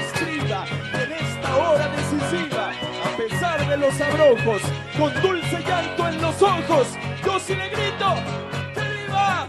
[3.70, 4.62] de los abrojos,
[4.98, 6.88] con dulce llanto en los ojos,
[7.24, 8.16] yo sí le grito
[8.74, 9.48] que viva.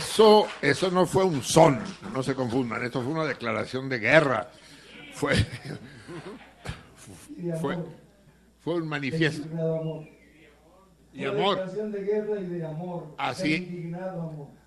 [0.00, 1.78] Eso, eso no fue un son,
[2.14, 4.50] no se confundan, esto fue una declaración de guerra.
[5.12, 5.34] Fue,
[8.62, 9.46] fue, un manifiesto.
[11.12, 11.56] Y amor.
[11.56, 13.14] declaración de guerra y de amor.
[13.18, 13.92] Así.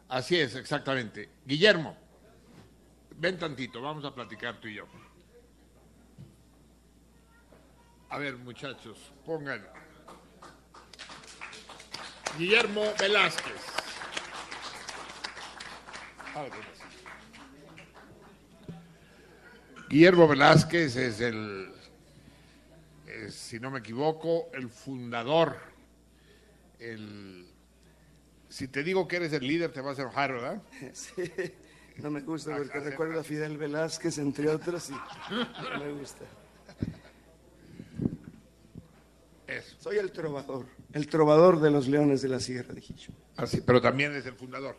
[0.08, 1.30] Así es, exactamente.
[1.44, 1.98] Guillermo,
[3.18, 4.86] ven tantito, vamos a platicar tú y yo.
[8.10, 9.66] A ver, muchachos, pongan.
[12.38, 13.83] Guillermo Velázquez.
[16.36, 16.46] Ah,
[19.88, 21.72] Guillermo Velázquez es el,
[23.06, 25.58] es, si no me equivoco, el fundador,
[26.80, 27.46] el
[28.50, 30.62] Si te digo que eres el líder, te vas a enojar, ¿verdad?
[30.94, 31.14] Sí,
[31.98, 36.26] no me gusta porque recuerdo a Fidel Velázquez, entre otros, y no me gusta.
[39.46, 39.76] Eso.
[39.80, 43.12] Soy el trovador, el trovador de los leones de la Sierra de Hicho.
[43.36, 44.76] Así, pero también es el fundador.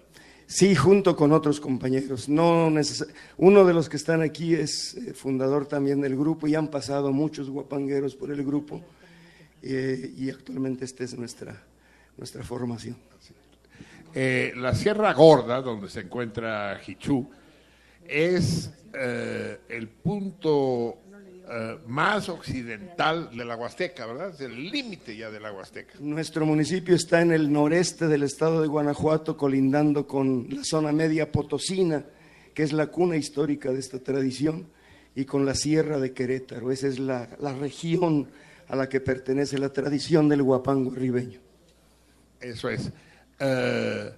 [0.46, 2.28] Sí, junto con otros compañeros.
[2.28, 3.08] No neces-
[3.38, 7.12] Uno de los que están aquí es eh, fundador también del grupo y han pasado
[7.12, 8.82] muchos guapangueros por el grupo
[9.62, 11.62] eh, y actualmente esta es nuestra,
[12.18, 12.96] nuestra formación.
[14.14, 17.28] Eh, la Sierra Gorda, donde se encuentra Hichú,
[18.06, 18.70] es
[19.68, 20.98] el punto
[21.48, 24.30] eh, más occidental de la Huasteca, ¿verdad?
[24.30, 25.94] Es el límite ya de la Huasteca.
[26.00, 31.30] Nuestro municipio está en el noreste del estado de Guanajuato, colindando con la zona media
[31.30, 32.04] potosina,
[32.54, 34.68] que es la cuna histórica de esta tradición,
[35.14, 36.72] y con la Sierra de Querétaro.
[36.72, 38.28] Esa es la, la región
[38.68, 41.40] a la que pertenece la tradición del guapango ribeño.
[42.40, 42.90] Eso es.
[43.38, 44.12] Eh,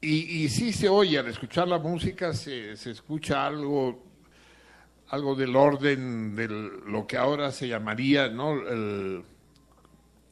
[0.00, 4.05] y, y sí se oye, al escuchar la música, se, se escucha algo,
[5.08, 8.52] algo del orden de lo que ahora se llamaría, ¿no?
[8.68, 9.22] El-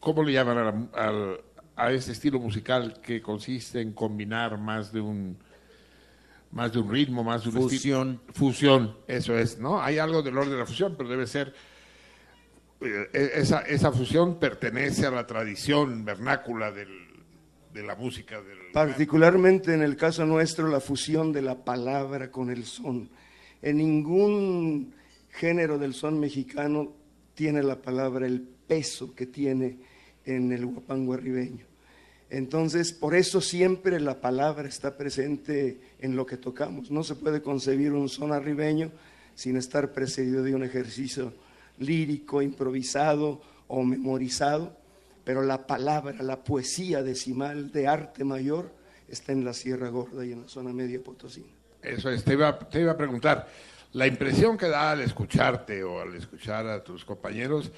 [0.01, 1.41] ¿Cómo le llaman a, la- al-
[1.77, 5.37] a ese estilo musical que consiste en combinar más de un
[6.53, 8.21] más de un ritmo, más de un esti- Fusión.
[8.33, 9.83] Fusión, eso es, ¿no?
[9.83, 11.53] Hay algo del orden de la fusión, pero debe ser
[12.81, 17.09] eh, esa, esa fusión pertenece a la tradición vernácula del-
[17.73, 22.51] de la música del Particularmente en el caso nuestro, la fusión de la palabra con
[22.51, 23.09] el son.
[23.62, 24.94] En ningún
[25.31, 26.93] género del son mexicano
[27.35, 29.78] tiene la palabra el peso que tiene
[30.24, 31.66] en el guapango arribeño.
[32.31, 36.90] Entonces, por eso siempre la palabra está presente en lo que tocamos.
[36.90, 38.90] No se puede concebir un son arribeño
[39.35, 41.32] sin estar precedido de un ejercicio
[41.78, 44.76] lírico, improvisado o memorizado,
[45.24, 48.72] pero la palabra, la poesía decimal de arte mayor
[49.09, 51.53] está en la Sierra Gorda y en la zona media potosina.
[51.85, 53.48] Eso es, te iba, te iba a preguntar,
[53.93, 57.70] la impresión que da al escucharte o al escuchar a tus compañeros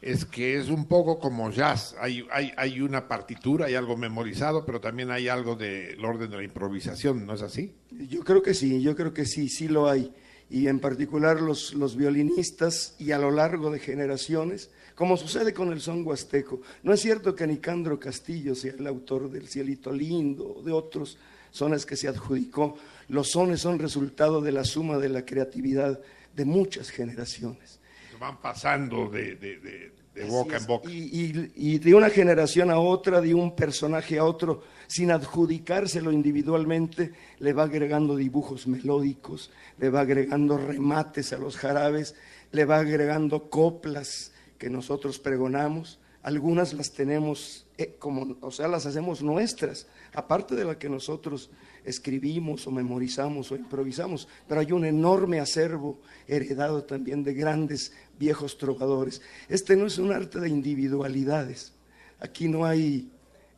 [0.00, 4.66] es que es un poco como jazz, hay, hay, hay una partitura, hay algo memorizado,
[4.66, 7.74] pero también hay algo del orden de la improvisación, ¿no es así?
[7.90, 10.12] Yo creo que sí, yo creo que sí, sí lo hay.
[10.50, 15.72] Y en particular los, los violinistas y a lo largo de generaciones, como sucede con
[15.72, 16.60] el son huasteco.
[16.82, 21.18] No es cierto que Nicandro Castillo sea el autor del Cielito Lindo o de otros
[21.50, 22.76] sones que se adjudicó.
[23.08, 26.00] Los sones son resultado de la suma de la creatividad
[26.34, 27.80] de muchas generaciones.
[28.10, 30.88] Que van pasando de, de- de- de boca en boca.
[30.88, 36.12] Y, y- y de una generación a otra, de un personaje a otro, sin adjudicárselo
[36.12, 42.14] individualmente, le va agregando dibujos melódicos, le va agregando remates a los jarabes,
[42.52, 45.98] le va agregando coplas que nosotros pregonamos.
[46.24, 51.50] Algunas las tenemos eh, como, o sea, las hacemos nuestras, aparte de la que nosotros
[51.84, 58.56] escribimos o memorizamos o improvisamos, pero hay un enorme acervo heredado también de grandes viejos
[58.58, 59.20] trovadores.
[59.48, 61.72] Este no es un arte de individualidades.
[62.20, 63.10] Aquí no hay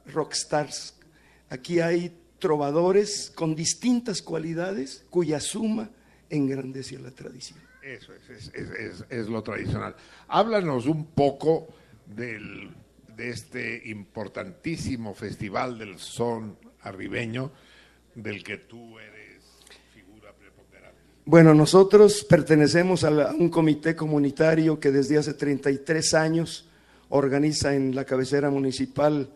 [0.06, 0.94] rockstars,
[1.50, 5.90] aquí hay trovadores con distintas cualidades cuya suma
[6.30, 7.60] engrandece la tradición.
[7.82, 9.94] Eso es, es, es- es- es lo tradicional.
[10.26, 11.68] Háblanos un poco
[12.06, 12.74] del,
[13.16, 17.50] de este importantísimo festival del son arribeño
[18.14, 19.44] del que tú eres
[19.94, 21.00] figura preponderante.
[21.24, 26.68] Bueno, nosotros pertenecemos a, un comité comunitario que desde hace 33 años
[27.08, 29.30] organiza en la cabecera municipal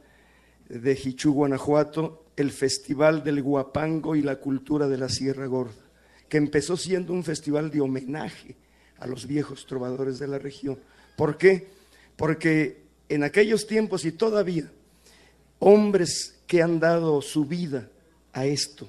[0.69, 5.91] de Jichú, Guanajuato, el Festival del Guapango y la Cultura de la Sierra Gorda,
[6.29, 8.57] que empezó siendo un festival de homenaje
[8.99, 10.79] a los viejos trovadores de la región.
[11.17, 11.69] ¿Por qué?
[12.21, 14.71] Porque en aquellos tiempos y todavía,
[15.59, 17.89] hombres que han dado su vida
[18.35, 18.87] a esto,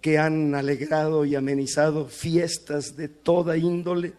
[0.00, 4.12] que han alegrado y amenizado fiestas de toda índole,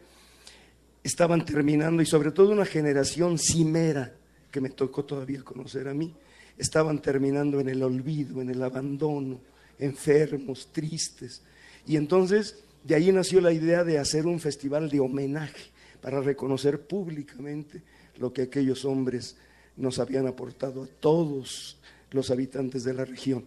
[1.02, 4.14] estaban terminando y sobre todo una generación cimera
[4.52, 6.14] que me tocó todavía conocer a mí,
[6.58, 9.40] estaban terminando en el olvido, en el abandono,
[9.80, 11.42] enfermos, tristes.
[11.88, 15.72] Y entonces de ahí nació la idea de hacer un festival de homenaje
[16.02, 17.82] para reconocer públicamente
[18.22, 19.36] lo que aquellos hombres
[19.76, 21.78] nos habían aportado a todos
[22.12, 23.46] los habitantes de la región.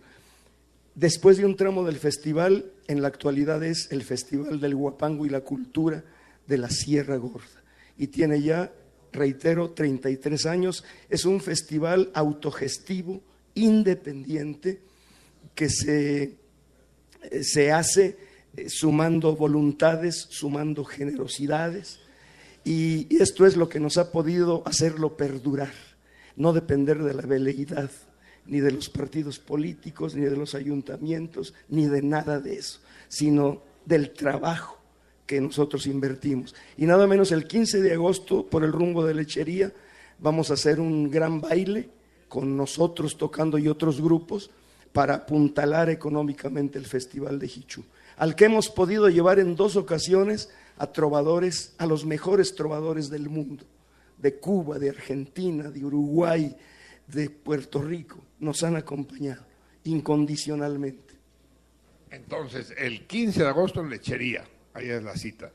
[0.95, 5.29] Después de un tramo del festival, en la actualidad es el Festival del Guapango y
[5.31, 6.05] la Cultura
[6.47, 7.63] de la Sierra Gorda.
[7.99, 8.73] Y tiene ya,
[9.13, 10.85] reitero, 33 años.
[11.09, 13.23] Es un festival autogestivo,
[13.55, 14.83] independiente,
[15.55, 16.37] que se,
[17.31, 18.17] eh, se hace
[18.57, 22.01] eh, sumando voluntades, sumando generosidades.
[22.65, 25.73] Y esto es lo que nos ha podido hacerlo perdurar,
[26.37, 27.91] no depender de la veleidad
[28.47, 33.63] ni de los partidos políticos, ni de los ayuntamientos, ni de nada de eso, sino
[33.85, 34.79] del trabajo
[35.27, 36.55] que nosotros invertimos.
[36.77, 39.73] Y nada menos el 15 de agosto, por el rumbo de lechería,
[40.19, 41.89] vamos a hacer un gran baile
[42.29, 44.51] con nosotros tocando y otros grupos
[44.93, 47.85] para apuntalar económicamente el Festival de Hichu,
[48.17, 53.29] al que hemos podido llevar en dos ocasiones a trovadores, a los mejores trovadores del
[53.29, 53.65] mundo,
[54.19, 56.57] de Cuba, de Argentina, de Uruguay,
[57.07, 59.45] de Puerto Rico, nos han acompañado
[59.85, 61.15] incondicionalmente.
[62.11, 65.51] Entonces, el 15 de agosto en Lechería, ahí es la cita.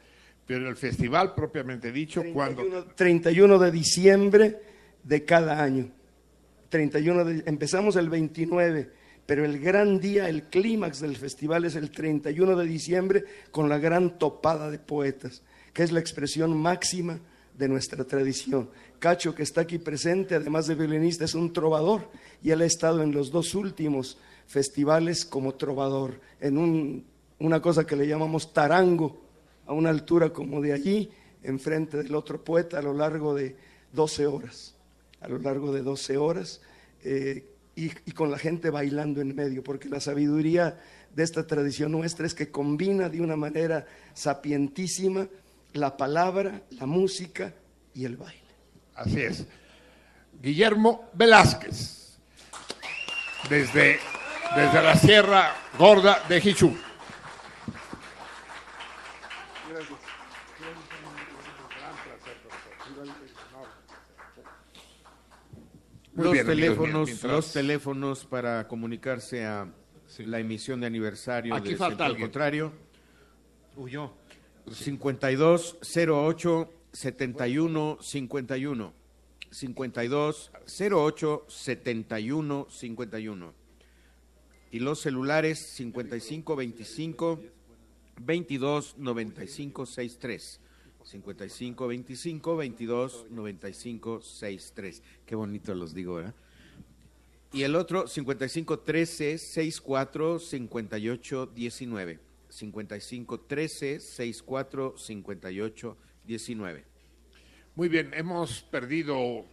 [0.46, 4.62] Pero el festival propiamente dicho, cuando 31 de diciembre
[5.04, 5.90] de cada año.
[6.70, 8.92] 31 de- empezamos el 29,
[9.30, 13.78] pero el gran día, el clímax del festival es el 31 de diciembre con la
[13.78, 17.20] gran topada de poetas, que es la expresión máxima
[17.56, 18.72] de nuestra tradición.
[18.98, 22.10] Cacho, que está aquí presente, además de violinista, es un trovador
[22.42, 27.06] y él ha estado en los dos últimos festivales como trovador, en un-
[27.38, 29.22] una cosa que le llamamos tarango,
[29.68, 31.12] a una altura como de allí,
[31.44, 33.56] enfrente del otro poeta, a lo largo de
[33.94, 34.74] 12 horas,
[35.22, 36.62] a lo largo de 12 horas,
[37.04, 37.46] eh,
[38.06, 40.80] y, con la gente bailando en medio, porque la sabiduría
[41.16, 45.28] de esta tradición nuestra es que combina de una manera sapientísima
[45.74, 47.54] la palabra, la música
[47.94, 48.42] y el baile.
[48.96, 49.46] Así es.
[50.42, 52.18] Guillermo Velázquez,
[53.50, 54.00] desde,
[54.56, 56.76] desde la Sierra Gorda de Jichú.
[66.24, 69.72] Los bien, amigos míos, teléfonos, mientras- los teléfonos para comunicarse a
[70.20, 72.22] la emisión de aniversario Aquí de falta alguien.
[72.24, 72.74] contrario.
[73.76, 74.14] Huyó.
[74.72, 78.94] 52 08 71 51.
[79.52, 83.54] 52 08 71 51.
[84.72, 87.40] Y los celulares 55 25
[88.22, 90.60] 22 95 63.
[91.04, 95.04] 55 25 22 95 63.
[95.26, 96.36] Qué bonito los digo, ¿verdad?
[97.52, 102.20] Y el otro 55 13 64 58 19.
[102.50, 106.86] 55 13 64 58 19.
[107.76, 109.46] Muy bien, hemos perdido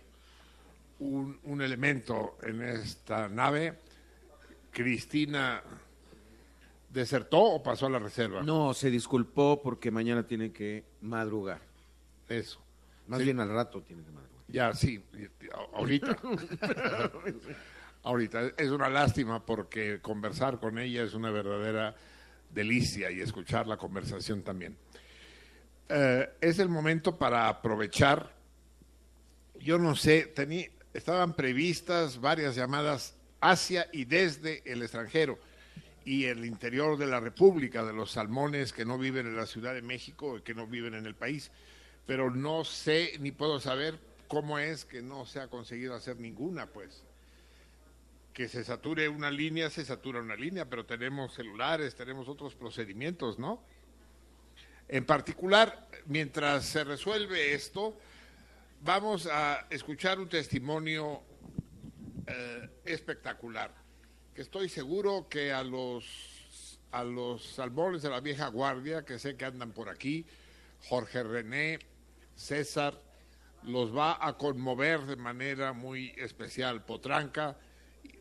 [0.99, 3.79] un, un elemento en esta nave.
[4.71, 5.63] Cristina,
[6.97, 8.43] ¿desertó o pasó a la reserva?
[8.43, 11.61] No, se disculpó porque mañana tiene que madrugar.
[12.29, 12.61] Eso.
[13.07, 13.25] Más Sí.
[13.27, 14.43] bien al rato tiene que madrugar.
[14.49, 15.03] Ya, sí,
[15.75, 16.17] ahorita.
[18.03, 18.53] ahorita.
[18.57, 21.95] Es una lástima porque conversar con ella es una verdadera
[22.51, 24.77] delicia y escuchar la conversación también.
[25.89, 28.35] Eh, es el momento para aprovechar.
[29.61, 35.39] Yo no sé, tení- estaban previstas varias llamadas hacia y desde el extranjero
[36.07, 39.75] y el interior de la República, de los salmones que no viven en la Ciudad
[39.75, 41.51] de México y que no viven en el país.
[42.07, 46.67] Pero no sé ni puedo saber cómo es que no se ha conseguido hacer ninguna,
[46.67, 47.03] pues.
[48.33, 53.41] Que se sature una línea, se satura una línea, pero tenemos celulares, tenemos otros procedimientos,
[53.41, 53.61] ¿no?
[54.89, 57.99] En particular, mientras se resuelve esto,
[58.83, 61.21] vamos a escuchar un testimonio
[62.29, 63.75] eh, espectacular,
[64.37, 69.35] que estoy seguro que a los, a los salmones de la vieja guardia, que sé
[69.35, 70.27] que andan por aquí,
[70.91, 71.79] Jorge René,
[72.35, 73.01] César,
[73.63, 76.85] los va a conmover de manera muy especial.
[76.85, 77.57] Potranca,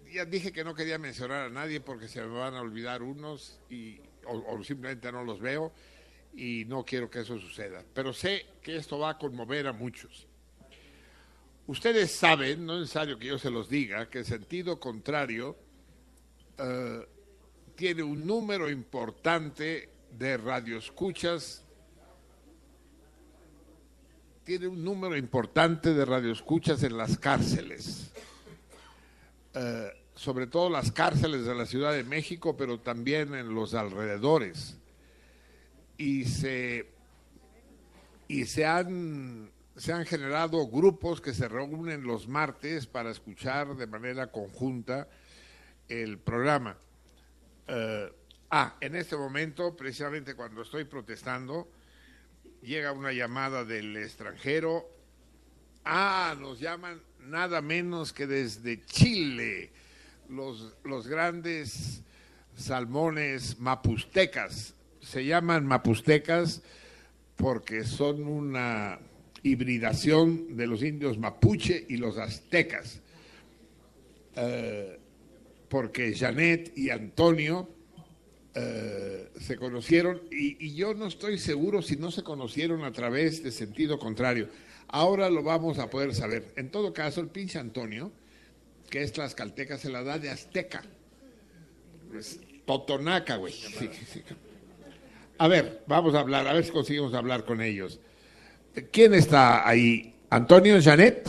[0.09, 3.59] ya dije que no quería mencionar a nadie porque se me van a olvidar unos
[3.69, 5.73] y, o, simplemente no los veo
[6.33, 7.83] y no quiero que eso suceda.
[7.93, 10.27] Pero sé que esto va a conmover a muchos.
[11.67, 15.64] Ustedes saben, no es necesario que yo se los diga, que sentido contrario
[16.57, 17.07] eh,
[17.75, 21.63] tiene un número importante de radioescuchas,
[24.43, 28.11] tiene un número importante de radioescuchas en las cárceles,
[29.57, 34.77] Eh, sobre todo las cárceles de la Ciudad de México, pero también en los alrededores.
[35.97, 36.89] Y se,
[38.27, 43.87] y se han se han generado grupos que se reúnen los martes para escuchar de
[43.87, 45.07] manera conjunta
[45.89, 46.77] el programa.
[47.67, 48.11] Eh,
[48.51, 51.69] ah, en este momento, precisamente cuando estoy protestando,
[52.61, 54.89] llega una llamada del extranjero.
[55.83, 59.71] Ah, nos llaman nada menos que desde Chile,
[60.29, 62.01] los, los grandes
[62.55, 64.73] salmones mapustecas.
[65.01, 66.63] Se llaman mapustecas
[67.35, 68.99] porque son una
[69.43, 73.01] hibridación de los indios mapuche y los aztecas.
[74.35, 74.99] Eh,
[75.75, 77.67] porque Janet y Antonio
[78.53, 83.43] eh, se conocieron y, y yo no estoy seguro si no se conocieron a través
[83.43, 84.47] de sentido contrario.
[84.87, 86.53] Ahora lo vamos a poder saber.
[86.55, 88.09] En todo caso, el pinche Antonio,
[88.89, 90.81] que es tlaxcalteca, se la da de azteca.
[92.17, 93.51] Es totonaca, güey.
[93.51, 94.23] Sí, sí.
[95.37, 97.99] A ver, vamos a hablar, a ver si conseguimos hablar con ellos.
[98.93, 100.15] ¿Quién está ahí?
[100.29, 101.27] ¿Antonio, Janet?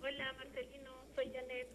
[0.00, 1.66] Hola, Marcelino, soy Janet.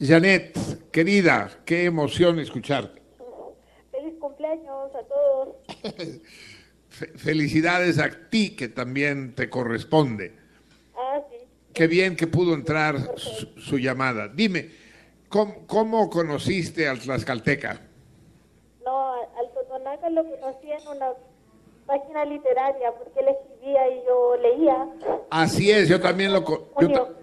[0.00, 3.02] Janet, querida, qué emoción escucharte.
[3.90, 5.56] Feliz cumpleaños a todos.
[6.88, 10.34] Fe- Felicidades a ti, que también te corresponde.
[10.96, 11.36] Ah, sí.
[11.74, 14.28] Qué bien que pudo entrar su, su llamada.
[14.28, 14.70] Dime,
[15.28, 17.80] ¿cómo, cómo conociste al Tlaxcalteca?
[18.84, 21.10] No, al Totonaca lo conocí en una
[21.86, 24.88] página literaria porque él escribía y yo leía.
[25.30, 26.44] Así es, yo también lo,
[26.80, 27.14] yo,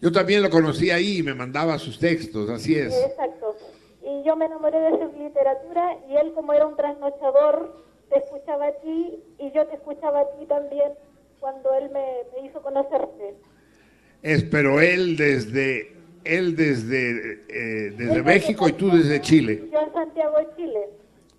[0.00, 2.94] yo también lo conocí ahí y me mandaba sus textos, así es.
[2.94, 3.56] Exacto.
[4.02, 8.66] Y yo me enamoré de su literatura y él como era un trasnochador, te escuchaba
[8.66, 10.92] a ti y yo te escuchaba a ti también
[11.38, 12.04] cuando él me,
[12.34, 13.34] me hizo conocerte.
[14.22, 19.68] Es, pero él desde, él desde, eh, desde México y tú desde Chile.
[19.72, 20.80] Yo en Santiago de Chile.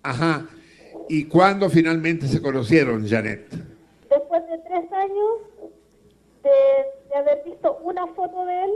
[0.02, 0.46] Ajá.
[1.08, 3.48] ¿Y cuándo finalmente se conocieron, Janet?
[4.10, 5.30] Después de tres años
[6.42, 6.50] de,
[7.12, 8.70] de haber visto una foto de él,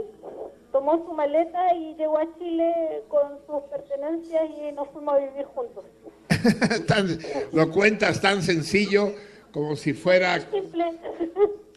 [0.71, 5.45] tomó su maleta y llegó a Chile con sus pertenencias y nos fuimos a vivir
[5.45, 5.85] juntos.
[6.87, 7.17] Tan-
[7.51, 9.13] lo cuentas tan sencillo
[9.51, 10.85] como si fuera Simple.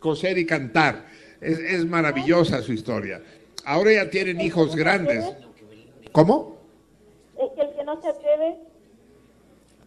[0.00, 1.06] coser y cantar.
[1.40, 3.22] Es, es maravillosa su historia.
[3.64, 5.24] Ahora ya tienen hijos grandes.
[6.12, 6.58] ¿Cómo?
[7.38, 8.56] Es que el que no se atreve,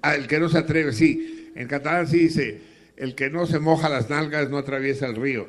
[0.02, 1.52] Ah, el que no se atreve, sí.
[1.56, 2.62] En catalán sí dice,
[2.98, 5.48] el que no se moja las nalgas no atraviesa el río.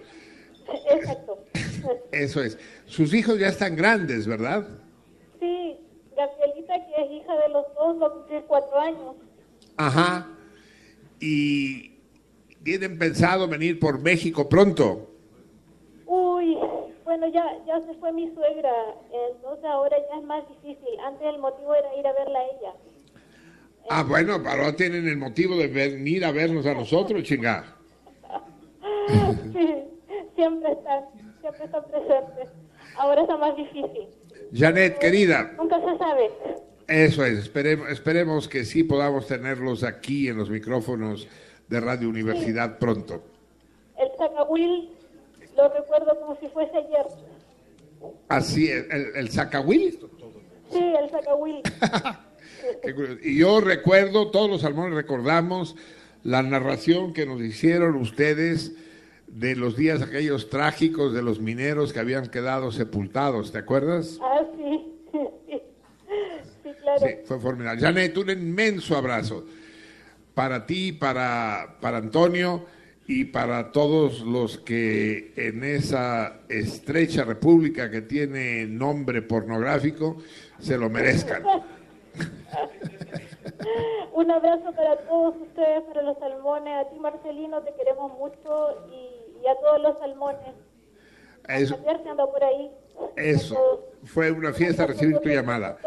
[0.91, 1.45] Exacto.
[2.13, 2.59] Eso es.
[2.87, 4.67] Sus hijos ya están grandes, ¿verdad?
[5.41, 5.77] Sí,
[6.17, 9.17] Gabrielita, que es hija de los dos, va a cumplir cuatro años.
[9.77, 10.29] Ajá.
[11.21, 11.99] Y
[12.63, 15.11] tienen pensado venir por México pronto.
[16.07, 16.57] Uy,
[17.05, 18.73] bueno, ya, ya se fue mi suegra,
[19.33, 20.99] entonces ahora ya es más difícil.
[21.05, 22.75] Antes el motivo era ir a verla a ella.
[23.91, 27.77] Ah, bueno, ahora tienen el motivo de venir a vernos a nosotros, chingada.
[29.53, 29.85] Sí,
[30.35, 31.05] siempre están,
[31.41, 32.49] siempre están presentes.
[32.97, 34.09] Ahora está más difícil.
[34.53, 36.31] Janet, querida, Nunca se sabe.
[36.89, 37.39] eso es.
[37.39, 41.27] Esperemos, esperemos que sí podamos tenerlos aquí en los micrófonos
[41.69, 43.23] de Radio Universidad pronto.
[43.99, 44.91] El Zacahuil
[45.57, 47.07] lo recuerdo como si fuese ayer.
[48.29, 48.71] Así.
[48.71, 49.99] ¿El, el Zacahuil?
[50.71, 51.63] Sí, el Zacahuil.
[53.23, 55.77] Y yo recuerdo, todos los salmones recordamos
[56.23, 58.73] la narración que nos hicieron ustedes
[59.35, 64.21] de los días aquellos trágicos de los mineros que habían quedado sepultados, ¿te acuerdas?
[64.23, 65.19] Ah, sí, sí,
[66.63, 67.01] sí, claro.
[67.01, 67.81] Sí, fue formidable.
[67.81, 69.45] Janet, un inmenso abrazo
[70.35, 72.65] para ti, para, para Antonio
[73.09, 80.19] y para todos los que en esa estrecha república que tiene nombre pornográfico
[80.61, 81.43] se lo merezcan.
[84.13, 86.87] Un abrazo para todos ustedes, para los salmones.
[86.87, 90.55] A ti, Marcelino, te queremos mucho y, y a todos los salmones.
[91.49, 92.71] Eso, Javier se anda por ahí.
[93.17, 93.91] eso.
[94.05, 95.79] Fue una fiesta recibir tu llamada.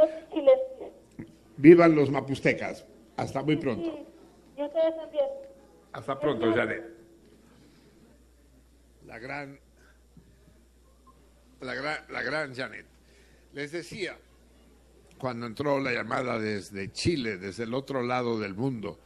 [1.57, 2.85] Vivan los mapustecas.
[3.15, 3.83] Hasta muy pronto.
[3.89, 4.05] Sí,
[4.57, 5.25] y ustedes también.
[5.93, 6.83] Hasta pronto, Janet.
[9.07, 9.59] La gran,
[11.61, 12.85] la gran, la gran Janet.
[13.53, 14.15] Les decía,
[15.17, 18.99] cuando entró la llamada desde Chile, desde el otro lado del mundo,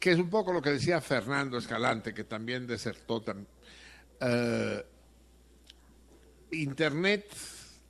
[0.00, 3.24] que es un poco lo que decía Fernando Escalante, que también desertó.
[4.20, 4.84] eh,
[6.52, 7.26] Internet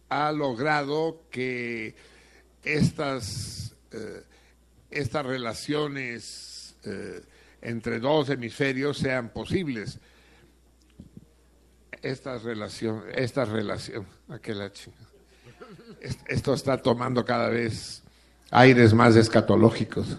[0.09, 1.95] ha logrado que
[2.63, 4.23] estas, eh,
[4.91, 7.23] estas relaciones eh,
[7.63, 9.99] entre dos hemisferios sean posibles.
[12.03, 14.67] Estas relaciones, estas relaciones, aquella.
[16.01, 18.03] Es- Esto está tomando cada vez
[18.51, 20.19] aires más escatológicos.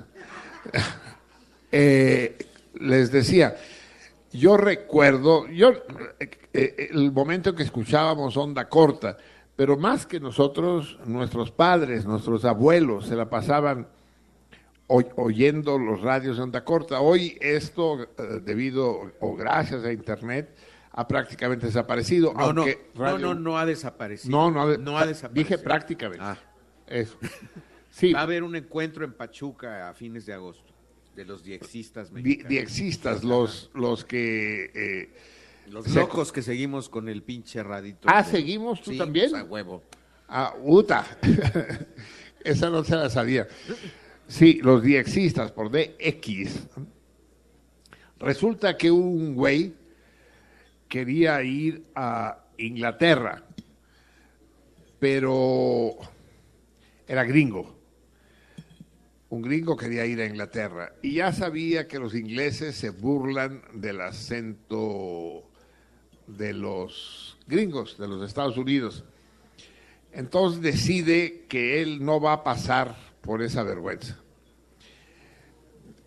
[1.71, 2.37] Eh,
[2.79, 3.55] les decía,
[4.31, 5.69] yo recuerdo, yo
[6.19, 9.17] eh, eh, el momento en que escuchábamos onda corta,
[9.55, 13.87] pero más que nosotros, nuestros padres, nuestros abuelos se la pasaban
[14.87, 17.01] oy- oyendo los radios de onda corta.
[17.01, 18.07] Hoy esto, eh,
[18.43, 20.55] debido o gracias a internet,
[20.91, 22.33] ha prácticamente desaparecido.
[22.33, 24.31] No, no, no, radio- no, no ha desaparecido.
[24.37, 25.43] No, no ha, de- no ha desaparecido.
[25.49, 26.23] Dije prácticamente.
[26.23, 26.37] Ah.
[26.87, 27.17] Eso.
[27.89, 28.13] Sí.
[28.13, 30.71] Va a haber un encuentro en Pachuca a fines de agosto
[31.17, 32.49] de los diexistas Di- mexicanos.
[32.49, 34.71] diexistas, los, los que...
[34.73, 35.09] eh,
[35.69, 38.07] Los se- locos que seguimos con el pinche radito.
[38.09, 38.81] Ah, ¿seguimos?
[38.83, 39.31] ¿Tú Sí, también?
[39.31, 39.83] pues, a huevo.
[40.29, 41.05] Ah, Uta.
[42.43, 43.47] Esa no se la sabía.
[44.27, 46.67] Sí, los diexistas por DX.
[48.19, 49.73] Resulta que un güey
[50.87, 53.43] quería ir a Inglaterra,
[54.99, 55.97] pero
[57.07, 57.75] era gringo.
[59.29, 63.99] Un gringo quería ir a Inglaterra y ya sabía que los ingleses se burlan del
[63.99, 65.43] acento
[66.27, 69.03] de los gringos, de los Estados Unidos.
[70.13, 74.17] Entonces decide que él no va a pasar por esa vergüenza.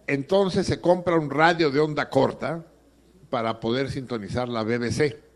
[0.06, 2.66] Entonces se compra un radio de onda corta
[3.28, 5.29] para poder sintonizar la BBC.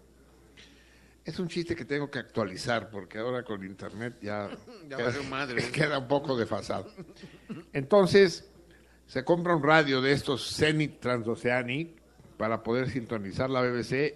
[1.25, 4.51] Es un chiste que tengo que actualizar porque ahora con internet ya,
[4.89, 5.71] Ya queda, valió madre.
[5.73, 6.91] queda un poco desfasado.
[7.73, 8.49] Entonces
[9.07, 11.91] se compra un radio de estos Zenith Transoceanic
[12.37, 14.15] para poder sintonizar la BBC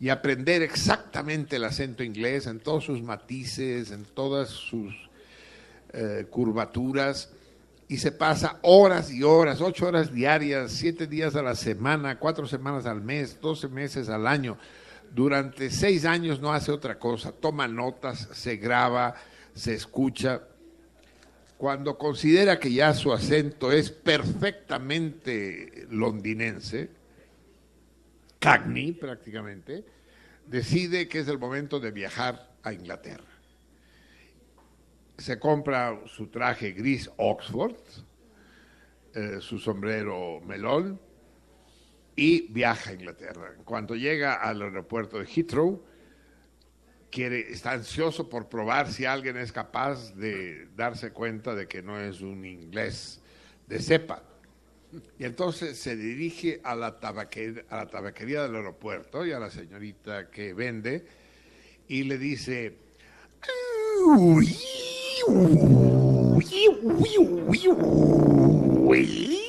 [0.00, 4.94] y aprender exactamente el acento inglés en todos sus matices, en todas sus
[5.92, 7.30] eh, curvaturas
[7.86, 12.46] y se pasa horas y horas, ocho horas diarias, siete días a la semana, cuatro
[12.46, 14.58] semanas al mes, doce meses al año.
[15.14, 19.14] Durante seis años no hace otra cosa, toma notas, se graba,
[19.54, 20.42] se escucha.
[21.56, 26.90] Cuando considera que ya su acento es perfectamente londinense,
[28.40, 29.84] Cagney prácticamente,
[30.46, 33.34] decide que es el momento de viajar a Inglaterra
[35.18, 37.76] se compra su traje gris Oxford,
[39.14, 41.00] eh, su sombrero melón
[42.16, 43.54] y viaja a Inglaterra.
[43.64, 45.82] Cuando llega al aeropuerto de Heathrow,
[47.10, 52.00] quiere, está ansioso por probar si alguien es capaz de darse cuenta de que no
[52.00, 53.20] es un inglés
[53.66, 54.22] de cepa.
[55.18, 59.50] Y entonces se dirige a la, tabaquer- a la tabaquería del aeropuerto y a la
[59.50, 61.04] señorita que vende
[61.88, 62.76] y le dice,
[64.06, 64.56] "Uy,
[65.26, 65.58] uy,
[68.78, 69.43] uy,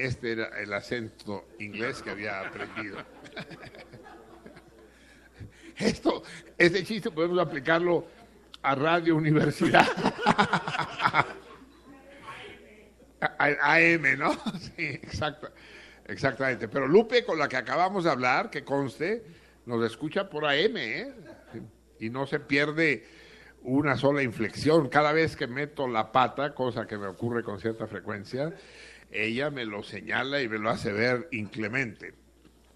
[0.00, 2.96] Este era el acento inglés que había aprendido.
[5.76, 6.22] Esto,
[6.56, 8.06] este chiste podemos aplicarlo
[8.62, 9.86] a Radio Universidad.
[13.20, 14.32] AM, ¿no?
[14.58, 15.50] Sí, exacto,
[16.06, 16.68] exactamente.
[16.68, 19.22] Pero Lupe, con la que acabamos de hablar, que conste,
[19.66, 21.12] nos escucha por AM, ¿eh?
[21.98, 23.04] Y no se pierde
[23.62, 24.88] una sola inflexión.
[24.88, 28.54] Cada vez que meto la pata, cosa que me ocurre con cierta frecuencia,
[29.10, 32.14] ella me lo señala y me lo hace ver inclemente.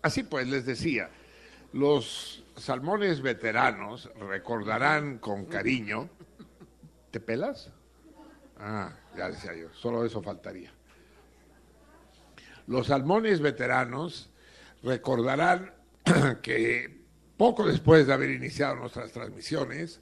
[0.02, 1.10] Así pues, les decía,
[1.72, 6.08] los salmones veteranos recordarán con cariño.
[7.10, 7.70] ¿Te pelas?
[8.58, 10.72] Ah, ya decía yo, solo eso faltaría.
[12.66, 14.30] Los salmones veteranos
[14.82, 15.74] recordarán
[16.42, 17.04] que
[17.36, 20.00] poco después de haber iniciado nuestras transmisiones,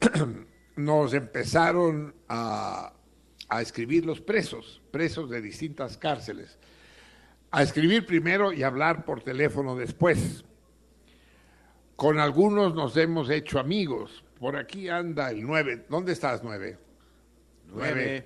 [0.76, 2.92] nos empezaron a,
[3.48, 6.58] a escribir los presos, presos de distintas cárceles.
[7.50, 10.44] A escribir primero y hablar por teléfono después.
[11.96, 14.24] Con algunos nos hemos hecho amigos.
[14.38, 15.86] Por aquí anda el 9.
[15.88, 16.78] ¿Dónde estás, 9?
[17.72, 18.24] Nueve.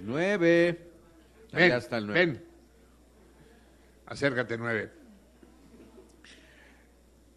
[0.00, 0.90] Nueve.
[1.52, 2.26] Ven, Allá está el nueve.
[2.26, 2.44] ven.
[4.06, 4.90] Acércate, 9.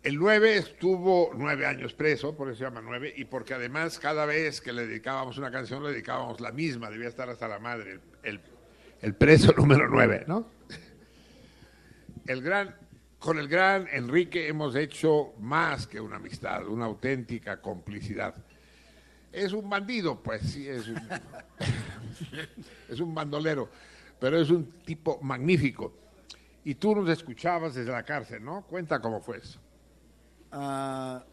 [0.04, 4.26] El 9 estuvo nueve años preso, por eso se llama 9, y porque además cada
[4.26, 7.94] vez que le dedicábamos una canción le dedicábamos la misma, debía estar hasta la madre,
[7.94, 8.42] el, el-
[9.02, 10.48] el preso número 9, ¿no?
[12.26, 12.76] El gran,
[13.18, 18.36] con el gran Enrique hemos hecho más que una amistad, una auténtica complicidad.
[19.32, 20.68] Es un bandido, pues sí,
[22.90, 23.70] es un, bandolero,
[24.20, 25.94] pero es un tipo magnífico.
[26.64, 28.64] Y tú nos escuchabas desde la cárcel, ¿no?
[28.64, 29.60] Cuenta cómo fue eso.
[30.52, 31.24] Ah,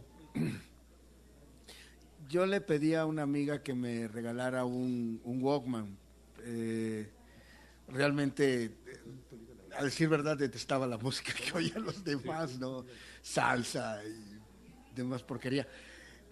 [2.28, 5.96] yo le pedí a una amiga que me regalara un, un Walkman.
[6.44, 7.10] Eh,
[7.89, 8.70] realmente, eh,
[9.76, 12.84] a decir verdad, detestaba la música que oían los demás, ¿no?
[13.23, 15.66] Salsa y demás porquería.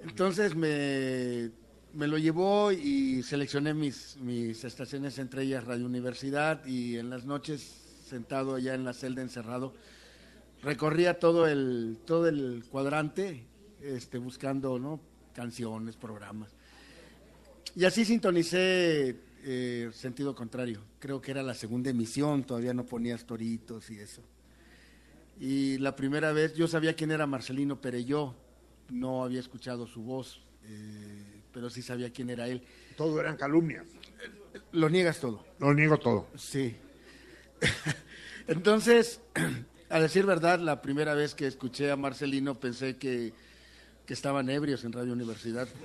[0.01, 1.51] Entonces me,
[1.93, 7.25] me lo llevó y seleccioné mis, mis estaciones, entre ellas Radio Universidad, y en las
[7.25, 7.63] noches,
[8.09, 9.75] sentado allá en la celda encerrado,
[10.63, 13.45] recorría todo el todo el cuadrante
[13.83, 14.99] este buscando no
[15.35, 16.51] canciones programas
[17.77, 23.25] y así sintonicé eh, sentido contrario creo que era la segunda emisión todavía no ponías
[23.25, 24.23] toritos y eso
[25.39, 28.35] y la primera vez yo sabía quién era Marcelino Pereyó
[28.91, 32.63] no había escuchado su voz eh, pero sí sabía quién era él
[32.97, 33.87] todo eran calumnias
[34.73, 36.27] lo niegas todo Lo niego todo.
[36.37, 36.77] Sí.
[38.47, 39.21] Entonces,
[39.89, 43.33] a decir verdad, la primera vez que escuché a Marcelino pensé que,
[44.07, 45.69] que estaban ebrios en Radio Universidad.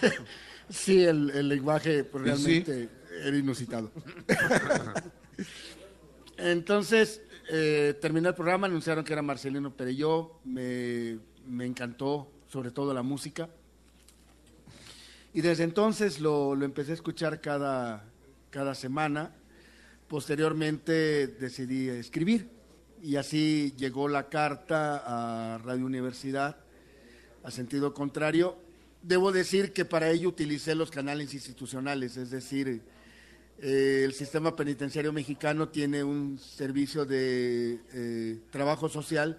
[0.68, 2.88] sí, el, el lenguaje pues, realmente
[3.24, 3.90] era inusitado.
[6.36, 12.94] Entonces, eh, terminó el programa, anunciaron que era Marcelino Perelló, me, me encantó, sobre todo
[12.94, 13.48] la música.
[15.34, 18.04] Y desde entonces lo, lo empecé a escuchar cada,
[18.50, 19.34] cada semana.
[20.08, 22.50] Posteriormente decidí escribir
[23.02, 26.56] y así llegó la carta a Radio Universidad
[27.42, 28.56] a sentido contrario.
[29.02, 32.82] Debo decir que para ello utilicé los canales institucionales, es decir,
[33.58, 39.38] eh, el sistema penitenciario mexicano tiene un servicio de eh, trabajo social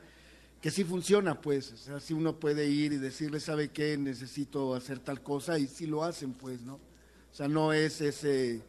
[0.61, 3.97] que sí funciona, pues, o sea, si uno puede ir y decirle, ¿sabe qué?
[3.97, 6.75] Necesito hacer tal cosa y sí lo hacen, pues, ¿no?
[6.75, 8.61] O sea, no es ese,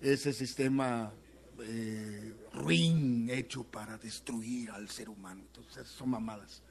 [0.00, 1.12] ese sistema
[1.60, 6.62] eh, ruin hecho para destruir al ser humano, entonces son mamadas.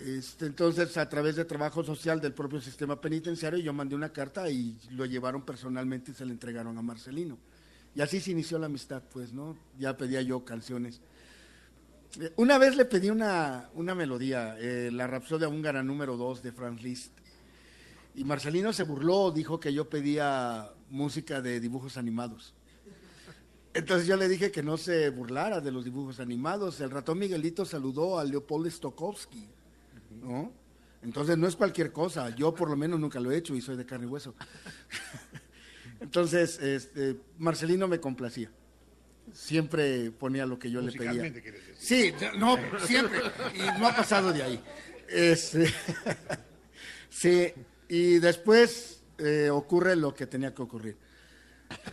[0.00, 4.48] Este, entonces, a través de trabajo social del propio sistema penitenciario, yo mandé una carta
[4.48, 7.38] y lo llevaron personalmente y se le entregaron a Marcelino.
[7.94, 9.58] Y así se inició la amistad, pues, ¿no?
[9.78, 11.00] Ya pedía yo canciones.
[12.18, 16.52] Eh, Una vez le pedí una, una melodía, eh, la Rapsodia húngara número 2 de
[16.52, 17.12] Franz Liszt.
[18.14, 22.54] Y Marcelino se burló, dijo que yo pedía música de dibujos animados.
[23.74, 26.80] Entonces yo le dije que no se burlara de los dibujos animados.
[26.80, 29.48] El ratón Miguelito saludó a Leopold Stokowski,
[30.10, 30.52] ¿no?
[31.02, 32.28] Entonces no es cualquier cosa.
[32.36, 34.34] Yo por lo menos nunca lo he hecho y soy de carne y hueso.
[36.00, 38.50] Entonces, este, Marcelino me complacía.
[39.32, 41.22] Siempre ponía lo que yo le pedía.
[41.22, 41.54] Decir.
[41.78, 42.56] Sí, no,
[42.86, 43.20] siempre.
[43.54, 44.60] Y no ha pasado de ahí.
[45.08, 45.72] Este,
[47.10, 47.52] sí,
[47.88, 50.96] y después eh, ocurre lo que tenía que ocurrir.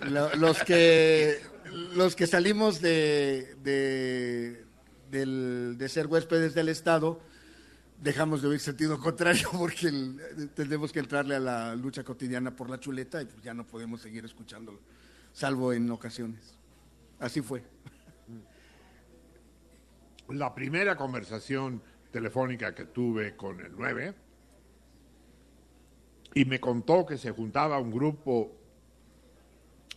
[0.10, 1.40] Lo- los que
[1.94, 4.66] los que salimos de, de,
[5.12, 7.20] del- de ser huéspedes del Estado
[8.02, 9.92] dejamos de oír sentido contrario porque
[10.56, 14.02] tenemos que entrarle a la lucha cotidiana por la chuleta y pues ya no podemos
[14.02, 14.80] seguir escuchándolo,
[15.34, 16.56] salvo en ocasiones.
[17.20, 17.64] Así fue.
[20.30, 24.14] La primera conversación telefónica que tuve con el 9
[26.34, 28.52] y me contó que se juntaba un grupo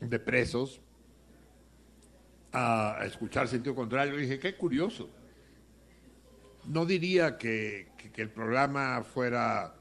[0.00, 0.80] de presos
[2.52, 4.16] a escuchar sentido contrario.
[4.16, 5.10] Dije, qué curioso.
[6.66, 9.74] No diría que, el programa fuera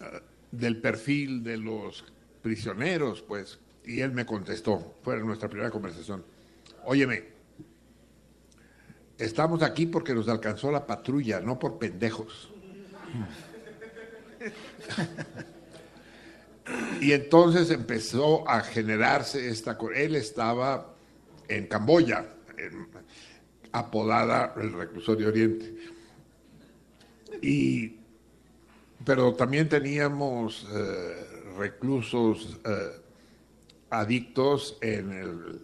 [0.00, 0.20] eh,
[0.52, 2.04] del perfil de los
[2.42, 3.58] prisioneros, pues.
[3.84, 6.24] Y él me contestó, fue nuestra primera conversación.
[6.84, 7.24] Óyeme,
[9.18, 12.50] estamos aquí porque nos alcanzó la patrulla, no por pendejos.
[17.00, 19.78] Y entonces empezó a generarse esta...
[19.94, 20.94] Él estaba
[21.48, 22.88] en Camboya, en-
[23.72, 25.74] apodada el reclusorio Oriente.
[27.42, 27.96] Y,
[29.04, 33.00] pero también teníamos eh, reclusos eh,
[33.90, 35.60] adictos en el,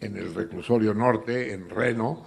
[0.00, 2.26] en el reclusorio norte, en Reno,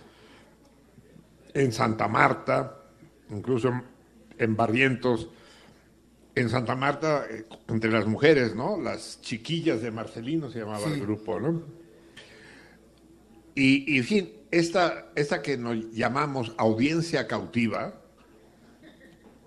[1.53, 2.83] en Santa Marta,
[3.29, 3.83] incluso en,
[4.37, 5.29] en Barrientos.
[6.35, 8.81] En Santa Marta, eh, entre las mujeres, ¿no?
[8.81, 10.93] Las chiquillas de Marcelino se llamaba Sí.
[10.93, 11.61] el grupo, ¿no?
[13.53, 17.99] Y, y, en fin, esta, esta que nos llamamos audiencia cautiva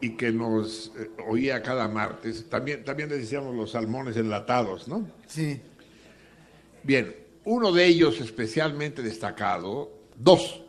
[0.01, 5.09] y que nos eh, oía cada martes, también, también le decíamos los salmones enlatados, ¿no?
[5.27, 5.61] Sí.
[6.83, 10.63] Bien, uno de ellos especialmente destacado, dos,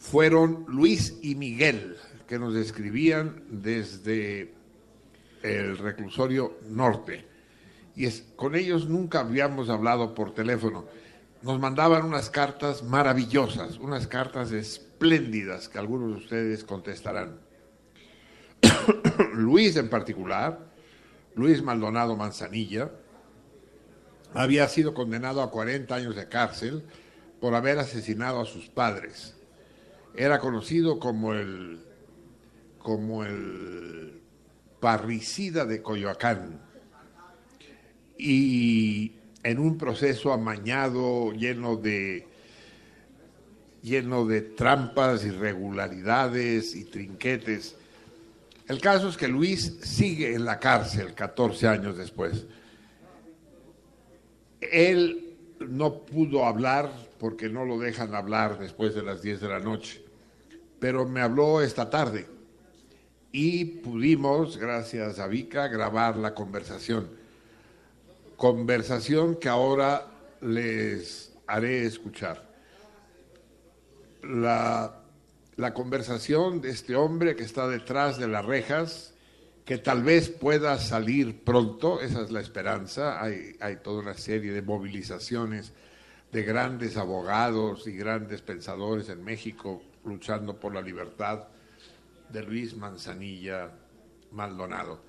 [0.00, 4.52] fueron Luis y Miguel, que nos escribían desde
[5.44, 7.24] el reclusorio norte.
[7.94, 10.84] Y es, con ellos nunca habíamos hablado por teléfono.
[11.42, 17.40] Nos mandaban unas cartas maravillosas, unas cartas espléndidas que algunos de ustedes contestarán.
[19.34, 20.58] Luis en particular,
[21.34, 22.90] Luis Maldonado Manzanilla,
[24.34, 26.84] había sido condenado a 40 años de cárcel
[27.40, 29.34] por haber asesinado a sus padres.
[30.14, 31.84] Era conocido como el,
[32.78, 34.22] como el
[34.80, 36.60] parricida de Coyoacán.
[38.18, 39.15] Y
[39.46, 42.26] en un proceso amañado, lleno de,
[43.80, 47.76] lleno de trampas, irregularidades y trinquetes.
[48.66, 52.44] El caso es que Luis sigue en la cárcel 14 años después.
[54.60, 59.60] Él no pudo hablar porque no lo dejan hablar después de las 10 de la
[59.60, 60.04] noche,
[60.80, 62.26] pero me habló esta tarde
[63.30, 67.25] y pudimos, gracias a Vika, grabar la conversación.
[68.36, 70.06] Conversación que ahora
[70.40, 72.46] les haré escuchar.
[74.22, 75.02] La,
[75.56, 79.14] la conversación de este hombre que está detrás de las rejas,
[79.64, 84.52] que tal vez pueda salir pronto, esa es la esperanza, hay, hay toda una serie
[84.52, 85.72] de movilizaciones
[86.30, 91.44] de grandes abogados y grandes pensadores en México luchando por la libertad
[92.28, 93.70] de Luis Manzanilla
[94.32, 95.00] Maldonado.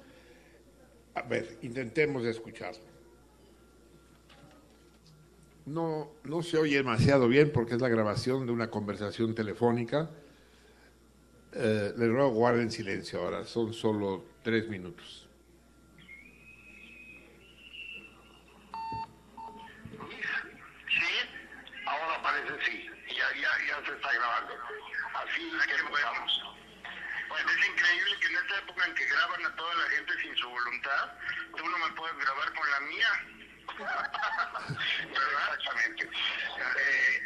[1.15, 2.86] A ver, intentemos escucharlo.
[5.67, 10.09] No, no se oye demasiado bien porque es la grabación de una conversación telefónica.
[11.51, 15.27] Eh, le ruego guarden silencio ahora, son solo tres minutos.
[21.85, 24.53] Ahora parece sí, ya, se está grabando.
[25.15, 26.43] Así que empezamos.
[27.27, 28.27] Bueno, es increíble que
[28.87, 31.11] en que graban a toda la gente sin su voluntad,
[31.57, 33.36] tú no me puedes grabar con la mía.
[35.53, 36.03] Exactamente.
[36.03, 37.21] Eh,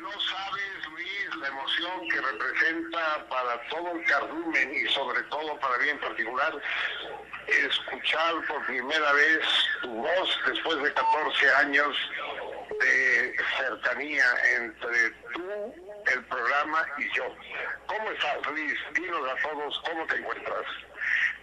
[0.00, 5.78] no sabes, Luis, la emoción que representa para todo el cardumen y sobre todo para
[5.78, 6.60] mí en particular
[7.46, 9.40] escuchar por primera vez
[9.82, 11.96] tu voz después de 14 años
[12.80, 14.24] de cercanía
[14.56, 15.74] entre tú,
[16.12, 17.24] el programa y yo.
[17.86, 18.74] ¿Cómo estás, Luis?
[18.94, 20.64] Dinos a todos cómo te encuentras.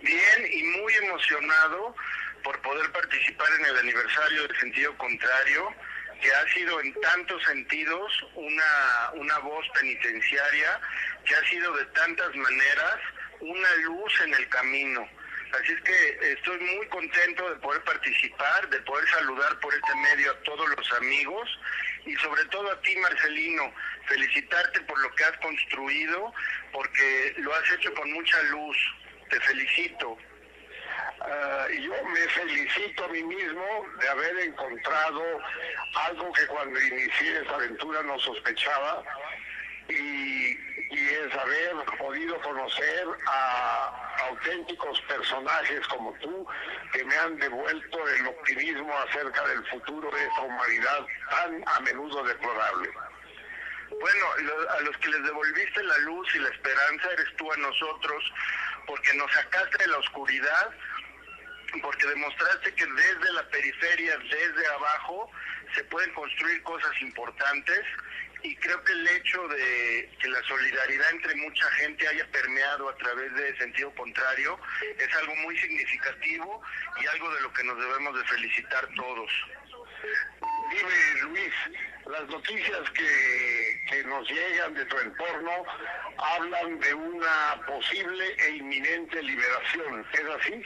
[0.01, 1.95] Bien y muy emocionado
[2.43, 5.73] por poder participar en el aniversario de Sentido Contrario,
[6.21, 10.79] que ha sido en tantos sentidos una, una voz penitenciaria,
[11.25, 12.97] que ha sido de tantas maneras
[13.39, 15.07] una luz en el camino.
[15.53, 20.31] Así es que estoy muy contento de poder participar, de poder saludar por este medio
[20.31, 21.49] a todos los amigos
[22.05, 23.73] y sobre todo a ti, Marcelino,
[24.07, 26.33] felicitarte por lo que has construido,
[26.71, 28.77] porque lo has hecho con mucha luz.
[29.29, 30.17] Te felicito.
[31.71, 35.21] Y yo me felicito a mí mismo de haber encontrado
[36.07, 39.03] algo que cuando inicié esta aventura no sospechaba
[39.89, 40.57] y,
[40.91, 46.47] y es haber podido conocer a auténticos personajes como tú
[46.93, 52.23] que me han devuelto el optimismo acerca del futuro de esta humanidad tan a menudo
[52.23, 52.89] deplorable.
[53.89, 54.25] Bueno,
[54.69, 58.33] a los que les devolviste la luz y la esperanza eres tú a nosotros,
[58.87, 60.71] porque nos sacaste de la oscuridad,
[61.81, 65.29] porque demostraste que desde la periferia, desde abajo,
[65.75, 67.81] se pueden construir cosas importantes
[68.43, 72.95] y creo que el hecho de que la solidaridad entre mucha gente haya permeado a
[72.95, 74.57] través de sentido contrario
[74.97, 76.61] es algo muy significativo
[77.01, 79.31] y algo de lo que nos debemos de felicitar todos.
[80.69, 81.53] Dime, Luis,
[82.07, 85.63] las noticias que, que nos llegan de tu entorno
[86.17, 90.05] hablan de una posible e inminente liberación.
[90.11, 90.63] ¿Es así?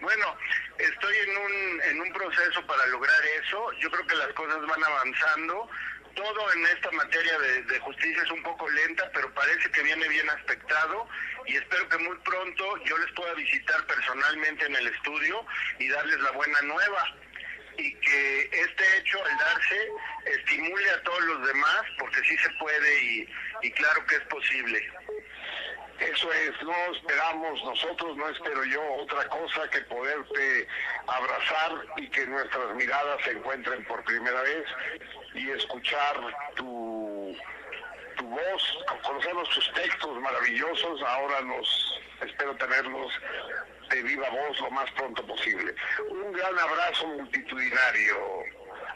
[0.00, 0.36] Bueno,
[0.78, 3.72] estoy en un, en un proceso para lograr eso.
[3.80, 5.68] Yo creo que las cosas van avanzando.
[6.14, 10.08] Todo en esta materia de, de justicia es un poco lenta, pero parece que viene
[10.08, 11.08] bien aspectado
[11.46, 15.44] y espero que muy pronto yo les pueda visitar personalmente en el estudio
[15.78, 17.14] y darles la buena nueva.
[17.80, 19.88] Y que este hecho, al darse,
[20.26, 23.26] estimule a todos los demás, porque sí se puede
[23.62, 24.92] y, claro que es posible.
[25.98, 30.68] Eso es, no esperamos nosotros, no espero yo otra cosa que poderte
[31.06, 34.64] abrazar y que nuestras miradas se encuentren por primera vez
[35.34, 36.20] y escuchar
[36.56, 37.34] tu,
[38.16, 43.12] tu voz, conocernos tus textos maravillosos, ahora los espero tenerlos
[43.90, 45.74] de viva voz lo más pronto posible.
[46.08, 48.44] Un gran abrazo multitudinario,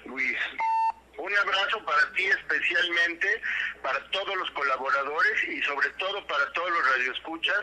[0.04, 0.38] Luis.
[1.16, 3.40] Un abrazo para ti especialmente,
[3.82, 7.60] para todos los colaboradores y sobre todo para todos los radioescuchas,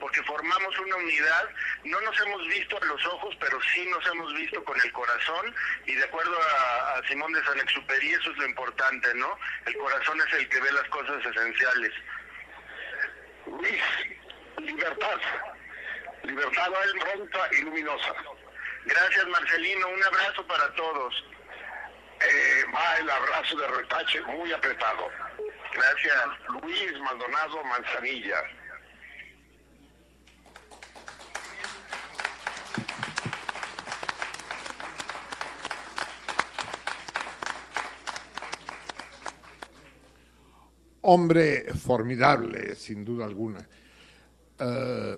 [0.00, 1.48] porque formamos una unidad.
[1.84, 5.54] No nos hemos visto a los ojos, pero sí nos hemos visto con el corazón
[5.86, 9.38] y de acuerdo a, Simón de San Exupéry eso es lo importante, ¿no?
[9.66, 11.92] El corazón es el que ve las cosas esenciales.
[13.46, 13.82] Luis,
[14.58, 15.20] libertad.
[16.28, 16.68] Libertad
[17.00, 18.14] pronta y luminosa.
[18.84, 21.24] Gracias Marcelino, un abrazo para todos.
[22.20, 25.08] Eh, va el abrazo de retache muy apretado.
[25.72, 26.24] Gracias.
[26.62, 28.42] Luis Maldonado Manzanilla.
[41.00, 43.66] Hombre formidable, sin duda alguna.
[44.58, 45.16] Eh,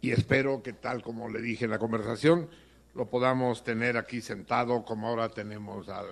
[0.00, 2.48] y espero que tal como le dije en la conversación,
[2.94, 6.08] lo podamos tener aquí sentado como ahora tenemos al,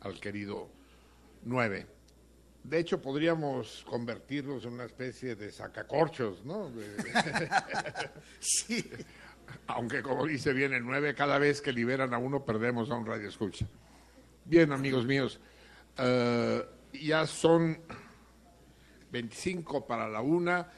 [0.00, 0.68] al querido
[1.44, 1.86] nueve.
[2.64, 6.70] De hecho, podríamos convertirnos en una especie de sacacorchos, ¿no?
[8.40, 8.90] Sí.
[9.66, 13.04] Aunque, como dice bien el 9, cada vez que liberan a uno perdemos a un
[13.04, 13.66] radio escucha.
[14.46, 15.38] Bien, amigos míos,
[15.98, 17.78] eh, ya son
[19.12, 20.72] 25 para la una.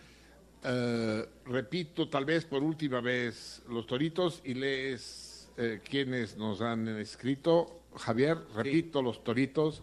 [0.65, 6.89] Eh, repito, tal vez por última vez, los toritos y lees eh, quienes nos han
[6.89, 7.81] escrito.
[7.97, 9.83] Javier, repito, los toritos.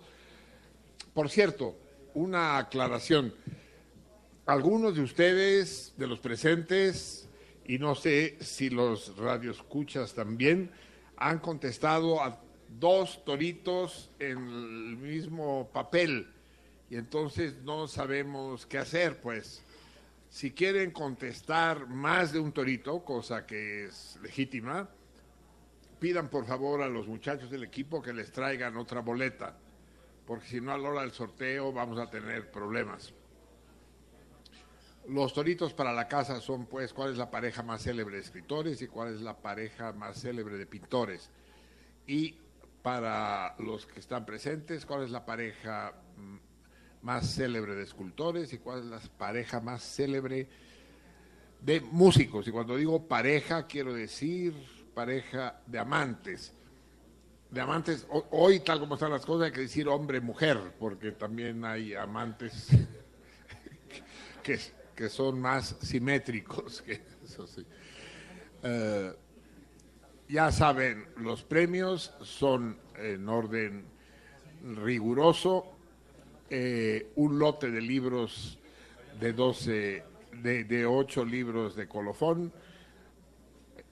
[1.14, 1.76] Por cierto,
[2.14, 3.34] una aclaración.
[4.46, 7.30] Algunos de ustedes, de los presentes,
[7.66, 10.70] y no sé si los radioescuchas también,
[11.16, 12.42] han contestado a
[12.80, 16.28] dos toritos en el mismo papel
[16.90, 19.64] y entonces no sabemos qué hacer, pues.
[20.34, 24.90] Si quieren contestar más de un torito, cosa que es legítima,
[26.00, 29.56] pidan por favor a los muchachos del equipo que les traigan otra boleta,
[30.26, 33.14] porque si no a la hora del sorteo vamos a tener problemas.
[35.08, 38.82] Los toritos para la casa son, pues, cuál es la pareja más célebre de escritores
[38.82, 41.30] y cuál es la pareja más célebre de pintores.
[42.08, 42.40] Y
[42.82, 45.94] para los que están presentes, cuál es la pareja
[47.04, 50.48] más célebre de escultores y cuál es la pareja más célebre
[51.62, 52.48] de músicos.
[52.48, 54.54] Y cuando digo pareja, quiero decir
[54.96, 56.54] pareja de amantes.
[57.52, 61.64] De amantes, ho- hoy tal como están las cosas, hay que decir hombre-mujer, porque también
[61.66, 62.68] hay amantes
[64.44, 64.60] que,
[64.96, 67.66] que son más simétricos que eso sí.
[68.64, 69.14] Eh,
[70.30, 73.86] ya saben, los premios son en orden
[74.64, 75.73] riguroso.
[76.56, 78.60] Eh, un lote de libros
[79.20, 80.04] de 12,
[80.44, 82.54] de, de 8 libros de colofón,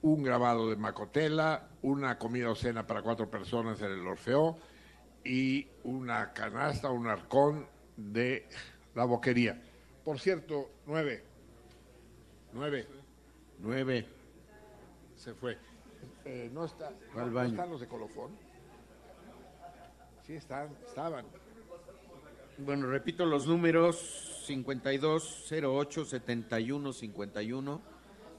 [0.02, 4.58] un grabado de Macotela, una comida o cena para cuatro personas en el Orfeo
[5.24, 7.66] y una canasta, un arcón
[7.96, 8.46] de
[8.94, 9.60] la boquería.
[10.04, 11.24] Por cierto, nueve.
[12.52, 12.86] Nueve.
[13.58, 14.06] Nueve.
[15.16, 15.58] Se fue.
[16.24, 16.92] Eh, no está.
[17.16, 17.48] Al ¿no baño.
[17.50, 18.30] están los de colofón?
[20.24, 21.26] Sí, están, estaban.
[22.64, 23.96] Bueno, repito los números
[24.46, 27.82] 5208 71 51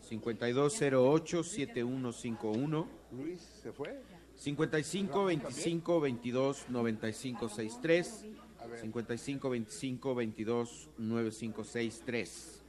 [0.02, 4.00] 5208 7151 Luis se fue.
[4.36, 8.26] 55 25 22 95 63
[8.60, 8.80] A ver.
[8.80, 12.64] 55 25 22 95 63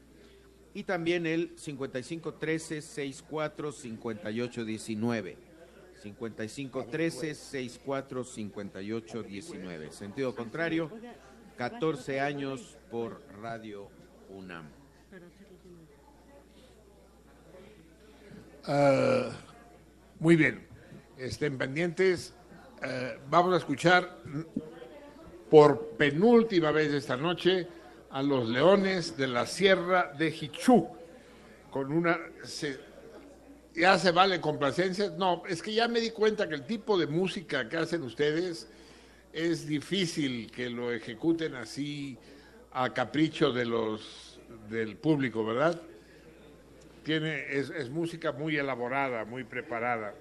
[0.74, 5.36] y también el 55 13 64 58 19
[6.02, 10.91] 55 13 64 58 19 sentido contrario
[11.57, 13.89] 14 años por Radio
[14.31, 14.66] UNAM
[18.66, 19.31] Ah,
[20.18, 20.66] muy bien,
[21.18, 22.34] estén pendientes.
[22.83, 24.18] Eh, vamos a escuchar
[25.50, 27.68] por penúltima vez esta noche
[28.10, 30.89] a los Leones de la Sierra de Jichú,
[31.70, 32.18] con una...
[32.42, 32.81] se-
[33.74, 35.12] ¿Ya se vale complacencias?
[35.15, 38.68] No, es que ya me di cuenta que el tipo de música que hacen ustedes
[39.35, 42.17] es difícil que lo ejecuten así
[42.73, 44.41] a capricho de los
[44.71, 45.81] del público, ¿verdad?
[47.03, 50.15] Tiene, es, es música muy elaborada, muy preparada.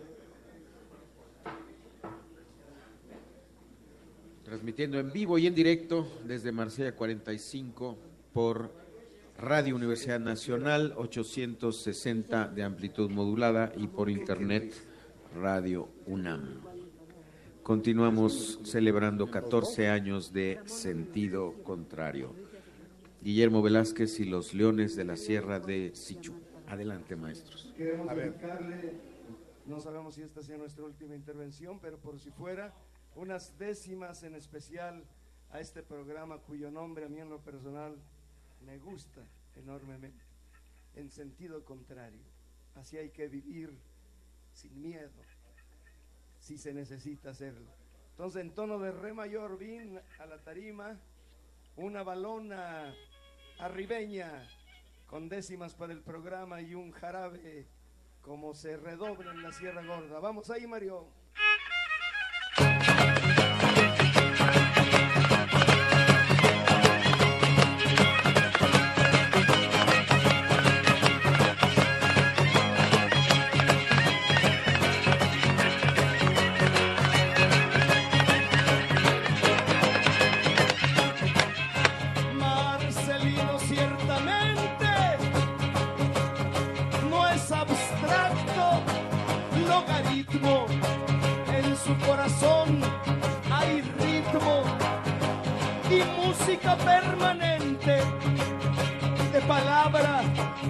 [4.43, 7.97] transmitiendo en vivo y en directo desde Marsella 45
[8.33, 8.71] por
[9.39, 14.73] Radio Universidad Nacional 860 de amplitud modulada y por internet
[15.35, 16.72] Radio UNAM.
[17.63, 22.35] Continuamos celebrando 14 años de sentido contrario.
[23.21, 26.33] Guillermo Velázquez y los Leones de la Sierra de Sichu.
[26.67, 27.73] Adelante, maestros.
[27.77, 28.95] Queremos dedicarle,
[29.65, 32.73] no sabemos si esta sea nuestra última intervención, pero por si fuera,
[33.15, 35.01] unas décimas en especial
[35.49, 37.95] a este programa cuyo nombre a mí en lo personal
[38.65, 39.21] me gusta
[39.55, 40.25] enormemente,
[40.95, 42.23] en sentido contrario.
[42.75, 43.71] Así hay que vivir
[44.51, 45.11] sin miedo,
[46.43, 47.71] si se necesita hacerlo.
[48.11, 50.99] Entonces, en tono de re mayor, vin a la tarima,
[51.77, 52.93] una balona
[53.59, 54.45] arribeña
[55.07, 57.65] con décimas para el programa y un jarabe
[58.21, 60.19] como se redobla en la Sierra Gorda.
[60.19, 61.07] Vamos ahí, Mario.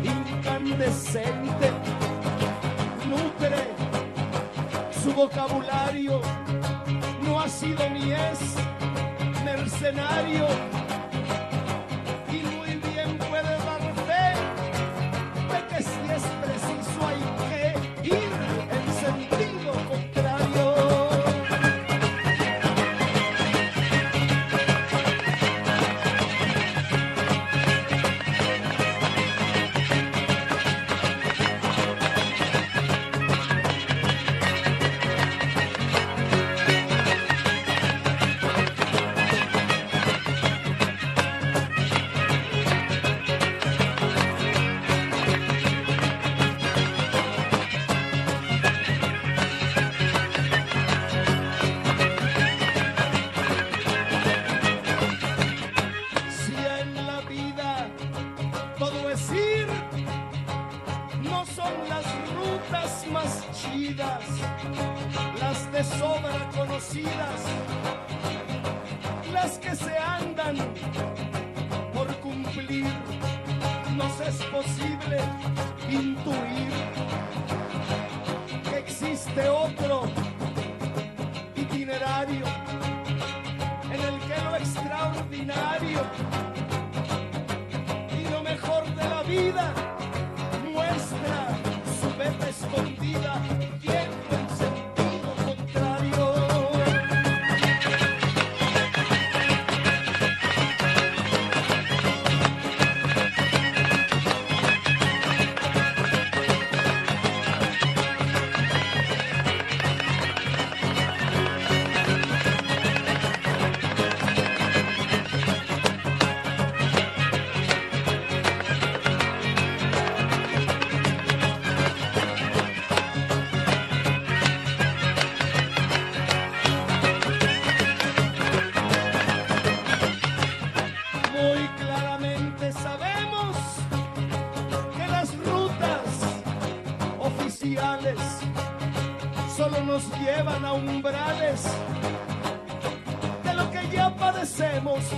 [0.03, 1.71] Incandescente.
[3.07, 3.73] Nutre
[4.91, 6.21] su vocabulario,
[7.21, 8.55] no ha sido ni es
[9.43, 10.47] mercenario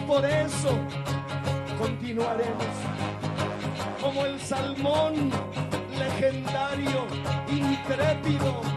[0.08, 0.69] por eso
[1.80, 2.66] continuaremos.
[4.01, 5.32] Como el salmón
[5.98, 7.08] legendario,
[7.50, 8.75] intrépido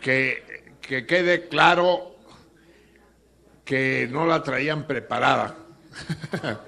[0.00, 2.16] que, que quede claro
[3.64, 5.56] que no la traían preparada.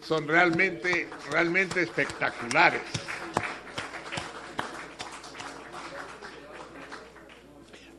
[0.00, 2.82] Son realmente, realmente espectaculares.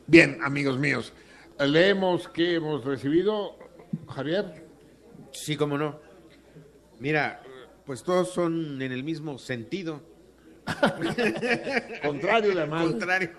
[0.06, 1.12] Bien, amigos míos,
[1.58, 3.56] leemos que hemos recibido,
[4.14, 4.66] Javier.
[5.32, 6.00] Sí, cómo no.
[6.98, 7.42] Mira,
[7.86, 10.02] pues todos son en el mismo sentido.
[12.02, 12.84] Contrario, además.
[12.84, 13.30] Contrario.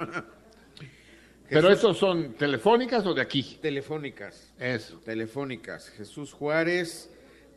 [1.50, 3.60] Pero estos son telefónicas o de aquí?
[3.62, 4.52] Telefónicas.
[4.60, 4.98] Eso.
[5.00, 5.90] Telefónicas.
[5.90, 7.10] Jesús Juárez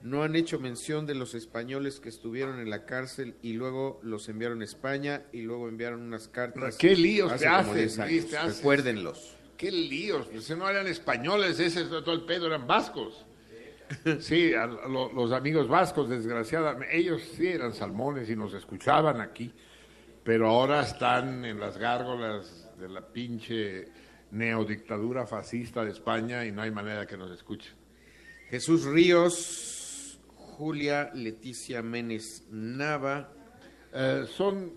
[0.03, 4.29] no han hecho mención de los españoles que estuvieron en la cárcel y luego los
[4.29, 6.77] enviaron a España y luego enviaron unas cartas.
[6.77, 8.31] ¿Qué líos hace te haces, 10 Luis, años.
[8.31, 8.57] te haces?
[8.59, 9.37] Recuérdenlos.
[9.57, 13.25] Qué líos, pues no eran españoles, ese es todo el pedo, eran vascos.
[14.21, 19.53] Sí, a lo- los amigos vascos, desgraciadamente, ellos sí eran salmones y nos escuchaban aquí,
[20.25, 23.89] pero ahora están en las gárgolas de la pinche
[24.31, 27.73] neodictadura fascista de España y no hay manera que nos escuchen.
[28.51, 33.33] Jesús Ríos, Julia Leticia Menes Nava.
[33.93, 34.73] Eh, ¿Son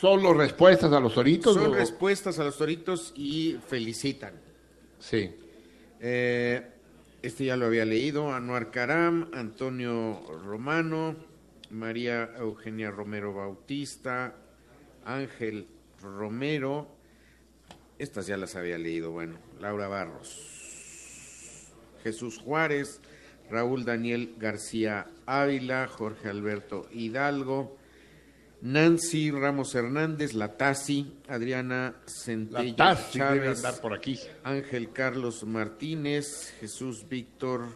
[0.00, 1.54] solo respuestas a los toritos?
[1.54, 4.34] Son o- respuestas a los toritos y felicitan.
[4.98, 5.30] Sí.
[6.00, 6.66] Eh,
[7.22, 8.32] este ya lo había leído.
[8.32, 11.16] Anuar Karam, Antonio Romano,
[11.70, 14.34] María Eugenia Romero Bautista,
[15.04, 15.66] Ángel
[16.02, 16.96] Romero.
[17.98, 19.10] Estas ya las había leído.
[19.10, 23.00] Bueno, Laura Barros, Jesús Juárez,
[23.50, 27.76] Raúl Daniel García Ávila, Jorge Alberto Hidalgo,
[28.60, 34.18] Nancy Ramos Hernández, Latasi, Adriana Centella La Tassi debe Chávez, por aquí.
[34.42, 37.68] Ángel Carlos Martínez, Jesús Víctor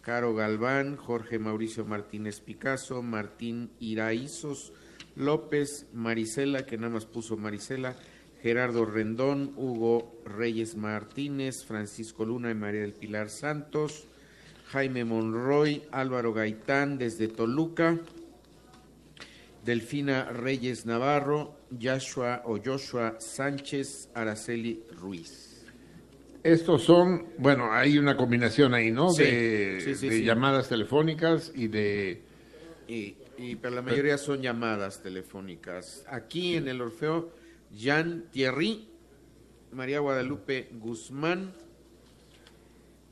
[0.00, 4.72] Caro Galván, Jorge Mauricio Martínez Picasso, Martín Iraizos
[5.16, 7.96] López, Marisela, que nada más puso Marisela,
[8.46, 14.06] Gerardo Rendón, Hugo Reyes Martínez, Francisco Luna y María del Pilar Santos,
[14.68, 17.98] Jaime Monroy, Álvaro Gaitán desde Toluca,
[19.64, 25.66] Delfina Reyes Navarro, Joshua o Joshua Sánchez, Araceli Ruiz.
[26.44, 29.10] Estos son, bueno, hay una combinación ahí, ¿no?
[29.10, 30.24] Sí, de sí, sí, de sí.
[30.24, 32.22] llamadas telefónicas y de...
[32.86, 36.04] Y, y pero la mayoría son llamadas telefónicas.
[36.08, 37.35] Aquí en el Orfeo,
[37.72, 38.88] Jean Thierry,
[39.72, 41.52] María Guadalupe Guzmán,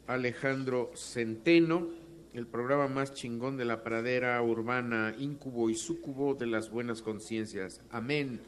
[0.07, 1.89] Alejandro Centeno,
[2.35, 7.81] el programa más chingón de la pradera urbana, Incubo y Súcubo de las buenas conciencias.
[7.91, 8.41] Amén.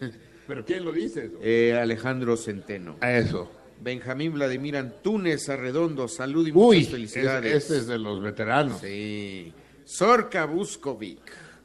[0.46, 1.26] ¿Pero quién lo dice?
[1.26, 1.38] eso?
[1.42, 2.96] Eh, Alejandro Centeno.
[3.00, 3.50] A eso.
[3.82, 7.52] Benjamín Vladimir Antúnez Arredondo, salud y Uy, muchas felicidades.
[7.54, 8.80] es- este es de los veteranos.
[8.80, 9.52] Sí.
[9.84, 11.20] Sorka Buskovic.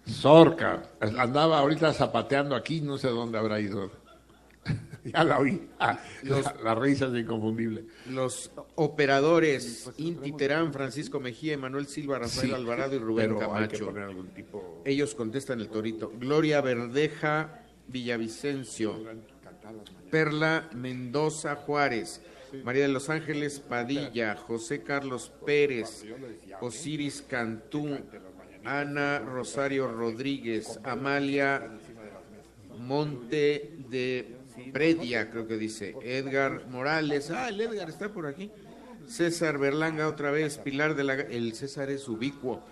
[0.07, 0.83] Zorca.
[0.99, 3.91] Andaba ahorita zapateando aquí, no sé dónde habrá ido.
[5.03, 5.67] ya la oí.
[5.79, 7.85] Ah, Los- la, la risa es inconfundible.
[8.09, 13.67] Los operadores Inti Terán, Francisco Mejía, Emanuel Silva, Rafael Sí, Alvarado y Rubén pero hay
[13.67, 13.85] que Camacho.
[13.85, 14.81] poner algún tipo...
[14.85, 16.11] Ellos contestan el torito.
[16.19, 18.95] Gloria Verdeja Villavicencio.
[20.11, 22.21] Perla Mendoza Juárez.
[22.63, 24.35] María de los Ángeles Padilla.
[24.35, 26.05] José Carlos Pérez.
[26.61, 27.97] Osiris Cantú.
[28.65, 30.79] Ana Rosario Rodríguez.
[30.83, 31.71] Amalia
[32.79, 34.35] Monte de
[34.73, 35.95] Predia, creo que dice.
[36.01, 37.31] Edgar Morales.
[37.31, 38.51] Ah, el Edgar está por aquí.
[39.07, 40.57] César Berlanga otra vez.
[40.57, 41.13] Pilar de la...
[41.13, 42.63] El César es ubicuo.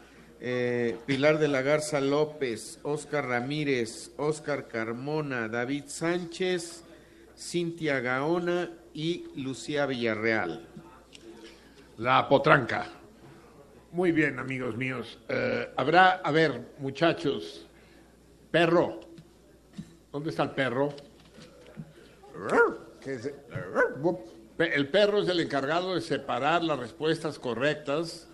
[0.46, 6.84] Eh, Pilar de la Garza López, Oscar Ramírez, Oscar Carmona, David Sánchez,
[7.38, 10.68] Cintia Gaona y Lucía Villarreal.
[11.98, 13.03] La potranca.
[13.94, 15.20] Muy bien, amigos míos.
[15.30, 17.68] Eh, habrá, a ver, muchachos,
[18.50, 19.02] perro.
[20.12, 20.96] ¿Dónde está el perro?
[24.58, 28.28] El perro es el encargado de separar las respuestas correctas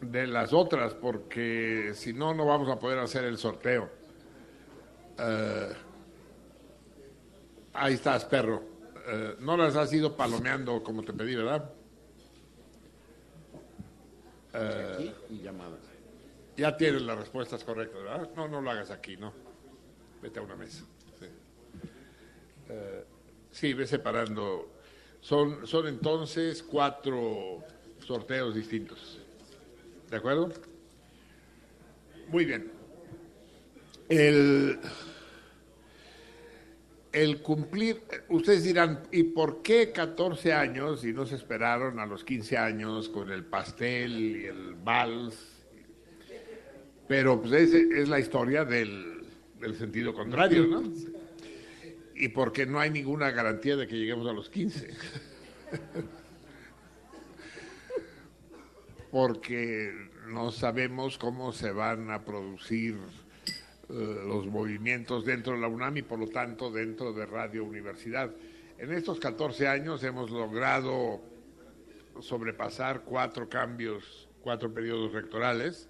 [0.00, 3.90] de las otras, porque si no, no vamos a poder hacer el sorteo.
[5.18, 5.72] Eh,
[7.74, 8.62] ahí estás, perro.
[9.06, 11.75] Eh, no las has ido palomeando como te pedí, ¿verdad?
[15.30, 15.80] Y llamadas.
[16.56, 18.30] ya tienes las respuestas correctas, ¿verdad?
[18.34, 19.32] No, no lo hagas aquí, no.
[20.22, 20.84] Vete a una mesa.
[21.18, 21.26] Sí,
[22.68, 23.04] Eh,
[23.50, 24.70] sí ve separando.
[25.20, 27.62] Son, son entonces cuatro
[27.98, 29.20] sorteos distintos.
[30.10, 30.50] ¿De acuerdo?
[32.28, 32.70] Muy bien.
[34.08, 34.78] El,
[37.16, 42.22] el cumplir, ustedes dirán, ¿y por qué 14 años y no se esperaron a los
[42.24, 45.64] 15 años con el pastel y el vals?
[47.08, 49.24] Pero pues es, es la historia del,
[49.62, 50.82] el sentido contrario, ¿no?
[52.14, 54.90] Y porque no hay ninguna garantía de que lleguemos a los 15.
[59.10, 59.90] porque
[60.28, 62.98] no sabemos cómo se van a producir
[63.88, 68.30] los movimientos dentro de la UNAM y por lo tanto dentro de Radio Universidad.
[68.78, 71.20] En estos 14 años hemos logrado
[72.20, 75.88] sobrepasar cuatro cambios, cuatro periodos rectorales,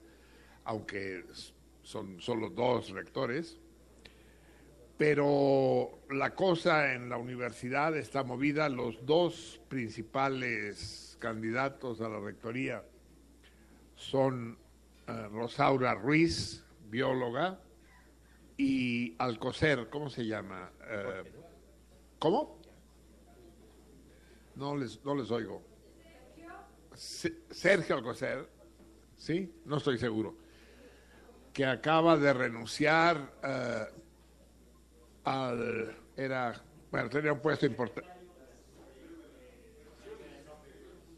[0.64, 1.24] aunque
[1.82, 3.58] son solo dos rectores,
[4.98, 8.68] pero la cosa en la universidad está movida.
[8.68, 12.82] Los dos principales candidatos a la rectoría
[13.94, 14.58] son
[15.06, 17.60] eh, Rosaura Ruiz, bióloga,
[18.56, 20.70] y Alcocer, ¿cómo se llama?
[20.88, 21.22] Eh,
[22.18, 22.58] ¿Cómo?
[24.54, 25.62] No les, no les oigo.
[26.94, 28.48] Se- Sergio Alcocer,
[29.16, 29.52] ¿sí?
[29.66, 30.34] No estoy seguro.
[31.52, 33.84] Que acaba de renunciar eh,
[35.24, 35.96] al.
[36.16, 36.62] Era.
[36.90, 38.10] Bueno, tenía un puesto importante.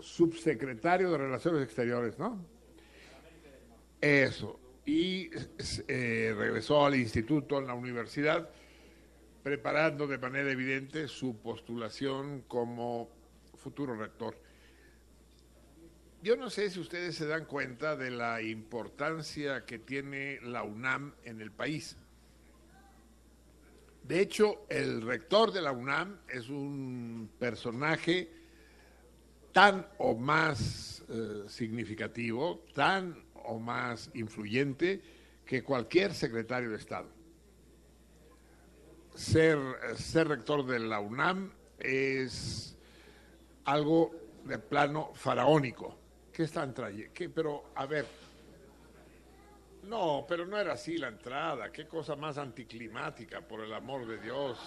[0.00, 2.44] Subsecretario de Relaciones Exteriores, ¿no?
[4.00, 4.58] Eso.
[4.89, 5.28] Y
[5.86, 8.49] eh, regresó al instituto, en la universidad,
[9.42, 13.10] preparando de manera evidente su postulación como
[13.58, 14.34] futuro rector.
[16.23, 21.12] Yo no sé si ustedes se dan cuenta de la importancia que tiene la UNAM
[21.23, 21.99] en el país.
[24.05, 28.31] De hecho, el rector de la UNAM es un personaje
[29.52, 35.01] tan o más eh, significativo, tan o más influyente
[35.44, 37.09] que cualquier secretario de Estado.
[39.15, 39.59] Ser,
[39.97, 42.77] ser rector de la UNAM es
[43.65, 45.97] algo de plano faraónico.
[46.33, 47.12] ¿Qué están trayendo?
[47.35, 48.07] Pero, a ver,
[49.85, 51.73] no, pero no era así la entrada.
[51.73, 54.59] Qué cosa más anticlimática, por el amor de Dios.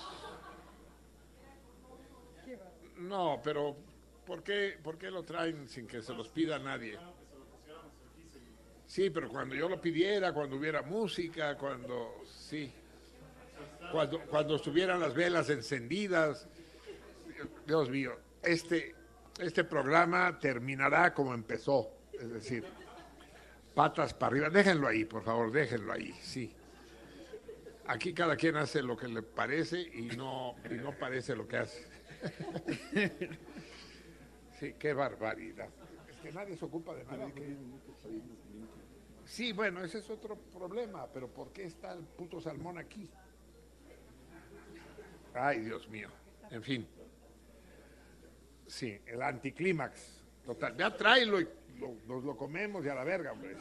[2.98, 3.76] No, pero
[4.26, 7.00] ¿por qué, ¿por qué lo traen sin que se los pida nadie?
[8.92, 12.26] Sí, pero cuando yo lo pidiera, cuando hubiera música, cuando...
[12.28, 12.70] Sí.
[13.90, 16.45] Cuando, cuando estuvieran las velas encendidas.
[17.66, 18.94] Dios mío, este,
[19.40, 21.90] este programa terminará como empezó.
[22.11, 22.66] Es decir,
[23.74, 24.50] patas para arriba.
[24.50, 26.53] Déjenlo ahí, por favor, déjenlo ahí, sí.
[27.88, 31.58] Aquí cada quien hace lo que le parece y no, y no parece lo que
[31.58, 31.88] hace.
[34.60, 35.70] Sí, qué barbaridad.
[36.08, 37.32] Es que nadie se ocupa de nada.
[39.32, 43.10] Sí, bueno, ese es otro problema, pero ¿por qué está el puto salmón aquí?
[45.34, 46.10] Ay, Dios mío.
[46.50, 46.85] En fin.
[48.68, 50.22] Sí, el anticlímax.
[50.45, 50.76] Total.
[50.76, 51.48] Ya tráelo y
[51.80, 53.56] lo- nos lo comemos y a la verga, hombre.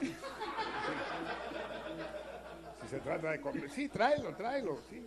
[2.82, 3.70] Si se trata de comer.
[3.70, 4.76] Sí, tráelo, tráelo.
[4.90, 5.06] Sí.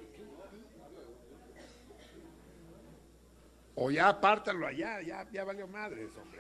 [3.76, 6.40] O ya apártalo allá, ya, ya valió madres, hombre.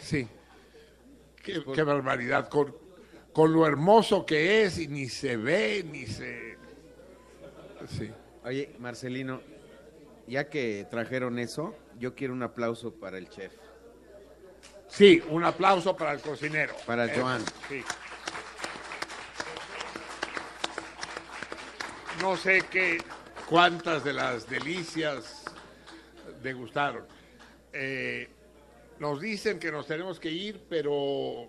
[0.00, 0.28] Sí.
[1.44, 2.48] Qué, qué barbaridad.
[2.48, 2.74] Con,
[3.32, 6.56] con lo hermoso que es y ni se ve, ni se...
[7.88, 8.10] Sí.
[8.44, 9.42] Oye, Marcelino,
[10.26, 13.52] ya que trajeron eso, yo quiero un aplauso para el chef.
[14.88, 16.74] Sí, un aplauso para el cocinero.
[16.86, 17.42] Para Eh, Joan.
[17.68, 17.82] Sí.
[22.20, 23.02] No sé qué,
[23.48, 25.44] cuántas de las delicias
[26.42, 27.04] degustaron.
[27.72, 28.28] Eh,
[29.04, 31.46] nos dicen que nos tenemos que ir, pero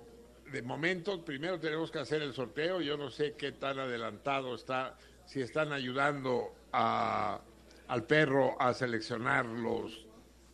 [0.51, 2.82] de momento primero tenemos que hacer el sorteo.
[2.82, 7.40] Yo no sé qué tan adelantado está, si están ayudando a-
[7.88, 10.06] al perro a seleccionar los,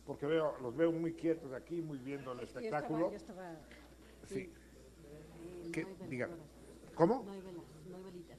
[0.06, 3.10] porque veo, los veo muy quietos aquí, muy viendo el espectáculo.
[3.10, 4.48] Yo estaba, yo estaba- Sí.
[5.74, 6.28] eh, Diga.
[6.94, 7.24] ¿Cómo?
[7.26, 8.38] No hay velas, no hay velitas.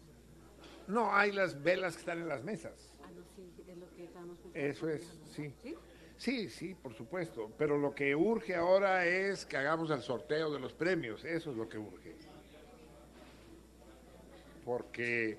[0.87, 2.93] No, hay las velas que están en las mesas.
[3.03, 4.37] Ah, no, sí, es lo que estábamos.
[4.53, 5.53] Eso es, sí.
[5.61, 5.75] Sí,
[6.47, 7.51] sí, por supuesto.
[7.57, 11.25] Pero lo que urge ahora es que hagamos el sorteo de los premios.
[11.25, 12.15] Eso es lo que urge.
[14.63, 15.37] Porque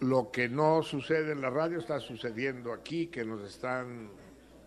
[0.00, 4.10] lo que no sucede en la radio está sucediendo aquí, que nos están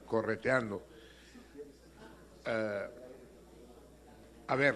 [0.06, 0.82] correteando.
[2.46, 2.88] Eh,
[4.48, 4.76] a ver.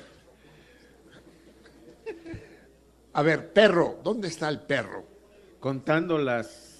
[3.13, 5.05] A ver, perro, ¿dónde está el perro?
[5.59, 6.70] Contando las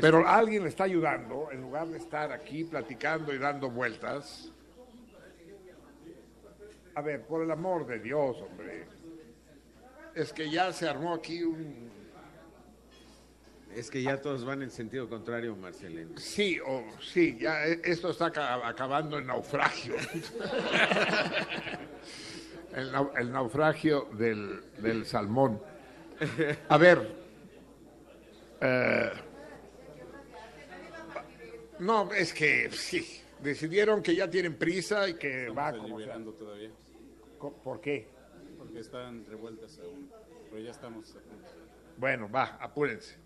[0.00, 4.50] Pero alguien le está ayudando, en lugar de estar aquí platicando y dando vueltas.
[6.94, 8.84] A ver, por el amor de Dios, hombre.
[10.14, 11.90] Es que ya se armó aquí un...
[13.74, 16.18] Es que ya todos van en sentido contrario, Marcelino.
[16.18, 19.94] Sí, o sí, ya e- esto está aca- acabando en naufragio.
[22.74, 25.60] El, nau- el naufragio del, del salmón.
[26.70, 27.06] A ver.
[28.62, 29.10] eh,
[31.82, 33.20] no, es que sí.
[33.42, 35.96] Decidieron que ya tienen prisa y que va Estamos como sea.
[35.98, 36.70] deliberando todavía.
[37.64, 38.08] ¿Por qué?
[38.56, 40.08] Porque están revueltas aún.
[40.50, 41.48] Pero ya estamos a punto.
[41.96, 43.16] Bueno, va, apúrense.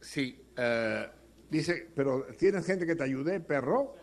[0.00, 1.06] Sí, eh,
[1.50, 3.94] dice, pero ¿tienes gente que te ayude, perro?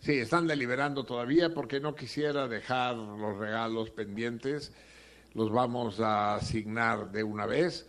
[0.00, 4.72] Sí, están deliberando todavía porque no quisiera dejar los regalos pendientes.
[5.32, 7.88] Los vamos a asignar de una vez.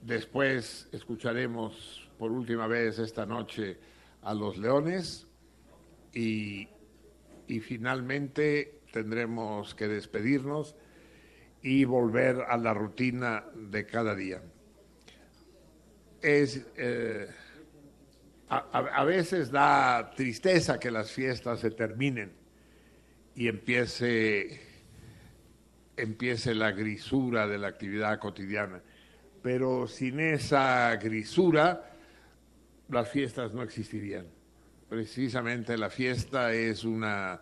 [0.00, 3.76] Después escucharemos por última vez esta noche
[4.22, 5.26] a los leones
[6.14, 6.68] y,
[7.62, 10.76] finalmente tendremos que despedirnos
[11.62, 14.40] y volver a la rutina de cada día.
[16.20, 17.26] Es, eh,
[18.48, 22.30] a veces da tristeza que las fiestas se terminen
[23.34, 24.60] y empiece,
[25.96, 28.80] empiece la grisura de la actividad cotidiana.
[29.42, 31.88] Pero sin esa grisura,
[32.92, 34.26] las fiestas no existirían.
[34.88, 37.40] Precisamente la fiesta es una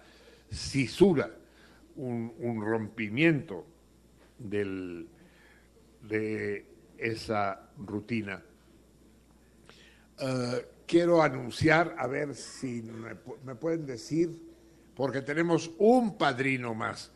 [0.50, 1.30] cisura,
[1.96, 3.66] un, rompimiento
[4.38, 5.08] del,
[6.02, 6.64] de
[6.96, 8.42] esa rutina.
[10.18, 12.82] Eh, quiero anunciar, a ver si
[13.44, 14.40] me pueden decir,
[14.94, 17.10] porque tenemos un padrino más.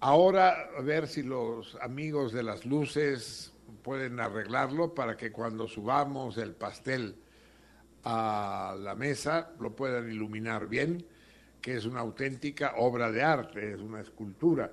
[0.00, 6.38] Ahora, a ver si los amigos de las luces pueden arreglarlo para que cuando subamos
[6.38, 7.16] el pastel
[8.04, 11.04] a la mesa lo puedan iluminar bien,
[11.60, 14.70] que es una auténtica obra de arte, es una escultura.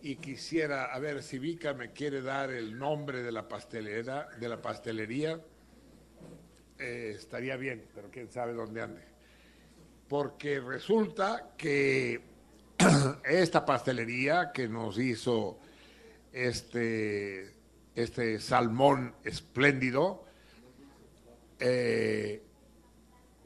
[0.00, 4.48] Y quisiera, a ver si Vika me quiere dar el nombre de la pastelera, de
[4.48, 5.40] la pastelería,
[6.78, 9.02] eh, estaría bien, pero quién sabe dónde ande.
[10.08, 12.20] Porque resulta que
[13.24, 15.60] esta pastelería que nos hizo
[16.32, 17.54] este,
[17.94, 20.24] este salmón espléndido,
[21.60, 22.42] eh,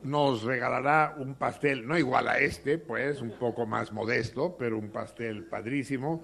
[0.06, 4.90] nos regalará un pastel, no igual a este, pues, un poco más modesto, pero un
[4.90, 6.22] pastel padrísimo,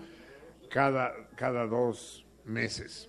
[0.71, 3.09] cada, cada dos meses.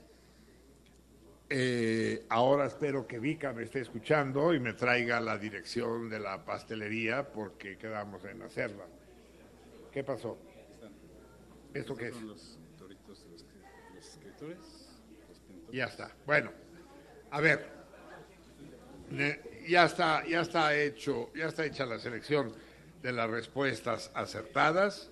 [1.49, 6.43] Eh, ahora espero que Vika me esté escuchando y me traiga la dirección de la
[6.43, 8.85] pastelería porque quedamos en hacerla.
[9.91, 10.37] ¿Qué pasó?
[11.73, 12.21] ¿Esto qué es?
[12.21, 13.45] Los toritos de los,
[13.99, 14.89] escritores.
[15.71, 16.15] Ya está.
[16.25, 16.51] Bueno,
[17.29, 17.67] a ver,
[19.67, 22.51] ya está, ya está hecho, ya está hecha la selección
[23.01, 25.09] de las respuestas acertadas.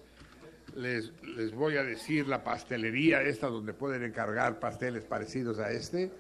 [0.76, 6.12] Les, les voy a decir la pastelería esta donde pueden encargar pasteles parecidos a este.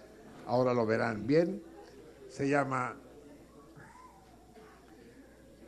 [0.45, 1.61] Ahora lo verán bien.
[2.27, 2.95] Se llama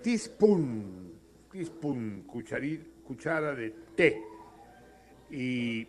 [0.04, 1.14] teaspoon,
[1.52, 4.22] teaspoon, cuchara de té.
[5.32, 5.88] Y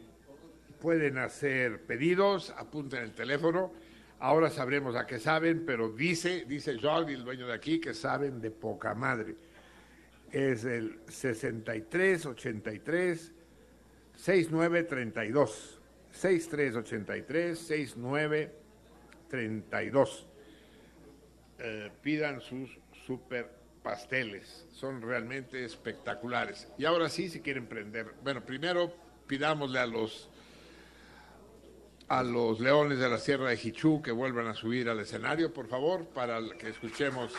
[0.81, 3.73] pueden hacer pedidos, apunten el teléfono.
[4.19, 8.41] Ahora sabremos a qué saben, pero dice, dice Jordi, el dueño de aquí, que saben
[8.41, 9.37] de poca madre.
[10.31, 13.33] Es el 6383
[14.17, 15.81] 6932.
[16.11, 20.27] 6383 6932.
[21.59, 26.69] Eh, pidan sus super pasteles, son realmente espectaculares.
[26.79, 28.93] Y ahora sí, si quieren prender, bueno, primero
[29.27, 30.31] pidámosle a los
[32.09, 35.69] a los leones de la Sierra de Jichú que vuelvan a subir al escenario, por
[35.69, 37.33] favor, para que escuchemos.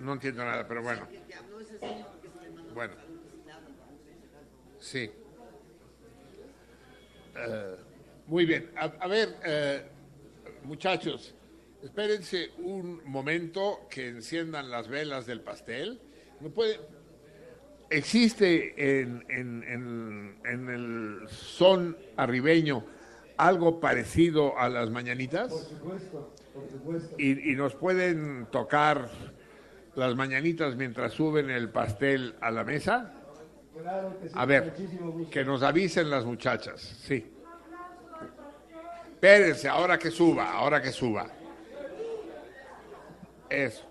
[0.00, 1.08] no entiendo nada, pero bueno.
[1.08, 2.94] Que, que habló ese señor que se le mandó Bueno.
[2.94, 4.80] saludos y nada, ¿no?
[4.80, 5.10] Sí.
[7.36, 7.76] Eh,
[8.26, 8.70] muy bien.
[8.76, 9.82] A, a ver, eh,
[10.64, 11.34] muchachos,
[11.82, 16.00] espérense un momento que enciendan las velas del pastel.
[16.40, 16.80] ¿No puede,
[17.90, 22.84] ¿Existe en, en- en- en el son arribeño
[23.36, 25.50] algo parecido a las mañanitas?
[25.52, 27.14] Por supuesto, por supuesto.
[27.18, 29.08] y, y nos pueden tocar
[29.96, 33.13] las mañanitas mientras suben el pastel a la mesa.
[33.80, 35.30] Claro que sí, A ver, muchísimo gusto.
[35.30, 37.30] que nos avisen las muchachas, sí.
[39.14, 41.26] Espérense, ahora que suba, ahora que suba.
[43.48, 43.84] Eso.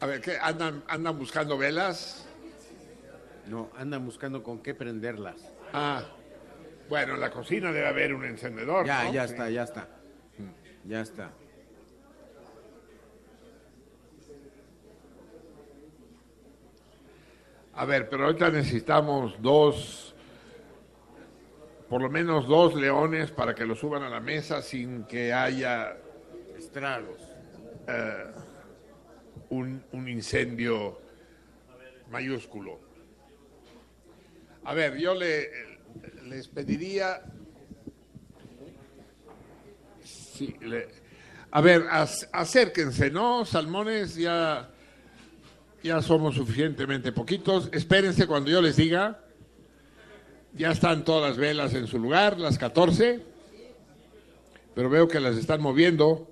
[0.00, 0.36] A ver, ¿qué?
[0.40, 2.26] ¿Andan, andan buscando velas?
[3.46, 5.36] No, andan buscando con qué prenderlas.
[5.72, 6.02] Ah,
[6.88, 8.86] bueno, en la cocina debe haber un encendedor.
[8.86, 9.12] Ya, ¿no?
[9.12, 9.32] ya Sí.
[9.32, 9.88] está, ya está.
[10.84, 11.30] Ya está.
[17.76, 20.14] A ver, pero ahorita necesitamos dos,
[21.88, 25.96] por lo menos dos leones para que lo suban a la mesa sin que haya
[26.56, 27.18] Estragos.
[27.88, 28.24] eh,
[29.50, 30.98] un, un incendio
[32.10, 32.80] mayúsculo.
[34.64, 35.50] A ver, yo le,
[36.24, 37.22] les pediría...
[40.02, 40.88] Sí, le-
[41.50, 43.44] a ver, ac- acérquense, ¿no?
[43.44, 44.70] Salmones, ya,
[45.84, 47.68] ya somos suficientemente poquitos.
[47.70, 49.20] Espérense cuando yo les diga.
[50.54, 53.22] Ya están todas las velas en su lugar, las 14.
[54.74, 56.26] Pero veo que las están moviendo.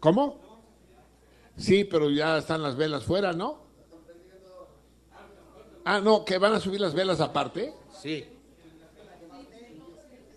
[0.00, 0.42] ¿Cómo?
[1.56, 3.62] Sí, pero ya están las velas fuera, ¿no?
[5.84, 7.72] Ah, no, que van a subir las velas aparte.
[8.02, 8.24] Sí.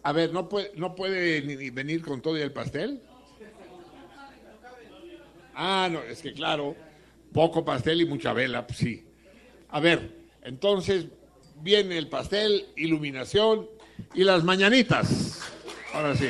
[0.04, 3.02] A ver, ¿no puede, no puede ni, ni venir con todo y el pastel?
[5.56, 6.76] Ah, no, es que claro,
[7.38, 9.06] poco pastel y mucha vela, pues sí.
[9.70, 11.06] A ver, entonces
[11.62, 13.70] viene el pastel, iluminación
[14.16, 15.40] y las mañanitas.
[15.94, 16.30] Ahora sí.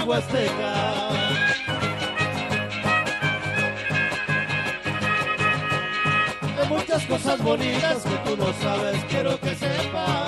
[0.00, 1.08] Mi Huasteca.
[6.58, 10.19] Hay muchas cosas bonitas que tú no sabes, quiero que sepas.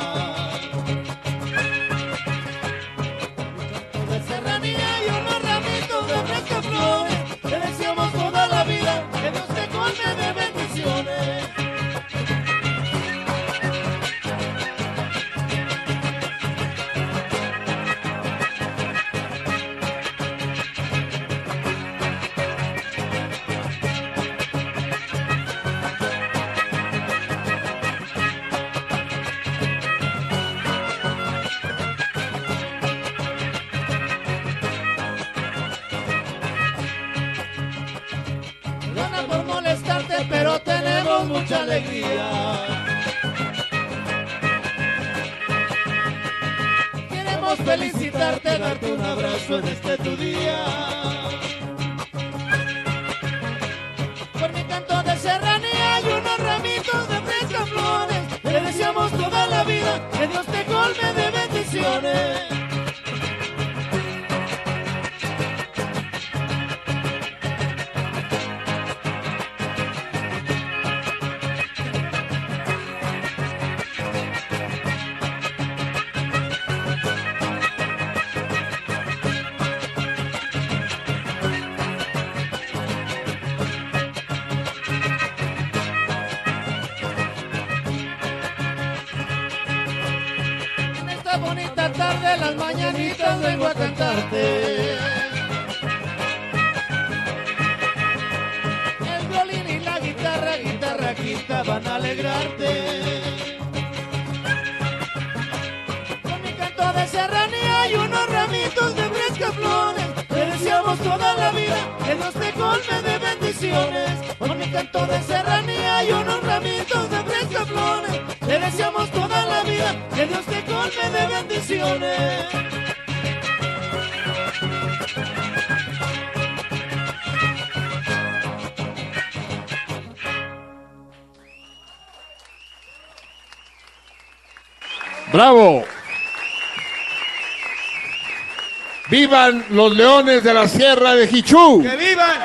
[139.43, 141.83] ¡Vivan los leones de la Sierra de Jichú!
[141.83, 142.37] ¡Que vivan!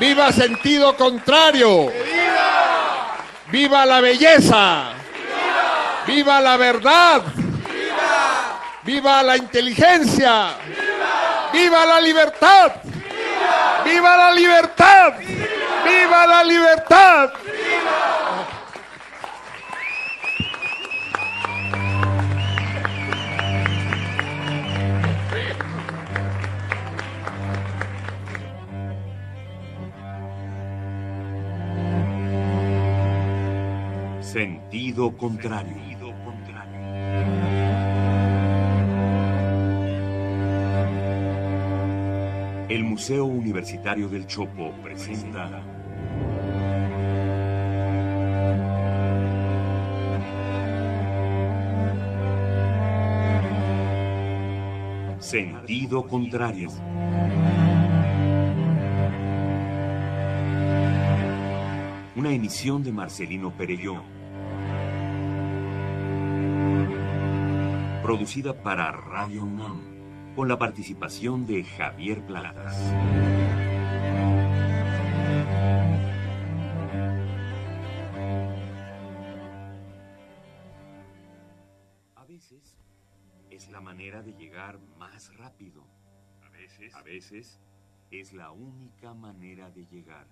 [0.00, 1.92] ¡Viva sentido contrario!
[3.52, 4.94] ¡Viva la belleza!
[6.04, 7.22] ¡Viva la verdad!
[8.82, 10.54] ¡Viva la inteligencia!
[11.52, 12.72] ¡Viva la libertad!
[13.84, 15.12] ¡Viva la libertad!
[15.84, 17.30] ¡Viva la libertad!
[34.96, 35.76] Sentido contrario.
[42.70, 45.62] El Museo Universitario del Chopo presenta
[55.18, 56.70] Sentido contrario.
[62.16, 64.02] Una emisión de Marcelino Perelló.
[68.16, 72.74] Producida para Radio UNAM, con la participación de Javier Platas.
[82.14, 82.78] A veces
[83.50, 85.84] es la manera de llegar más rápido.
[86.42, 87.60] A veces, a veces
[88.10, 90.26] es la única manera de llegar.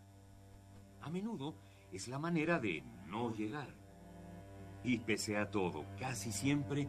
[1.02, 1.54] A menudo
[1.92, 3.68] es la manera de no llegar.
[4.82, 6.88] Y pese a todo, casi siempre